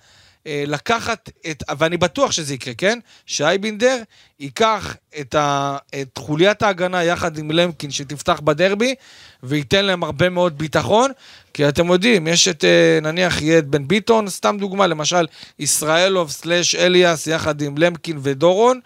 אה, 0.47 0.63
לקחת 0.67 1.29
את, 1.51 1.63
ואני 1.77 1.97
בטוח 1.97 2.31
שזה 2.31 2.53
יקרה, 2.53 2.73
כן? 2.73 2.99
שאייבינדר 3.25 4.01
ייקח 4.39 4.95
את, 5.19 5.35
ה, 5.35 5.77
את 6.01 6.17
חוליית 6.17 6.61
ההגנה 6.61 7.03
יחד 7.03 7.37
עם 7.37 7.51
למקין 7.51 7.91
שתפתח 7.91 8.39
בדרבי, 8.39 8.95
וייתן 9.43 9.85
להם 9.85 10.03
הרבה 10.03 10.29
מאוד 10.29 10.57
ביטחון, 10.57 11.11
כי 11.53 11.67
אתם 11.67 11.87
יודעים, 11.87 12.27
יש 12.27 12.47
את, 12.47 12.63
אה, 12.63 12.99
נניח, 13.01 13.41
יהיה 13.41 13.59
את 13.59 13.67
בן 13.67 13.87
ביטון, 13.87 14.29
סתם 14.29 14.57
דוגמה, 14.59 14.87
למשל, 14.87 15.27
ישראלוב 15.59 16.31
סלאש 16.31 16.75
אליאס 16.75 17.27
יחד 17.27 17.61
עם 17.61 17.77
למקין 17.77 18.19
ודורון. 18.21 18.79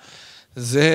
זה 0.56 0.86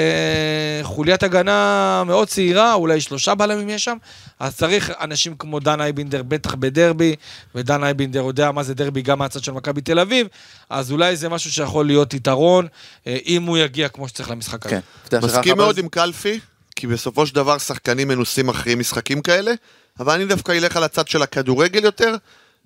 חוליית 0.82 1.22
הגנה 1.22 2.02
מאוד 2.06 2.28
צעירה, 2.28 2.74
אולי 2.74 3.00
שלושה 3.00 3.34
בלמים 3.34 3.68
יש 3.68 3.84
שם, 3.84 3.96
אז 4.40 4.56
צריך 4.56 4.92
אנשים 5.00 5.34
כמו 5.38 5.60
דן 5.60 5.80
אייבינדר, 5.80 6.22
בטח 6.22 6.54
בדרבי, 6.54 7.16
ודן 7.54 7.84
אייבינדר 7.84 8.18
יודע 8.18 8.52
מה 8.52 8.62
זה 8.62 8.74
דרבי 8.74 9.02
גם 9.02 9.18
מהצד 9.18 9.44
של 9.44 9.52
מכבי 9.52 9.80
תל 9.80 9.98
אביב, 9.98 10.26
אז 10.70 10.92
אולי 10.92 11.16
זה 11.16 11.28
משהו 11.28 11.52
שיכול 11.52 11.86
להיות 11.86 12.14
יתרון, 12.14 12.66
אה, 13.06 13.16
אם 13.26 13.42
הוא 13.42 13.58
יגיע 13.58 13.88
כמו 13.88 14.08
שצריך 14.08 14.30
למשחק 14.30 14.66
הזה. 14.66 14.78
כן. 15.10 15.18
מסכים 15.22 15.56
מאוד 15.56 15.78
עם 15.78 15.88
קלפי, 15.88 16.40
כי 16.76 16.86
בסופו 16.86 17.26
של 17.26 17.34
דבר 17.34 17.58
שחקנים 17.58 18.08
מנוסים 18.08 18.46
מכריעים 18.46 18.78
משחקים 18.78 19.22
כאלה, 19.22 19.52
אבל 20.00 20.14
אני 20.14 20.24
דווקא 20.26 20.52
אלך 20.52 20.76
על 20.76 20.82
הצד 20.84 21.08
של 21.08 21.22
הכדורגל 21.22 21.84
יותר. 21.84 22.14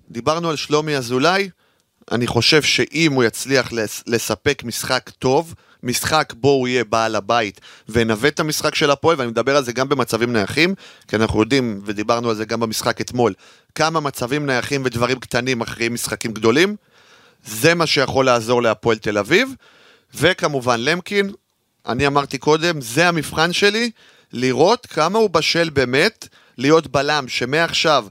דיברנו 0.09 0.49
על 0.49 0.55
שלומי 0.55 0.97
אזולאי, 0.97 1.49
אני 2.11 2.27
חושב 2.27 2.61
שאם 2.61 3.11
הוא 3.13 3.23
יצליח 3.23 3.71
לס- 3.71 4.03
לספק 4.07 4.63
משחק 4.65 5.09
טוב, 5.19 5.53
משחק 5.83 6.33
בו 6.37 6.49
הוא 6.49 6.67
יהיה 6.67 6.83
בעל 6.83 7.15
הבית 7.15 7.61
וינווט 7.89 8.33
את 8.33 8.39
המשחק 8.39 8.75
של 8.75 8.91
הפועל, 8.91 9.15
ואני 9.19 9.31
מדבר 9.31 9.57
על 9.57 9.63
זה 9.63 9.71
גם 9.71 9.89
במצבים 9.89 10.33
נייחים, 10.33 10.75
כי 11.07 11.15
אנחנו 11.15 11.41
יודעים, 11.41 11.81
ודיברנו 11.85 12.29
על 12.29 12.35
זה 12.35 12.45
גם 12.45 12.59
במשחק 12.59 13.01
אתמול, 13.01 13.33
כמה 13.75 13.99
מצבים 13.99 14.45
נייחים 14.45 14.81
ודברים 14.85 15.19
קטנים 15.19 15.59
מכריעים 15.59 15.93
משחקים 15.93 16.33
גדולים, 16.33 16.75
זה 17.45 17.75
מה 17.75 17.85
שיכול 17.85 18.25
לעזור 18.25 18.61
להפועל 18.63 18.97
תל 18.97 19.17
אביב, 19.17 19.49
וכמובן 20.13 20.79
למקין, 20.79 21.31
אני 21.87 22.07
אמרתי 22.07 22.37
קודם, 22.37 22.81
זה 22.81 23.07
המבחן 23.07 23.53
שלי, 23.53 23.91
לראות 24.33 24.85
כמה 24.85 25.19
הוא 25.19 25.29
בשל 25.29 25.69
באמת 25.69 26.27
להיות 26.57 26.87
בלם, 26.87 27.27
שמעכשיו 27.27 28.05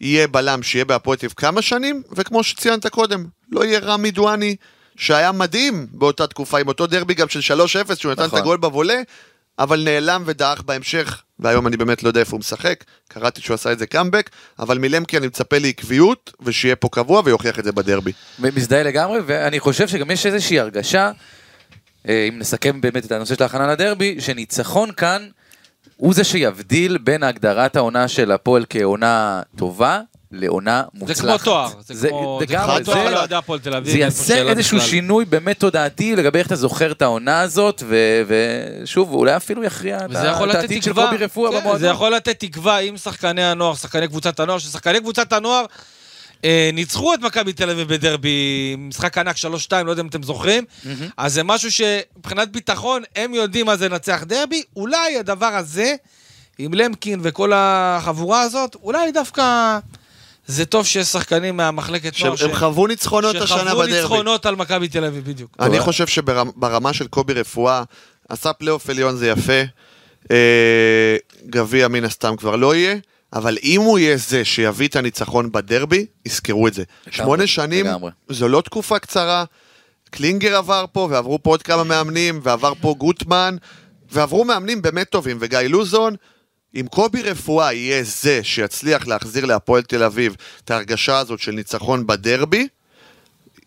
יהיה 0.00 0.28
בלם 0.28 0.62
שיהיה 0.62 0.84
בהפועל 0.84 1.18
תל 1.18 1.26
אביב 1.26 1.34
כמה 1.36 1.62
שנים, 1.62 2.02
וכמו 2.12 2.42
שציינת 2.42 2.86
קודם, 2.86 3.24
לא 3.52 3.64
יהיה 3.64 3.78
רמי 3.78 4.10
דואני, 4.10 4.56
שהיה 4.96 5.32
מדהים 5.32 5.86
באותה 5.92 6.26
תקופה, 6.26 6.58
עם 6.58 6.68
אותו 6.68 6.86
דרבי 6.86 7.14
גם 7.14 7.28
של 7.28 7.40
3-0, 7.40 7.64
שהוא 7.96 8.12
נתן 8.12 8.22
נכון. 8.22 8.38
את 8.38 8.42
הגול 8.42 8.56
בבולה, 8.56 9.00
אבל 9.58 9.82
נעלם 9.84 10.22
ודעך 10.26 10.62
בהמשך, 10.62 11.22
והיום 11.38 11.66
אני 11.66 11.76
באמת 11.76 12.02
לא 12.02 12.08
יודע 12.08 12.20
איפה 12.20 12.32
הוא 12.32 12.40
משחק, 12.40 12.84
קראתי 13.08 13.40
שהוא 13.40 13.54
עשה 13.54 13.72
את 13.72 13.78
זה 13.78 13.86
קאמבק, 13.86 14.30
אבל 14.58 14.78
מלמקי 14.78 15.16
אני 15.16 15.26
מצפה 15.26 15.58
לעקביות, 15.58 16.32
ושיהיה 16.40 16.76
פה 16.76 16.88
קבוע 16.92 17.22
ויוכיח 17.24 17.58
את 17.58 17.64
זה 17.64 17.72
בדרבי. 17.72 18.12
מזדהה 18.38 18.82
לגמרי, 18.82 19.18
ואני 19.26 19.60
חושב 19.60 19.88
שגם 19.88 20.10
יש 20.10 20.26
איזושהי 20.26 20.60
הרגשה, 20.60 21.10
אם 22.08 22.34
נסכם 22.38 22.80
באמת 22.80 23.04
את 23.06 23.12
הנושא 23.12 23.34
של 23.34 23.42
ההכנה 23.42 23.66
לדרבי, 23.66 24.16
שניצחון 24.20 24.92
כאן 24.92 25.28
הוא 25.96 26.14
זה 26.14 26.24
שיבדיל 26.24 26.98
בין 26.98 27.22
הגדרת 27.22 27.76
העונה 27.76 28.08
של 28.08 28.32
הפועל 28.32 28.64
כעונה 28.70 29.42
טובה 29.56 30.00
לעונה 30.32 30.82
זה 30.94 30.98
מוצלחת. 31.00 31.22
כמו 31.40 31.52
תואר, 31.52 31.68
זה 31.80 32.08
כמו 32.08 32.38
זה 32.40 32.46
לגמרי, 32.52 32.84
כמו 32.84 32.94
תואר 32.94 33.04
זה- 33.08 33.10
לאוהדי 33.14 33.34
הפועל 33.34 33.58
תל 33.58 33.74
אביב. 33.74 33.92
זה 33.92 33.98
יעשה 33.98 34.48
איזשהו 34.50 34.76
בכלל. 34.78 34.88
שינוי 34.90 35.24
באמת 35.24 35.60
תודעתי 35.60 36.16
לגבי 36.16 36.38
איך 36.38 36.46
אתה 36.46 36.56
זוכר 36.56 36.92
את 36.92 37.02
העונה 37.02 37.40
הזאת, 37.40 37.82
ו- 37.86 38.22
ושוב, 38.82 39.12
אולי 39.12 39.36
אפילו 39.36 39.64
יכריע 39.64 39.96
את 40.04 40.10
את 40.10 40.54
העתיד 40.54 40.82
של 40.82 40.92
קובי 40.92 41.16
רפואה 41.16 41.50
כן, 41.52 41.58
במועדון. 41.60 41.80
זה 41.80 41.86
יכול 41.86 42.14
לתת 42.14 42.40
תקווה 42.44 42.78
עם 42.78 42.96
שחקני 42.96 43.44
הנוער, 43.44 43.74
שחקני 43.74 44.08
קבוצת 44.08 44.40
הנוער, 44.40 44.58
ששחקני 44.58 45.00
קבוצת 45.00 45.32
הנוער 45.32 45.60
אה, 45.60 45.66
ניצחו 46.72 47.14
את 47.14 47.20
מכבי 47.20 47.52
תל 47.52 47.70
אביב 47.70 47.88
בדרבי, 47.88 48.76
משחק 48.78 49.18
ענק 49.18 49.36
3-2, 49.36 49.40
לא 49.84 49.90
יודע 49.90 50.02
אם 50.02 50.06
אתם 50.06 50.22
זוכרים, 50.22 50.64
אז 51.16 51.34
זה 51.34 51.42
משהו 51.42 51.72
שמבחינת 51.72 52.52
ביטחון, 52.52 53.02
הם 53.16 53.34
יודעים 53.34 53.66
מה 53.66 53.76
זה 53.76 53.88
לנצח 53.88 54.22
דרבי, 54.26 54.62
אולי 54.76 55.18
הדבר 55.18 55.46
הזה, 55.46 55.94
עם 56.58 56.74
למקין 56.74 57.20
וכל 57.22 57.52
החבורה 57.54 58.40
הזאת, 58.42 58.76
אולי 58.82 59.12
דווקא 59.12 59.78
זה 60.46 60.64
טוב 60.64 60.86
שיש 60.86 61.06
שחקנים 61.06 61.56
מהמחלקת 61.56 62.20
נוער 62.20 62.36
שהם 62.36 62.54
חוו 62.56 62.86
ניצחונות 62.86 63.36
השנה 63.36 63.58
שחוו 63.58 63.78
בדרבי. 63.78 63.92
ניצחונות 63.92 64.46
על 64.46 64.56
מכבי 64.56 64.88
תל 64.88 65.04
אביב, 65.04 65.24
בדיוק. 65.24 65.56
אני 65.60 65.80
חושב 65.80 66.06
שברמה 66.06 66.92
של 66.92 67.06
קובי 67.06 67.32
רפואה, 67.32 67.82
עשה 68.28 68.52
פלייאוף 68.52 68.90
עליון 68.90 69.16
זה 69.16 69.28
יפה, 69.28 69.62
אה, 70.30 71.16
גביע 71.46 71.88
מן 71.88 72.04
הסתם 72.04 72.36
כבר 72.36 72.56
לא 72.56 72.74
יהיה, 72.74 72.96
אבל 73.32 73.58
אם 73.62 73.80
הוא 73.80 73.98
יהיה 73.98 74.16
זה 74.16 74.44
שיביא 74.44 74.88
את 74.88 74.96
הניצחון 74.96 75.52
בדרבי, 75.52 76.06
יזכרו 76.26 76.68
את 76.68 76.74
זה. 76.74 76.82
שמונה 77.10 77.46
שנים, 77.46 77.86
לגמרי. 77.86 78.10
זו 78.28 78.48
לא 78.48 78.60
תקופה 78.60 78.98
קצרה, 78.98 79.44
קלינגר 80.10 80.56
עבר 80.56 80.84
פה, 80.92 81.08
ועברו 81.10 81.42
פה 81.42 81.50
עוד 81.50 81.62
כמה 81.62 81.84
מאמנים, 81.84 82.40
ועבר 82.42 82.72
פה 82.80 82.94
גוטמן, 82.98 83.56
ועברו 84.10 84.44
מאמנים 84.44 84.82
באמת 84.82 85.08
טובים, 85.08 85.36
וגיא 85.40 85.58
לוזון, 85.58 86.14
אם 86.74 86.86
קובי 86.90 87.22
רפואה 87.22 87.72
יהיה 87.72 88.02
זה 88.02 88.40
שיצליח 88.42 89.06
להחזיר 89.06 89.44
להפועל 89.44 89.82
תל 89.82 90.02
אביב 90.02 90.36
את 90.64 90.70
ההרגשה 90.70 91.18
הזאת 91.18 91.40
של 91.40 91.52
ניצחון 91.52 92.06
בדרבי, 92.06 92.68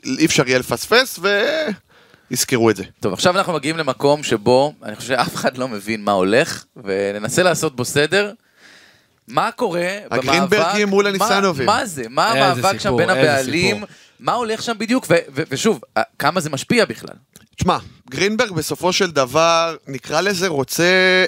אי 0.06 0.26
אפשר 0.26 0.48
יהיה 0.48 0.60
לפספס, 0.60 1.20
ויזכרו 2.30 2.70
את 2.70 2.76
זה. 2.76 2.84
טוב, 3.00 3.14
עכשיו 3.14 3.38
אנחנו 3.38 3.54
מגיעים 3.54 3.78
למקום 3.78 4.24
שבו 4.24 4.74
אני 4.84 4.96
חושב 4.96 5.08
שאף 5.08 5.36
אחד 5.36 5.58
לא 5.58 5.68
מבין 5.68 6.04
מה 6.04 6.12
הולך, 6.12 6.66
וננסה 6.84 7.44
לעשות 7.44 7.76
בו 7.76 7.86
סדר. 7.86 8.32
מה 9.28 9.52
קורה 9.52 9.88
במאבק? 10.12 10.24
הגרינברגים 10.30 10.88
מול 10.88 11.08
הניסנובים. 11.08 11.66
מה, 11.66 11.78
מה 11.80 11.86
זה? 11.86 12.04
מה 12.10 12.32
המאבק 12.32 12.72
שם 12.72 12.78
סיפור, 12.80 12.98
בין 12.98 13.10
הבעלים? 13.10 13.76
סיפור. 13.76 13.90
מה 14.20 14.34
הולך 14.34 14.62
שם 14.62 14.74
בדיוק? 14.78 15.06
ו- 15.10 15.14
ו- 15.36 15.44
ושוב, 15.50 15.82
אה, 15.98 16.02
כמה 16.20 16.40
זה 16.40 16.50
משפיע 16.50 16.86
בכלל? 16.86 17.16
תשמע, 17.56 17.78
גרינברג 18.10 18.52
בסופו 18.52 18.94
של 18.94 19.12
דבר, 19.12 19.76
נקרא 19.88 20.22
לזה, 20.22 20.48
רוצה 20.48 21.26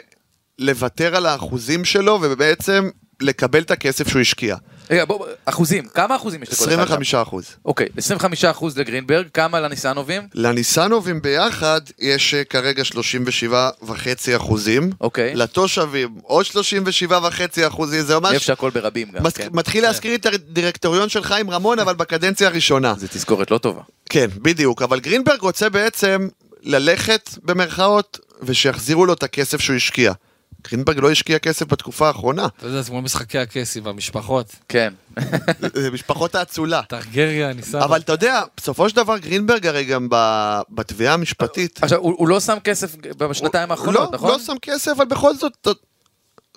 לוותר 0.59 1.15
על 1.15 1.25
האחוזים 1.25 1.85
שלו 1.85 2.19
ובעצם 2.21 2.89
לקבל 3.21 3.61
את 3.61 3.71
הכסף 3.71 4.07
שהוא 4.07 4.21
השקיע. 4.21 4.55
רגע, 4.91 5.05
בוא, 5.05 5.27
אחוזים, 5.45 5.88
כמה 5.88 6.15
אחוזים 6.15 6.43
יש 6.43 6.49
לכל 6.49 6.63
אחד? 6.63 6.71
שם? 6.71 6.79
25 6.79 7.15
אחוז. 7.15 7.45
אוקיי, 7.65 7.88
25 7.97 8.45
אחוז 8.45 8.77
לגרינברג, 8.77 9.27
כמה 9.33 9.59
לניסנובים? 9.59 10.27
לניסנובים 10.33 11.21
ביחד 11.21 11.81
יש 11.99 12.33
אה, 12.33 12.43
כרגע 12.43 12.83
37 12.83 13.69
וחצי 13.83 14.35
אחוזים. 14.35 14.89
אוקיי. 15.01 15.35
לתושבים 15.35 16.15
עוד 16.21 16.45
37 16.45 17.19
וחצי 17.27 17.67
אחוזים, 17.67 18.01
זה 18.01 18.19
ממש... 18.19 18.33
איפה 18.33 18.45
שהכל 18.45 18.69
ברבים 18.69 19.11
גם, 19.11 19.29
כן. 19.31 19.47
מתחיל 19.51 19.83
להזכיר 19.83 20.15
את 20.15 20.25
הדירקטוריון 20.25 21.09
של 21.09 21.23
חיים 21.23 21.51
רמון, 21.51 21.79
אבל 21.79 21.95
בקדנציה 21.95 22.47
הראשונה. 22.47 22.93
זה 22.97 23.07
תזכורת 23.07 23.51
לא 23.51 23.57
טובה. 23.57 23.81
כן, 24.09 24.27
בדיוק, 24.41 24.81
אבל 24.81 24.99
גרינברג 24.99 25.41
רוצה 25.41 25.69
בעצם 25.69 26.27
ללכת 26.63 27.29
במרכאות, 27.43 28.19
ושיחזירו 28.41 29.05
לו 29.05 29.13
את 29.13 29.23
הכסף 29.23 29.61
שהוא 29.61 29.75
השקיע. 29.75 30.13
גרינברג 30.64 30.99
לא 30.99 31.12
השקיע 31.12 31.39
כסף 31.39 31.72
בתקופה 31.72 32.08
האחרונה. 32.08 32.47
אתה 32.58 32.68
יודע, 32.68 32.82
זה 32.82 32.89
כמו 32.89 33.01
משחקי 33.01 33.38
הכסף, 33.38 33.86
המשפחות. 33.86 34.55
כן. 34.70 34.93
זה 35.74 35.91
משפחות 35.91 36.36
האצולה. 36.36 36.82
טרגריה, 36.89 37.53
ניסן. 37.53 37.80
אבל 37.82 37.99
אתה 37.99 38.12
יודע, 38.14 38.41
בסופו 38.58 38.89
של 38.89 38.95
דבר 38.95 39.18
גרינברג 39.18 39.68
הרי 39.68 39.86
גם 39.86 40.08
ב- 40.12 40.62
בתביעה 40.70 41.14
המשפטית, 41.14 41.80
עכשיו, 41.84 41.99
הוא 41.99 42.28
לא 42.28 42.39
שם 42.39 42.58
כסף 42.64 42.95
בשנתיים 43.18 43.72
האחרונות, 43.72 44.10
לא, 44.12 44.18
נכון? 44.18 44.30
לא 44.32 44.39
שם 44.39 44.55
כסף, 44.62 44.91
אבל 44.91 45.05
בכל 45.05 45.36
זאת, 45.36 45.68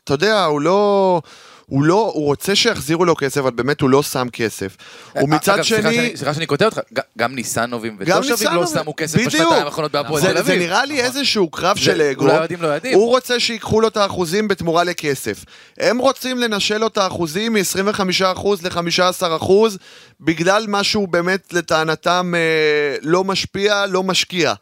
אתה 0.05 0.15
יודע, 0.15 0.45
הוא 0.45 0.61
לא... 0.61 1.23
הוא 1.71 1.83
לא, 1.85 2.11
הוא 2.15 2.25
רוצה 2.25 2.55
שיחזירו 2.55 3.05
לו 3.05 3.17
כסף, 3.17 3.39
אבל 3.39 3.51
באמת 3.51 3.81
הוא 3.81 3.91
לא 3.91 4.03
שם 4.03 4.27
כסף. 4.33 4.77
ומצד 5.17 5.53
אגב, 5.55 5.63
סליחה 5.63 5.93
שני... 5.93 6.17
סליחה 6.17 6.35
שאני 6.35 6.47
קוטע 6.47 6.65
אותך, 6.65 6.81
גם 7.19 7.35
ניסנובים 7.35 7.97
גם 8.05 8.19
ותושבים 8.21 8.55
לא 8.55 8.67
שמו 8.67 8.97
כסף. 8.97 9.19
בשנתיים 9.19 9.53
האחרונות 9.53 9.93
בהפועל 9.93 10.21
זה, 10.21 10.29
תל 10.29 10.35
זה 10.35 10.41
אביב. 10.41 10.59
נראה 10.63 10.85
לי 10.85 11.01
איזשהו 11.01 11.51
קרב 11.51 11.77
זה- 11.77 11.83
של 11.85 12.03
אגו. 12.03 12.23
אולי 12.23 12.35
האוהדים 12.35 12.63
לא 12.63 12.67
יודעים. 12.67 12.99
הוא 12.99 13.09
רוצה 13.09 13.41
שיקחו 13.41 13.81
לו 13.81 13.89
את 13.89 13.97
האחוזים 13.97 14.49
בתמורה 14.49 14.85
לכסף. 14.85 15.45
הם 15.79 15.99
רוצים 15.99 16.39
לנשל 16.39 16.79
לו 16.79 16.87
את 16.87 16.99
האחוזים 16.99 17.53
מ-25% 17.53 18.49
ל-15% 18.63 19.53
בגלל 20.21 20.65
משהו 20.69 21.07
באמת 21.07 21.53
לטענתם 21.53 22.33
אה, 22.37 22.97
לא 23.03 23.25
משפיע, 23.25 23.87
לא 23.87 24.03
משקיע. 24.03 24.53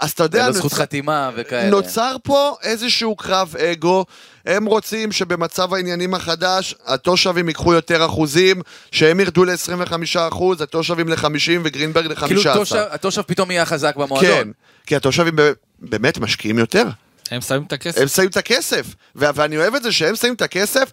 אז 0.00 0.10
אתה 0.10 0.22
יודע, 0.24 0.52
זכות 0.52 0.72
חתימה 0.72 1.30
וכאלה. 1.36 1.70
נוצר 1.70 2.16
פה 2.22 2.56
איזשהו 2.62 3.16
קרב 3.16 3.54
אגו, 3.56 4.04
הם 4.48 4.64
רוצים 4.64 5.12
שבמצב 5.12 5.74
העניינים 5.74 6.14
החדש, 6.14 6.74
התושבים 6.86 7.48
ייקחו 7.48 7.74
יותר 7.74 8.06
אחוזים, 8.06 8.62
שהם 8.92 9.20
ירדו 9.20 9.44
ל-25%, 9.44 10.42
התושבים 10.62 11.08
ל-50 11.08 11.26
וגרינברג 11.64 12.06
ל-15. 12.06 12.26
כאילו 12.26 12.42
תושב- 12.54 12.84
התושב 12.90 13.22
פתאום 13.22 13.50
יהיה 13.50 13.64
חזק 13.64 13.94
כן, 13.94 14.00
במועדון. 14.00 14.52
כי 14.86 14.96
התושבים 14.96 15.36
באמת 15.78 16.18
משקיעים 16.18 16.58
יותר. 16.58 16.84
הם 17.30 17.40
שמים 17.40 17.62
את 17.66 17.72
הכסף. 17.72 18.00
הם 18.00 18.08
שמים 18.08 18.28
את 18.28 18.36
הכסף, 18.36 18.86
ו- 19.16 19.24
ואני 19.34 19.56
אוהב 19.56 19.74
את 19.74 19.82
זה 19.82 19.92
שהם 19.92 20.16
שמים 20.16 20.34
את 20.34 20.42
הכסף, 20.42 20.90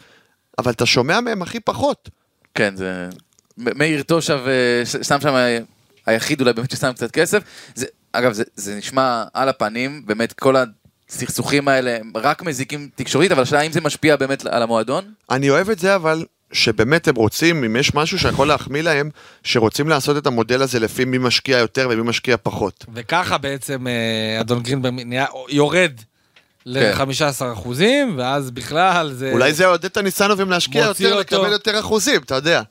אבל 0.58 0.72
אתה 0.72 0.86
שומע 0.86 1.20
מהם 1.22 1.42
הכי 1.42 1.60
פחות. 1.60 2.10
כן, 2.56 2.76
זה... 2.76 3.08
מאיר 3.58 4.02
תושב 4.04 4.40
אה, 4.48 5.04
שם 5.04 5.22
שם 5.22 5.36
היחיד 6.06 6.42
אולי 6.42 6.54
באמת 6.54 6.72
ששם 6.72 6.92
קצת 6.94 7.12
כסף. 7.12 7.44
זה, 7.76 7.86
אגב, 8.12 8.34
זה, 8.34 8.44
זה 8.56 8.76
נשמע 8.76 9.24
על 9.34 9.50
הפנים, 9.50 10.02
באמת 10.06 10.34
כל 10.34 10.56
הסכסוכים 11.10 11.68
האלה 11.68 11.98
הם 12.00 12.12
רק 12.16 12.42
מזיקים 12.44 12.90
תקשורתית, 12.96 13.32
אבל 13.32 13.42
השאלה 13.42 13.62
האם 13.62 13.72
זה 13.72 13.82
משפיע 13.82 14.16
באמת 14.16 14.46
על 14.46 14.64
המועדון? 14.64 15.04
אני 15.30 15.50
אוהב 15.50 15.70
את 15.70 15.80
זה, 15.80 15.96
אבל 15.96 16.26
שבאמת 16.52 17.08
הם 17.08 17.16
רוצים, 17.16 17.64
אם 17.64 17.76
יש 17.76 17.94
משהו 17.96 18.20
שיכול 18.20 18.48
להחמיא 18.48 18.82
להם, 18.82 19.10
שרוצים 19.44 19.90
לעשות 19.90 20.18
את 20.18 20.28
המודל 20.28 20.62
הזה 20.62 20.80
לפי 20.80 21.06
מי 21.06 21.18
משקיע 21.18 21.58
יותר 21.58 21.88
ומי 21.92 22.02
משקיע 22.10 22.36
פחות. 22.44 22.86
וככה 22.94 23.38
בעצם 23.38 23.88
אה, 23.88 24.42
אדון 24.42 24.64
גרינברג 24.64 24.94
נהיה- 24.94 25.26
יורד 25.50 25.92
ל-15 26.66 27.04
אחוזים, 27.54 28.14
ואז 28.18 28.52
בכלל 28.52 29.14
זה... 29.14 29.32
אולי 29.32 29.54
זה 29.54 29.64
יעודד 29.64 29.86
את 29.86 29.98
הניסנובים 29.98 30.50
להשקיע 30.52 30.82
יותר, 30.82 31.18
אותו. 31.18 31.36
לקבל 31.38 31.52
יותר 31.52 31.80
אחוזים, 31.80 32.22
אתה 32.22 32.36
יודע. 32.36 32.62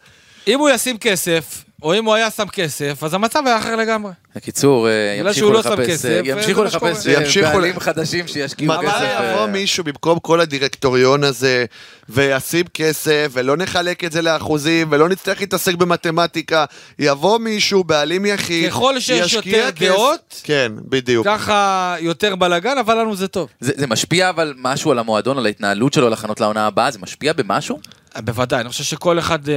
אם 0.49 0.59
הוא 0.59 0.71
ישים 0.71 0.99
כסף, 0.99 1.64
או 1.83 1.95
אם 1.95 2.05
הוא 2.05 2.15
היה 2.15 2.31
שם 2.31 2.49
כסף, 2.49 3.03
אז 3.03 3.15
המצב 3.15 3.43
היה 3.47 3.59
אחר 3.59 3.77
לגמרי. 3.77 4.13
בקיצור, 4.37 4.89
אה, 4.89 4.93
בגלל 5.19 5.27
ימשיכו 5.27 5.39
שהוא 5.39 5.53
לא 5.53 5.63
שם 5.63 5.73
לחפש, 5.73 5.87
כסף, 5.91 6.09
אה, 6.09 6.21
ימשיכו. 6.25 6.65
לחפש 6.65 7.07
אה, 7.07 7.13
ימשיכו 7.13 7.53
בעלים 7.53 7.81
חדשים 7.81 8.29
שישקיעו 8.29 8.75
מתי 8.75 8.87
כסף. 8.87 9.01
אה, 9.01 9.33
יבוא 9.33 9.47
מישהו 9.47 9.85
במקום 9.85 10.19
כל 10.19 10.41
הדירקטוריון 10.41 11.25
הזה 11.25 11.65
וישים 12.09 12.65
כסף 12.75 13.31
ולא 13.33 13.57
נחלק 13.57 14.05
את 14.05 14.13
זה 14.13 14.23
לאחוזים 14.23 14.89
ולא 14.91 15.09
נצטרך 15.09 15.41
להתעסק 15.41 15.75
במתמטיקה, 15.75 16.65
יבוא 16.99 17.39
מישהו, 17.39 17.85
בעלים 17.85 18.27
יחיד, 18.27 18.71
ככל 18.71 19.01
שיש 19.01 19.33
יותר 19.33 19.69
דעות, 19.81 20.41
כן, 20.45 20.73
בדיוק. 20.89 21.27
ככה 21.27 21.95
יותר 22.01 22.37
בלאגן, 22.37 22.79
אבל 22.79 22.99
לנו 23.01 23.17
זה 23.17 23.29
טוב. 23.29 23.49
זה, 23.61 23.73
זה 23.77 23.87
משפיע 23.87 24.31
אבל 24.31 24.55
משהו 24.57 24.91
על 24.91 24.99
המועדון, 24.99 25.39
על 25.39 25.47
ההתנהלות 25.47 25.93
שלו 25.93 26.09
להכנות 26.09 26.41
לעונה 26.41 26.67
הבאה? 26.67 26.91
זה 26.91 26.99
משפיע 26.99 27.33
במשהו? 27.33 27.79
בוודאי, 28.19 28.61
אני 28.61 28.69
חושב 28.69 28.85
שכל 28.85 29.19
אחד, 29.19 29.49
אה, 29.49 29.55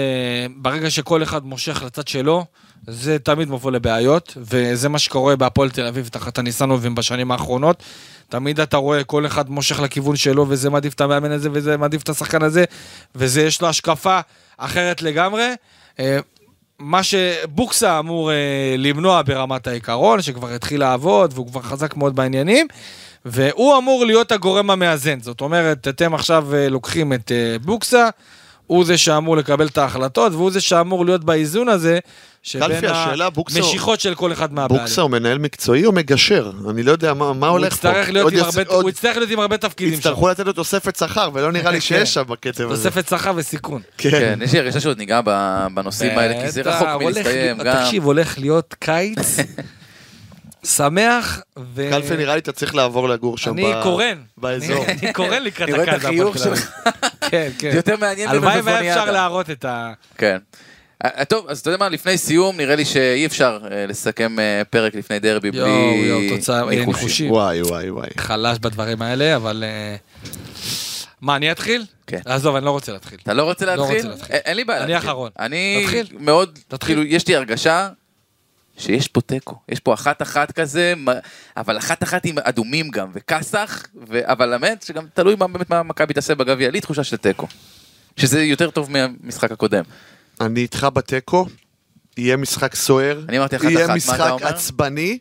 ברגע 0.55 0.89
שכל 0.89 1.24
אחד 1.24 1.45
מושך 1.45 1.84
לצד 1.86 2.08
שלו, 2.08 2.45
זה 2.88 3.20
תמיד 3.20 3.49
מבוא 3.49 3.72
לבעיות, 3.72 4.38
וזה 4.38 4.89
מה 4.89 4.99
שקורה 4.99 5.36
בהפועל 5.36 5.70
תל 5.70 5.86
אביב 5.86 6.08
תחת 6.08 6.38
הניסנובים 6.38 6.95
בשנים 6.95 7.32
האחרונות. 7.32 7.84
תמיד 8.30 8.60
אתה 8.60 8.78
רואה 8.78 9.03
כל 9.03 9.26
אחד 9.26 9.49
מושך 9.49 9.80
לכיוון 9.80 10.16
שלו, 10.16 10.45
וזה 10.49 10.70
מעדיף 10.70 10.93
את 10.93 11.01
המאמן 11.01 11.32
הזה, 11.32 11.49
וזה 11.51 11.78
מעדיף 11.78 12.03
את 12.03 12.10
השחקן 12.10 12.43
הזה, 12.43 12.66
וזה 13.16 13.41
יש 13.41 13.62
לו 13.62 13.68
השקפה 13.68 14.20
אחרת 14.58 15.01
לגמרי. 15.01 15.53
אה, 15.99 16.20
מה 16.80 17.03
שבוקסה 17.03 17.99
אמור 17.99 18.32
אה, 18.32 18.76
למנוע 18.78 19.22
ברמת 19.22 19.68
העיקרון, 19.68 20.22
שכבר 20.22 20.49
התחיל 20.49 20.80
לעבוד, 20.80 21.32
והוא 21.34 21.47
כבר 21.47 21.62
חזק 21.62 21.95
מאוד 21.95 22.16
בעניינים, 22.16 22.68
והוא 23.26 23.78
אמור 23.78 24.05
להיות 24.05 24.32
הגורם 24.32 24.70
המאזן. 24.70 25.20
זאת 25.22 25.41
אומרת, 25.41 25.88
אתם 25.88 26.14
עכשיו 26.14 26.47
לוקחים 26.70 27.14
את 27.14 27.32
בוקסה, 27.62 28.10
הוא 28.68 28.86
זה 28.86 28.97
שאמור 28.97 29.38
לקבל 29.38 29.68
את 29.68 29.78
ההחלטות, 29.78 30.34
והוא 30.34 30.51
זה 30.51 30.61
שאמור 30.61 31.05
להיות 31.05 31.24
באיזון 31.24 31.70
הזה, 31.70 31.99
שבין 32.43 32.86
המשיכות 33.55 33.99
של 33.99 34.15
כל 34.15 34.32
אחד 34.32 34.53
מהבעלים. 34.53 34.84
בוקסה 34.84 35.01
הוא 35.01 35.11
מנהל 35.11 35.38
מקצועי 35.38 35.86
או 35.86 35.91
מגשר? 35.91 36.51
אני 36.70 36.84
לא 36.84 36.91
יודע 36.91 37.13
מה, 37.13 37.34
מה 37.34 37.47
הולך 37.47 37.76
פה. 37.76 37.89
הוא 37.89 38.89
יצטרך 38.89 39.18
להיות 39.18 39.32
עם 39.32 39.39
הרבה 39.39 39.57
תפקידים 39.57 39.93
שם. 39.93 39.99
יצטרכו 39.99 40.30
לתת 40.30 40.45
לו 40.45 40.53
תוספת 40.53 40.95
שכר, 40.95 41.30
ולא 41.34 41.51
נראה 41.51 41.72
לי 41.72 41.82
שיש 41.88 42.13
שם 42.13 42.24
בקצב 42.28 42.72
הזה. 42.72 42.89
תוספת 42.89 43.07
שכר 43.07 43.32
וסיכון. 43.36 43.82
כן, 43.97 44.39
יש 44.41 44.53
לי 44.53 44.59
הרגשה 44.59 44.80
שעוד 44.80 44.97
ניגע 44.97 45.22
בנושאים 45.74 46.18
האלה, 46.18 46.41
כי 46.41 46.51
זה 46.51 46.61
רחוק 46.61 46.88
מלהסתיים. 47.01 47.57
תקשיב, 47.63 48.03
הולך 48.05 48.39
להיות 48.39 48.76
קיץ 48.80 49.38
שמח, 50.64 51.41
ו... 51.74 51.88
קלפי 51.91 52.18
נראה 52.18 52.34
לי 52.36 52.39
אתה 52.41 52.51
צריך 52.51 52.76
לעבור 52.76 53.10
לגור 53.10 53.38
שם 53.38 53.53
אני 53.53 53.74
ב- 53.74 53.84
קורן. 53.84 54.18
באזור. 54.38 54.86
אני- 54.86 54.93
אני 55.03 55.14
קורן 55.14 55.43
לקראת 55.43 55.70
אני 55.70 55.78
רואה 55.78 55.95
את. 55.95 56.03
החיוך 56.03 56.38
שלך. 56.38 56.72
כן, 57.32 57.49
כן. 57.60 57.72
זה 57.72 57.78
יותר 57.78 57.95
מעניין 57.97 58.30
הלוואי 58.30 58.62
והיה. 58.62 58.93
אפשר 58.93 59.12
להראות 59.12 59.49
את 59.49 59.66
ה... 59.66 59.93
כן. 60.18 60.38
אה, 61.05 61.26
טוב, 61.26 61.45
אז 61.49 61.60
אתה 61.60 61.70
יודע 61.70 61.78
מה, 61.78 61.89
לפני 61.89 62.18
סיום, 62.18 62.58
נראה 62.58 62.76
לי 62.76 62.86
שאי 62.86 63.26
אפשר 63.26 63.60
אה, 63.72 63.86
לסכם 63.86 64.39
אה, 64.39 64.62
פרק 64.70 64.95
לפני 64.95 65.20
דרבי 65.20 65.51
בלי 65.51 66.30
תוצאה, 66.30 66.60
אה, 66.64 66.86
ניחושים. 66.86 67.32
וואי, 67.32 67.62
וואי, 67.62 67.89
וואי. 67.91 68.08
חלש 68.18 68.58
בדברים 68.60 69.01
האלה, 69.01 69.36
אבל... 69.36 69.64
אה, 69.68 69.95
מה, 71.22 71.36
אני 71.36 71.51
אתחיל? 71.51 71.86
כן. 72.08 72.20
עזוב, 72.26 72.55
אני 72.55 72.66
לא 72.66 72.72
רוצה 72.72 72.91
להתחיל. 72.91 73.18
אתה 73.24 73.34
לא 73.34 73.43
רוצה 73.43 73.66
לא 73.66 73.76
להתחיל? 73.76 73.95
רוצה 73.97 74.08
להתחיל. 74.10 74.36
אין- 74.36 74.55
לי 74.58 74.64
בעיה 74.64 74.84
אני 74.84 74.91
להתחיל. 74.91 75.10
אחרון. 75.12 75.30
אני. 75.39 75.86
מאוד, 76.20 76.60
תתחיל. 76.68 76.95
כאילו, 76.95 77.16
יש 77.16 77.28
לי 77.28 77.36
הרגשה 77.36 77.89
שיש 78.78 79.07
פה 79.07 79.21
תיקו. 79.21 79.55
יש 79.69 79.80
פה 79.80 79.93
אחת-אחת 79.93 80.51
כזה, 80.51 80.93
מ- 80.97 81.19
אבל 81.57 81.78
אחת-אחת 81.78 82.25
עם 82.25 82.36
אדומים 82.43 82.89
גם, 82.89 83.07
וכסח, 83.13 83.84
ו- 84.09 84.32
אבל 84.32 84.53
האמת 84.53 84.82
שגם 84.82 85.05
תלוי 85.13 85.36
מה 85.36 85.47
באמת 85.47 85.69
מה 85.69 85.84
מכבי 85.84 86.13
תעשה 86.13 86.36
בגביע, 86.36 86.69
לי 86.71 86.82
תחושה 86.82 87.03
של 87.03 87.17
תיקו. 87.17 87.47
שזה 88.17 88.43
יותר 88.43 88.69
טוב 88.69 88.91
מהמשחק 88.91 89.51
הקודם. 89.51 89.84
אני 90.41 90.59
איתך 90.59 90.88
בתיקו, 90.93 91.45
יהיה 92.17 92.38
משחק 92.38 92.75
סוער, 92.75 93.21
אני 93.30 93.38
אמרתי 93.39 93.55
אחת 93.55 93.65
אחת, 93.65 93.71
יהיה 93.73 93.86
אתה 93.86 93.95
משחק? 93.95 94.32
עצבני, 94.41 95.19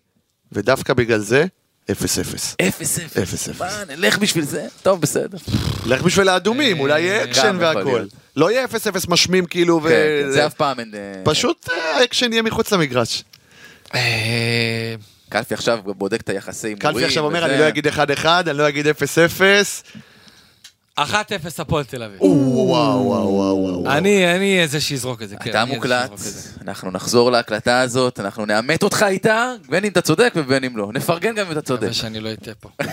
ודווקא 0.53 0.95
בגלל 0.95 1.19
זה, 1.19 1.45
0-0. 1.91 1.95
אפס 1.95 2.19
אפס. 2.19 2.57
אפס 2.99 3.49
אפס. 3.49 3.61
מה, 3.61 3.83
נלך 3.89 4.19
בשביל 4.19 4.45
זה? 4.45 4.67
טוב, 4.83 5.01
בסדר. 5.01 5.39
לך 5.87 6.03
בשביל 6.03 6.29
האדומים, 6.29 6.81
אולי 6.81 7.01
יהיה 7.01 7.25
אקשן 7.25 7.57
והכל. 7.61 8.05
לא 8.37 8.51
יהיה 8.51 8.65
0-0 8.65 8.69
משמים 9.11 9.47
כאילו, 9.47 9.81
ו... 9.83 9.89
כן, 9.89 10.23
כן, 10.25 10.31
זה 10.31 10.47
אף 10.47 10.55
פעם 10.55 10.81
אין... 10.81 10.95
אה, 10.95 11.23
פשוט 11.25 11.69
אה, 11.71 11.97
האקשן 12.01 12.33
יהיה 12.33 12.43
מחוץ 12.43 12.73
למגרש. 12.73 13.25
אה, 13.95 14.95
קלפי 15.29 15.55
עכשיו 15.55 15.79
בודק 15.85 16.21
את 16.21 16.29
היחסי 16.29 16.67
הימורים. 16.67 16.93
קלפי 16.93 17.05
עכשיו 17.05 17.25
אומר. 17.25 17.45
אני 17.45 17.59
לא 17.59 17.69
אגיד 17.69 17.87
1-1, 17.87 17.91
אני 18.27 18.59
לא 18.59 18.69
אגיד 18.69 18.87
0-0. 18.87 18.91
1-0 21.01 21.03
הפועל 21.59 21.85
תל 21.85 22.03
אביב. 22.03 22.23
וואו, 22.23 22.33
וואו, 22.67 23.29
וואו, 23.29 23.57
וואו. 23.57 23.91
אני, 23.97 24.37
אני 24.37 24.63
איזה 24.63 24.81
שיזרוק 24.81 25.23
את 25.23 25.29
זה, 25.29 25.37
כן. 25.37 25.51
אתה 25.51 25.63
אני 25.63 25.71
איזה 25.71 25.77
מוקלט, 25.77 26.11
שיזרוק 26.11 26.21
את 26.21 26.43
זה. 26.43 26.51
אנחנו 26.63 26.91
נחזור 26.91 27.31
להקלטה 27.31 27.81
הזאת, 27.81 28.21
אנחנו 28.21 28.47
נאמת 28.47 28.83
אותך 28.83 29.05
איתה, 29.09 29.53
בין 29.69 29.85
אם 29.85 29.91
אתה 29.91 30.01
צודק 30.01 30.33
ובין 30.37 30.65
אם 30.65 30.77
לא. 30.77 30.91
נפרגן 30.95 31.35
גם 31.35 31.47
אם 31.47 31.53
אתה 31.53 31.63
צודק. 31.63 31.83
מקווה 31.83 31.95
שאני 31.95 32.21
לא 32.21 32.33
אטעה 32.33 32.55
פה. 32.55 32.69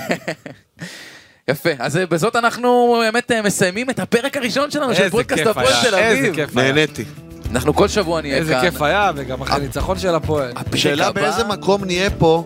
יפה, 1.52 1.70
אז 1.80 1.98
אה, 1.98 2.06
בזאת 2.06 2.36
אנחנו 2.36 2.98
באמת 3.02 3.32
אה, 3.32 3.42
מסיימים 3.42 3.90
את 3.90 4.00
הפרק 4.00 4.38
הראשון 4.38 4.72
שלנו 4.72 4.96
של 4.96 5.02
איזה 5.02 5.12
פודקאסט 5.12 5.48
הפועל 5.48 5.68
תל 5.84 5.96
איזה 5.96 6.20
אביב. 6.20 6.36
כיף 6.36 6.58
היה. 6.58 6.72
נהניתי. 6.72 7.04
אנחנו 7.54 7.74
כל 7.74 7.88
שבוע 7.88 8.22
נהיה 8.22 8.34
כאן. 8.36 8.42
איזה 8.42 8.56
כיף 8.62 8.82
היה, 8.82 9.12
וגם 9.16 9.42
אחרי 9.42 9.60
ניצחון 9.62 10.00
של 10.00 10.16
הפועל. 10.16 10.52
הפרק 10.56 10.76
שאלה 10.76 11.08
הבא- 11.08 11.22
באיזה 11.22 11.44
מקום 11.44 11.86
נהיה 11.86 12.10
פה 12.10 12.44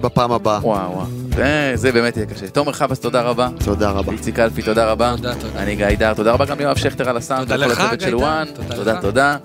בפעם 0.00 0.32
הבאה. 0.32 0.58
וואו 0.62 0.92
וואו, 0.92 1.06
זה- 1.36 1.72
זה 1.74 1.92
באמת 1.92 2.16
יהיה 2.16 2.26
קשה. 2.26 2.48
תומר 2.48 2.72
חבאס, 2.72 2.98
תודה 3.00 3.22
רבה. 3.22 3.48
תודה 3.64 3.90
רבה. 3.90 4.12
איציק 4.12 4.36
קלפי, 4.36 4.62
תודה 4.62 4.90
רבה. 4.90 5.14
תודה, 5.16 5.34
תודה. 5.34 5.62
אני 5.62 5.76
גיא 5.76 5.86
דר, 5.98 6.14
תודה 6.14 6.32
רבה 6.32 6.44
גם 6.44 6.58
ליואב 6.58 6.76
שכטר 6.76 7.08
על 7.08 7.16
הסאונד. 7.16 7.42
תודה 7.42 7.56
לך, 7.56 7.80
הצוות 7.80 7.98
גיא 7.98 8.06
של 8.06 8.12
דר. 8.12 8.18
וואן. 8.18 8.46
תודה 8.54 8.74
תודה. 8.76 9.00
תודה. 9.00 9.36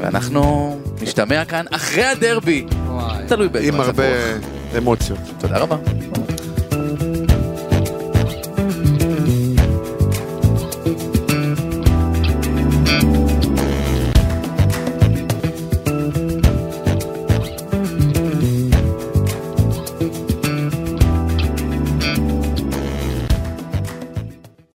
ואנחנו 0.00 0.76
נשתמע 1.02 1.44
כאן 1.44 1.64
אחרי 1.70 2.04
הדרבי. 2.04 2.66
וואי. 2.86 3.24
תלוי 3.28 3.48
באיזה 3.48 3.68
עם 3.68 3.74
מצב 3.74 3.86
הרבה 3.88 4.02
רוח. 4.08 4.48
אמוציות. 4.78 5.18
תודה 5.38 5.58
רבה. 5.58 5.76